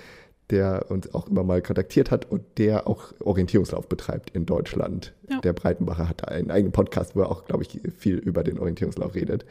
der 0.51 0.91
uns 0.91 1.15
auch 1.15 1.29
immer 1.29 1.43
mal 1.43 1.63
kontaktiert 1.63 2.11
hat 2.11 2.31
und 2.31 2.43
der 2.59 2.87
auch 2.87 3.15
Orientierungslauf 3.21 3.89
betreibt 3.89 4.31
in 4.31 4.45
Deutschland. 4.45 5.15
Ja. 5.31 5.41
Der 5.41 5.55
Breitenbacher 5.55 6.09
hat 6.09 6.29
einen 6.29 6.51
eigenen 6.51 6.73
Podcast, 6.73 7.17
wo 7.17 7.21
er 7.21 7.31
auch, 7.31 7.47
glaube 7.47 7.63
ich, 7.63 7.81
viel 7.97 8.19
über 8.19 8.45
den 8.45 8.59
Orientierungslauf 8.59 9.15
redet. 9.15 9.47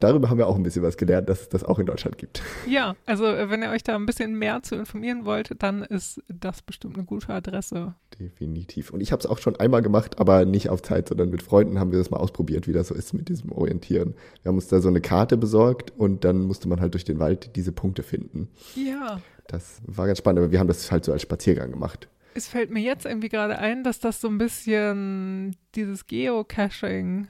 Darüber 0.00 0.28
haben 0.28 0.38
wir 0.38 0.48
auch 0.48 0.56
ein 0.56 0.62
bisschen 0.62 0.82
was 0.82 0.96
gelernt, 0.96 1.28
dass 1.28 1.42
es 1.42 1.48
das 1.48 1.64
auch 1.64 1.78
in 1.78 1.86
Deutschland 1.86 2.18
gibt. 2.18 2.42
Ja, 2.68 2.94
also 3.06 3.26
äh, 3.26 3.48
wenn 3.48 3.62
ihr 3.62 3.70
euch 3.70 3.82
da 3.84 3.94
ein 3.94 4.06
bisschen 4.06 4.38
mehr 4.38 4.62
zu 4.62 4.74
informieren 4.74 5.24
wollt, 5.24 5.50
dann 5.62 5.82
ist 5.82 6.20
das 6.28 6.62
bestimmt 6.62 6.96
eine 6.96 7.04
gute 7.04 7.32
Adresse. 7.32 7.94
Definitiv. 8.18 8.90
Und 8.90 9.00
ich 9.00 9.12
habe 9.12 9.20
es 9.20 9.26
auch 9.26 9.38
schon 9.38 9.56
einmal 9.56 9.82
gemacht, 9.82 10.18
aber 10.18 10.44
nicht 10.44 10.68
auf 10.68 10.82
Zeit, 10.82 11.08
sondern 11.08 11.30
mit 11.30 11.42
Freunden 11.42 11.78
haben 11.78 11.90
wir 11.92 11.98
das 11.98 12.10
mal 12.10 12.18
ausprobiert, 12.18 12.66
wie 12.68 12.72
das 12.72 12.88
so 12.88 12.94
ist 12.94 13.12
mit 13.14 13.28
diesem 13.28 13.52
Orientieren. 13.52 14.14
Wir 14.42 14.50
haben 14.50 14.56
uns 14.56 14.68
da 14.68 14.80
so 14.80 14.88
eine 14.88 15.00
Karte 15.00 15.36
besorgt 15.36 15.92
und 15.96 16.24
dann 16.24 16.42
musste 16.42 16.68
man 16.68 16.80
halt 16.80 16.94
durch 16.94 17.04
den 17.04 17.18
Wald 17.18 17.56
diese 17.56 17.72
Punkte 17.72 18.02
finden. 18.02 18.48
Ja, 18.74 19.20
Das 19.46 19.80
war 19.86 20.06
ganz 20.06 20.18
spannend, 20.18 20.40
aber 20.40 20.52
wir 20.52 20.58
haben 20.58 20.68
das 20.68 20.90
halt 20.90 21.04
so 21.04 21.12
als 21.12 21.22
Spaziergang 21.22 21.70
gemacht. 21.70 22.08
Es 22.34 22.48
fällt 22.48 22.70
mir 22.70 22.80
jetzt 22.80 23.06
irgendwie 23.06 23.28
gerade 23.28 23.58
ein, 23.58 23.84
dass 23.84 24.00
das 24.00 24.20
so 24.20 24.28
ein 24.28 24.38
bisschen 24.38 25.54
dieses 25.76 26.06
Geocaching 26.06 27.28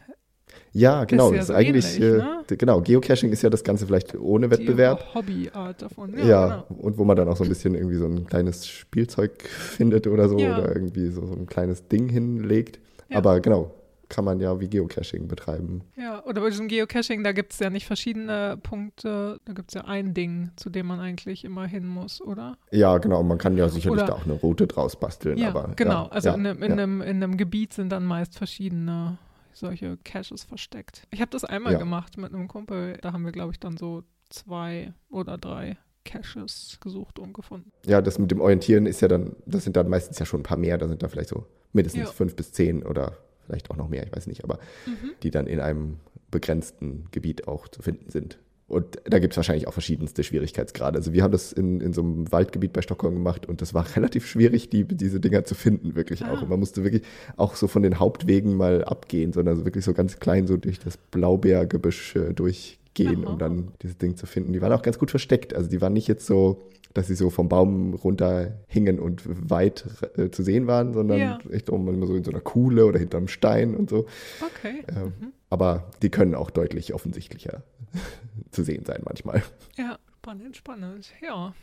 Ja, 0.73 1.05
genau. 1.05 1.31
das 1.31 1.43
ist 1.43 1.47
so 1.49 1.55
eigentlich, 1.55 2.01
ähnlich, 2.01 2.01
äh, 2.01 2.19
ne? 2.19 2.57
genau, 2.57 2.81
Geocaching 2.81 3.31
ist 3.33 3.43
ja 3.43 3.51
das 3.51 3.63
Ganze 3.65 3.87
vielleicht 3.87 4.15
ohne 4.19 4.51
Wettbewerb. 4.51 5.05
Die 5.13 5.15
Hobbyart 5.19 5.83
davon. 5.83 6.15
Ja, 6.19 6.25
Ja, 6.25 6.47
genau. 6.69 6.81
und 6.81 6.99
wo 6.99 7.05
man 7.05 7.17
dann 7.17 7.29
auch 7.29 7.37
so 7.37 7.45
ein 7.45 7.49
bisschen 7.49 7.75
irgendwie 7.75 7.97
so 7.97 8.07
ein 8.07 8.27
kleines 8.27 8.67
Spielzeug 8.67 9.43
findet 9.49 10.07
oder 10.07 10.29
so 10.29 10.39
Ja. 10.39 10.59
oder 10.59 10.75
irgendwie 10.75 11.09
so, 11.11 11.25
so 11.27 11.35
ein 11.35 11.47
kleines 11.47 11.87
Ding 11.89 12.09
hinlegt. 12.09 12.81
Ja. 13.09 13.19
Aber 13.19 13.41
genau, 13.41 13.73
kann 14.09 14.25
man 14.25 14.39
ja 14.39 14.61
wie 14.61 14.69
Geocaching 14.69 15.29
betreiben. 15.29 15.83
Ja, 15.97 16.23
oder 16.25 16.41
bei 16.43 16.51
diesem 16.51 16.69
Geocaching, 16.69 17.25
da 17.25 17.33
gibt 17.33 17.53
es 17.53 17.59
ja 17.59 17.71
nicht 17.71 17.87
verschiedene 17.87 18.59
Punkte, 18.63 19.39
da 19.45 19.53
gibt 19.55 19.71
es 19.71 19.75
ja 19.75 19.85
ein 19.87 20.13
Ding, 20.15 20.51
zu 20.57 20.71
dem 20.71 20.87
man 20.87 21.01
eigentlich 21.01 21.45
immer 21.45 21.67
hin 21.67 21.87
muss, 21.87 22.21
oder? 22.21 22.57
Ja, 22.71 22.99
genau, 22.99 23.23
man 23.23 23.39
kann 23.39 23.57
ja 23.57 23.69
sicherlich 23.69 24.03
Oder- 24.03 24.07
da 24.09 24.13
auch 24.15 24.25
eine 24.25 24.35
Route 24.35 24.67
draus 24.67 24.97
basteln. 24.97 25.39
Ja, 25.39 25.49
aber, 25.49 25.73
genau. 25.75 26.05
Ja, 26.05 26.09
also 26.11 26.29
ja, 26.29 26.35
in, 26.35 26.45
in, 26.45 26.73
einem, 26.73 27.01
in 27.01 27.23
einem 27.23 27.37
Gebiet 27.37 27.73
sind 27.73 27.91
dann 27.91 28.05
meist 28.05 28.37
verschiedene 28.37 29.19
solche 29.55 29.97
Caches 29.99 30.45
versteckt. 30.45 31.07
Ich 31.11 31.21
habe 31.21 31.31
das 31.31 31.45
einmal 31.45 31.73
Ja. 31.75 31.79
gemacht 31.79 32.17
mit 32.17 32.33
einem 32.35 32.49
Kumpel, 32.49 32.99
da 33.01 33.13
haben 33.13 33.25
wir, 33.25 33.33
glaube 33.33 33.53
ich, 33.53 33.61
dann 33.61 33.77
so 33.77 34.03
zwei 34.31 34.93
oder 35.09 35.39
drei 35.39 35.77
Caches 36.05 36.79
gesucht 36.81 37.19
und 37.19 37.33
gefunden. 37.33 37.73
Ja, 37.87 38.03
das 38.03 38.19
mit 38.19 38.31
dem 38.31 38.41
Orientieren 38.41 38.85
ist 38.87 39.01
ja 39.01 39.09
dann, 39.09 39.37
das 39.47 39.65
sind 39.65 39.77
dann 39.77 39.89
meistens 39.89 40.19
ja 40.19 40.27
schon 40.27 40.41
ein 40.41 40.45
paar 40.45 40.59
mehr, 40.59 40.77
da 40.77 40.87
sind 40.89 41.03
da 41.03 41.09
vielleicht 41.09 41.31
so 41.31 41.47
mindestens 41.73 42.09
Ja. 42.09 42.13
fünf 42.13 42.37
bis 42.37 42.53
zehn 42.53 42.83
oder 42.83 43.17
vielleicht 43.47 43.71
auch 43.71 43.77
noch 43.77 43.89
mehr, 43.89 44.05
ich 44.07 44.15
weiß 44.15 44.27
nicht, 44.27 44.45
aber 44.45 44.59
Mhm. 44.87 45.13
die 45.23 45.31
dann 45.31 45.47
in 45.47 45.61
einem 45.61 45.99
begrenzten 46.31 47.07
Gebiet 47.11 47.47
auch 47.49 47.69
zu 47.69 47.81
finden 47.83 48.11
sind. 48.11 48.39
Und 48.67 48.99
da 49.05 49.19
gibt 49.19 49.35
es 49.35 49.37
wahrscheinlich 49.37 49.69
auch 49.69 49.73
verschiedenste 49.75 50.25
Schwierigkeitsgrade. 50.25 50.97
Also 50.97 51.13
wir 51.13 51.23
haben 51.23 51.33
das 51.33 51.53
in, 51.53 51.81
in 51.83 51.93
so 51.93 52.01
einem 52.01 52.33
Waldgebiet 52.33 52.73
bei 52.73 52.81
Stockholm 52.81 53.15
gemacht 53.15 53.47
und 53.47 53.61
das 53.61 53.75
war 53.75 53.85
relativ 53.97 54.27
schwierig, 54.27 54.71
die, 54.71 54.85
diese 54.85 55.21
Dinger 55.21 55.45
zu 55.45 55.55
finden, 55.55 55.95
wirklich 55.95 56.25
auch. 56.25 56.39
Ah. 56.39 56.43
Und 56.43 56.49
man 56.51 56.59
musste 56.61 56.83
wirklich 56.83 57.03
auch 57.37 57.57
so 57.57 57.67
von 57.69 57.83
den 57.83 57.99
Hauptwegen 58.01 58.57
mal 58.57 58.83
abgehen, 58.85 59.33
sondern 59.33 59.57
so 59.57 59.65
wirklich 59.67 59.85
so 59.85 59.93
ganz 59.93 60.19
klein 60.19 60.47
so 60.47 60.57
durch 60.57 60.79
das 60.79 60.97
Blaubeergebüsch 60.97 62.17
äh, 62.17 62.33
durchgehen, 62.33 63.25
Aha. 63.27 63.33
um 63.33 63.39
dann 63.39 63.69
dieses 63.83 63.99
Ding 63.99 64.17
zu 64.17 64.27
finden. 64.27 64.53
Die 64.53 64.63
waren 64.63 64.73
auch 64.73 64.83
ganz 64.83 64.99
gut 64.99 65.11
versteckt. 65.11 65.55
Also 65.55 65.69
die 65.69 65.81
waren 65.81 65.93
nicht 65.93 66.09
jetzt 66.09 66.27
so, 66.27 66.63
dass 66.95 67.09
sie 67.09 67.17
so 67.17 67.29
vom 67.29 67.49
Baum 67.49 67.93
runter 67.95 68.53
hingen 68.69 68.99
und 69.01 69.23
weit 69.27 69.85
äh, 70.17 70.31
zu 70.31 70.43
sehen 70.43 70.67
waren, 70.67 70.95
sondern 70.95 71.19
Ja. 71.19 71.39
echt 71.51 71.69
auch 71.71 71.75
immer 71.75 72.07
so 72.07 72.15
in 72.15 72.25
so 72.25 72.31
einer 72.31 72.41
Kuhle 72.41 72.87
oder 72.87 72.99
hinterm 72.99 73.29
Stein 73.29 73.75
und 73.75 73.91
so. 73.91 74.07
Okay. 74.41 74.85
Ähm, 74.89 75.13
Mhm. 75.21 75.33
Aber 75.55 75.85
die 76.03 76.11
können 76.11 76.35
auch 76.35 76.51
deutlich 76.51 76.93
offensichtlicher 76.95 77.63
zu 78.51 78.65
sehen 78.65 78.85
sein 78.85 79.03
manchmal. 79.05 79.45
Ja, 79.77 80.01
spannend, 80.19 80.57
spannend. 80.57 81.13
Ja. 81.25 81.55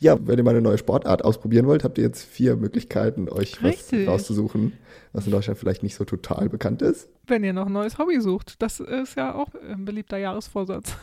Ja, 0.00 0.18
wenn 0.26 0.36
ihr 0.36 0.42
mal 0.42 0.50
eine 0.50 0.62
neue 0.62 0.78
Sportart 0.78 1.24
ausprobieren 1.24 1.68
wollt, 1.68 1.84
habt 1.84 1.96
ihr 1.98 2.02
jetzt 2.02 2.24
vier 2.24 2.56
Möglichkeiten, 2.56 3.28
euch 3.28 3.62
Richtig. 3.62 4.00
was 4.08 4.14
rauszusuchen, 4.14 4.72
was 5.12 5.26
in 5.26 5.30
Deutschland 5.30 5.60
vielleicht 5.60 5.84
nicht 5.84 5.94
so 5.94 6.04
total 6.04 6.48
bekannt 6.48 6.82
ist. 6.82 7.08
Wenn 7.28 7.44
ihr 7.44 7.52
noch 7.52 7.66
ein 7.66 7.72
neues 7.72 7.96
Hobby 7.98 8.20
sucht, 8.20 8.60
das 8.60 8.80
ist 8.80 9.16
ja 9.16 9.36
auch 9.36 9.50
ein 9.54 9.84
beliebter 9.84 10.16
Jahresvorsatz. 10.16 10.96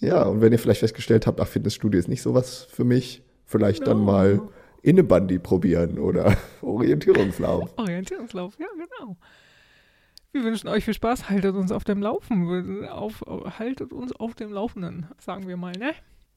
Ja, 0.00 0.24
und 0.24 0.40
wenn 0.40 0.50
ihr 0.52 0.58
vielleicht 0.58 0.80
festgestellt 0.80 1.28
habt, 1.28 1.40
ach, 1.40 1.46
Fitnessstudio 1.46 2.00
ist 2.00 2.08
nicht 2.08 2.22
so 2.22 2.34
was 2.34 2.64
für 2.64 2.82
mich, 2.84 3.22
vielleicht 3.44 3.86
dann 3.86 3.98
No. 3.98 4.04
mal 4.04 4.40
Innenbandy 4.82 5.38
probieren 5.38 5.98
oder 6.00 6.36
Orientierungslauf. 6.62 7.70
Orientierungslauf, 7.78 8.58
ja, 8.58 8.66
genau. 8.74 9.16
Wir 10.32 10.44
wünschen 10.44 10.68
euch 10.68 10.84
viel 10.84 10.94
Spaß. 10.94 11.30
Haltet 11.30 11.54
uns 11.54 11.72
auf 11.72 11.84
dem 11.84 12.02
Laufen. 12.02 12.84
Auf, 12.86 13.24
haltet 13.58 13.92
uns 13.92 14.12
auf 14.12 14.34
dem 14.34 14.52
Laufenden, 14.52 15.06
sagen 15.18 15.48
wir 15.48 15.56
mal, 15.56 15.72
ne? 15.72 15.92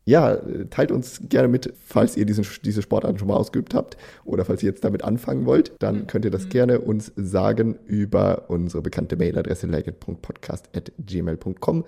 Ja, 0.06 0.36
teilt 0.72 0.92
uns 0.92 1.22
gerne 1.30 1.48
mit, 1.48 1.72
falls 1.86 2.18
ihr 2.18 2.26
diesen, 2.26 2.44
diese 2.64 2.82
Sportarten 2.82 3.20
schon 3.20 3.28
mal 3.28 3.36
ausgeübt 3.36 3.76
habt 3.76 3.98
oder 4.26 4.46
falls 4.46 4.64
ihr 4.64 4.70
jetzt 4.70 4.84
damit 4.84 5.04
anfangen 5.04 5.46
wollt, 5.46 5.74
dann 5.78 6.08
könnt 6.08 6.26
ihr 6.26 6.32
das 6.32 6.46
Mhm. 6.46 6.50
gerne 6.50 6.80
uns 6.82 7.12
sagen 7.16 7.78
über 7.86 8.46
unsere 8.50 8.82
bekannte 8.82 9.16
Mailadresse 9.16 9.68
legend.podcast.gmail.com 9.68 11.86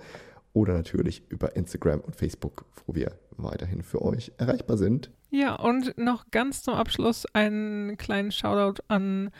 oder 0.52 0.74
natürlich 0.74 1.24
über 1.28 1.56
Instagram 1.56 1.98
und 2.00 2.14
Facebook, 2.14 2.64
wo 2.86 2.94
wir 2.94 3.10
weiterhin 3.36 3.82
für 3.82 4.00
euch 4.00 4.30
erreichbar 4.38 4.76
sind. 4.76 5.10
Ja, 5.30 5.56
und 5.56 5.98
noch 5.98 6.30
ganz 6.30 6.62
zum 6.62 6.74
Abschluss 6.74 7.26
einen 7.32 7.96
kleinen 7.96 8.30
Shoutout 8.30 8.80
an 8.86 9.32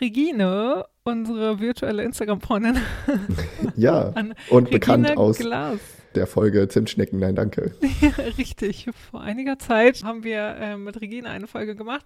Regine, 0.00 0.84
unsere 1.04 1.60
virtuelle 1.60 2.02
Instagram-Freundin. 2.02 2.78
Ja, 3.76 4.08
An 4.14 4.34
und 4.50 4.66
Regine 4.66 4.70
bekannt 4.70 5.16
aus 5.16 5.38
Glas. 5.38 5.78
der 6.14 6.26
Folge 6.26 6.68
Zimtschnecken, 6.68 7.18
nein, 7.18 7.36
danke. 7.36 7.72
Richtig. 8.38 8.88
Vor 9.10 9.20
einiger 9.20 9.58
Zeit 9.58 10.02
haben 10.02 10.24
wir 10.24 10.56
äh, 10.56 10.76
mit 10.76 11.00
Regine 11.00 11.28
eine 11.28 11.46
Folge 11.46 11.76
gemacht 11.76 12.04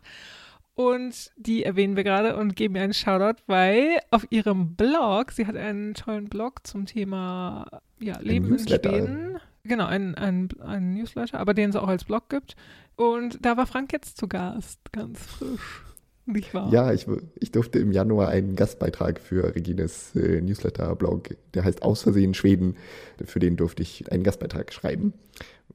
und 0.74 1.30
die 1.36 1.64
erwähnen 1.64 1.96
wir 1.96 2.04
gerade 2.04 2.36
und 2.36 2.56
geben 2.56 2.76
ihr 2.76 2.82
einen 2.82 2.94
Shoutout, 2.94 3.42
weil 3.46 3.98
auf 4.10 4.26
ihrem 4.30 4.74
Blog, 4.74 5.32
sie 5.32 5.46
hat 5.46 5.56
einen 5.56 5.94
tollen 5.94 6.28
Blog 6.28 6.66
zum 6.66 6.86
Thema 6.86 7.66
ja, 8.00 8.18
Leben 8.20 8.52
in. 8.52 8.58
Schweden. 8.58 9.38
Genau, 9.64 9.86
ein, 9.86 10.14
ein, 10.16 10.48
ein 10.60 10.92
Newsletter, 10.94 11.38
aber 11.38 11.54
den 11.54 11.70
es 11.70 11.76
auch 11.76 11.88
als 11.88 12.04
Blog 12.04 12.28
gibt. 12.28 12.56
Und 12.96 13.44
da 13.44 13.56
war 13.56 13.66
Frank 13.66 13.92
jetzt 13.92 14.18
zu 14.18 14.28
Gast, 14.28 14.80
ganz 14.92 15.24
frisch. 15.24 15.84
Nicht 16.24 16.54
wahr? 16.54 16.72
Ja, 16.72 16.92
ich, 16.92 17.06
ich 17.40 17.50
durfte 17.50 17.80
im 17.80 17.90
Januar 17.90 18.28
einen 18.28 18.54
Gastbeitrag 18.54 19.20
für 19.20 19.54
Regines 19.56 20.14
äh, 20.14 20.40
Newsletter-Blog, 20.40 21.30
der 21.54 21.64
heißt 21.64 21.82
Aus 21.82 22.02
Versehen 22.02 22.34
Schweden. 22.34 22.76
Für 23.24 23.40
den 23.40 23.56
durfte 23.56 23.82
ich 23.82 24.10
einen 24.12 24.22
Gastbeitrag 24.22 24.72
schreiben, 24.72 25.14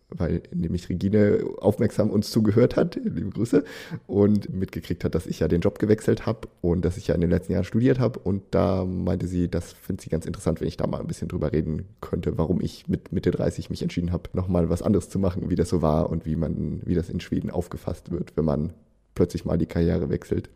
weil 0.08 0.42
nämlich 0.54 0.88
Regine 0.88 1.44
aufmerksam 1.58 2.10
uns 2.10 2.32
zugehört 2.32 2.78
hat, 2.78 2.96
liebe 2.96 3.30
Grüße, 3.30 3.66
und 4.06 4.54
mitgekriegt 4.54 5.04
hat, 5.04 5.16
dass 5.16 5.28
ich 5.28 5.42
ja 5.42 5.50
den 5.50 5.60
Job 5.60 5.80
gewechselt 5.80 6.26
habe 6.26 6.48
und 6.62 6.86
dass 6.86 6.96
ich 6.96 7.08
ja 7.08 7.16
in 7.16 7.22
den 7.22 7.30
letzten 7.30 7.52
Jahren 7.52 7.66
studiert 7.66 8.00
habe. 8.00 8.20
Und 8.20 8.44
da 8.52 8.86
meinte 8.86 9.28
sie, 9.28 9.50
das 9.50 9.74
findet 9.74 10.02
sie 10.02 10.10
ganz 10.10 10.26
interessant, 10.26 10.62
wenn 10.62 10.70
ich 10.70 10.78
da 10.78 10.88
mal 10.88 11.02
ein 11.02 11.08
bisschen 11.08 11.28
drüber 11.28 11.52
reden 11.52 11.90
könnte, 12.00 12.38
warum 12.38 12.62
ich 12.62 12.88
mit 12.88 13.12
Mitte 13.12 13.32
30 13.32 13.70
mich 13.70 13.82
entschieden 13.82 14.14
habe, 14.14 14.30
nochmal 14.32 14.70
was 14.70 14.82
anderes 14.82 15.10
zu 15.10 15.20
machen, 15.20 15.50
wie 15.50 15.56
das 15.56 15.68
so 15.68 15.82
war 15.82 16.10
und 16.10 16.26
wie 16.26 16.38
man, 16.38 16.82
wie 16.86 16.96
das 16.96 17.10
in 17.10 17.20
Schweden 17.20 17.50
aufgefasst 17.50 18.12
wird, 18.12 18.32
wenn 18.38 18.46
man 18.46 18.74
plötzlich 19.18 19.46
mal 19.46 19.58
die 19.58 19.66
Karriere 19.66 20.10
wechselt. 20.10 20.52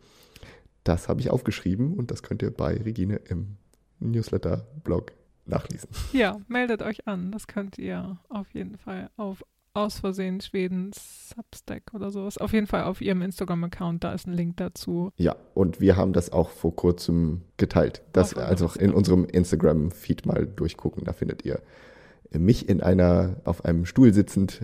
Das 0.84 1.08
habe 1.08 1.20
ich 1.20 1.30
aufgeschrieben 1.30 1.94
und 1.94 2.12
das 2.12 2.22
könnt 2.22 2.42
ihr 2.42 2.52
bei 2.52 2.76
Regine 2.76 3.16
im 3.16 3.56
Newsletter-Blog 3.98 5.12
nachlesen. 5.44 5.88
Ja, 6.12 6.38
meldet 6.46 6.80
euch 6.82 7.08
an. 7.08 7.32
Das 7.32 7.48
könnt 7.48 7.76
ihr 7.76 8.18
auf 8.28 8.54
jeden 8.54 8.78
Fall 8.78 9.10
auf 9.16 9.44
aus 9.74 10.00
Versehen 10.00 10.40
Schweden 10.40 10.92
Substack 10.92 11.94
oder 11.94 12.10
sowas. 12.10 12.38
Auf 12.38 12.52
jeden 12.52 12.66
Fall 12.66 12.84
auf 12.84 13.00
ihrem 13.00 13.22
Instagram-Account, 13.22 14.04
da 14.04 14.12
ist 14.12 14.26
ein 14.26 14.34
Link 14.34 14.58
dazu. 14.58 15.10
Ja, 15.16 15.34
und 15.54 15.80
wir 15.80 15.96
haben 15.96 16.12
das 16.12 16.30
auch 16.30 16.50
vor 16.50 16.76
kurzem 16.76 17.42
geteilt. 17.56 18.02
Das 18.12 18.36
Auf 18.36 18.42
also 18.42 18.70
in 18.78 18.92
unserem 18.92 19.24
Instagram-Feed 19.24 20.26
mal 20.26 20.46
durchgucken. 20.46 21.04
Da 21.04 21.12
findet 21.12 21.44
ihr 21.44 21.62
mich 22.30 22.68
in 22.68 22.80
einer, 22.80 23.40
auf 23.44 23.64
einem 23.64 23.86
Stuhl 23.86 24.12
sitzend. 24.12 24.60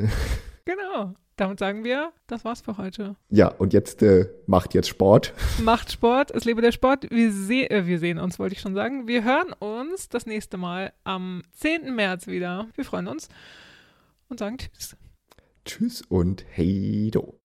Genau. 0.67 1.15
Damit 1.39 1.61
sagen 1.61 1.85
wir, 1.85 2.13
das 2.27 2.45
war's 2.45 2.63
für 2.63 2.79
heute. 2.79 3.15
Ja, 3.31 3.47
und 3.47 3.73
jetzt 3.73 4.03
äh, 4.03 4.29
macht 4.47 4.75
jetzt 4.75 4.89
Sport. 4.89 5.33
Macht 5.63 5.93
Sport, 5.93 6.33
es 6.33 6.45
lebe 6.45 6.61
der 6.61 6.73
Sport. 6.73 7.09
Wir, 7.13 7.33
se 7.33 7.71
äh, 7.71 7.87
wir 7.87 8.01
sehen 8.01 8.19
uns, 8.19 8.41
wollte 8.41 8.57
ich 8.57 8.61
schon 8.61 8.75
sagen. 8.75 9.07
Wir 9.07 9.23
hören 9.23 9.53
uns 9.61 10.09
das 10.09 10.27
nächste 10.27 10.57
Mal 10.57 10.93
am 11.05 11.43
10. 11.53 11.95
März 11.95 12.27
wieder. 12.27 12.67
Wir 12.75 12.85
freuen 12.85 13.07
uns 13.07 13.29
und 14.29 14.41
sagen 14.41 14.59
Tschüss. 14.59 14.97
Tschüss 15.65 16.03
und 16.09 16.45
hey 16.51 17.13
do. 17.13 17.39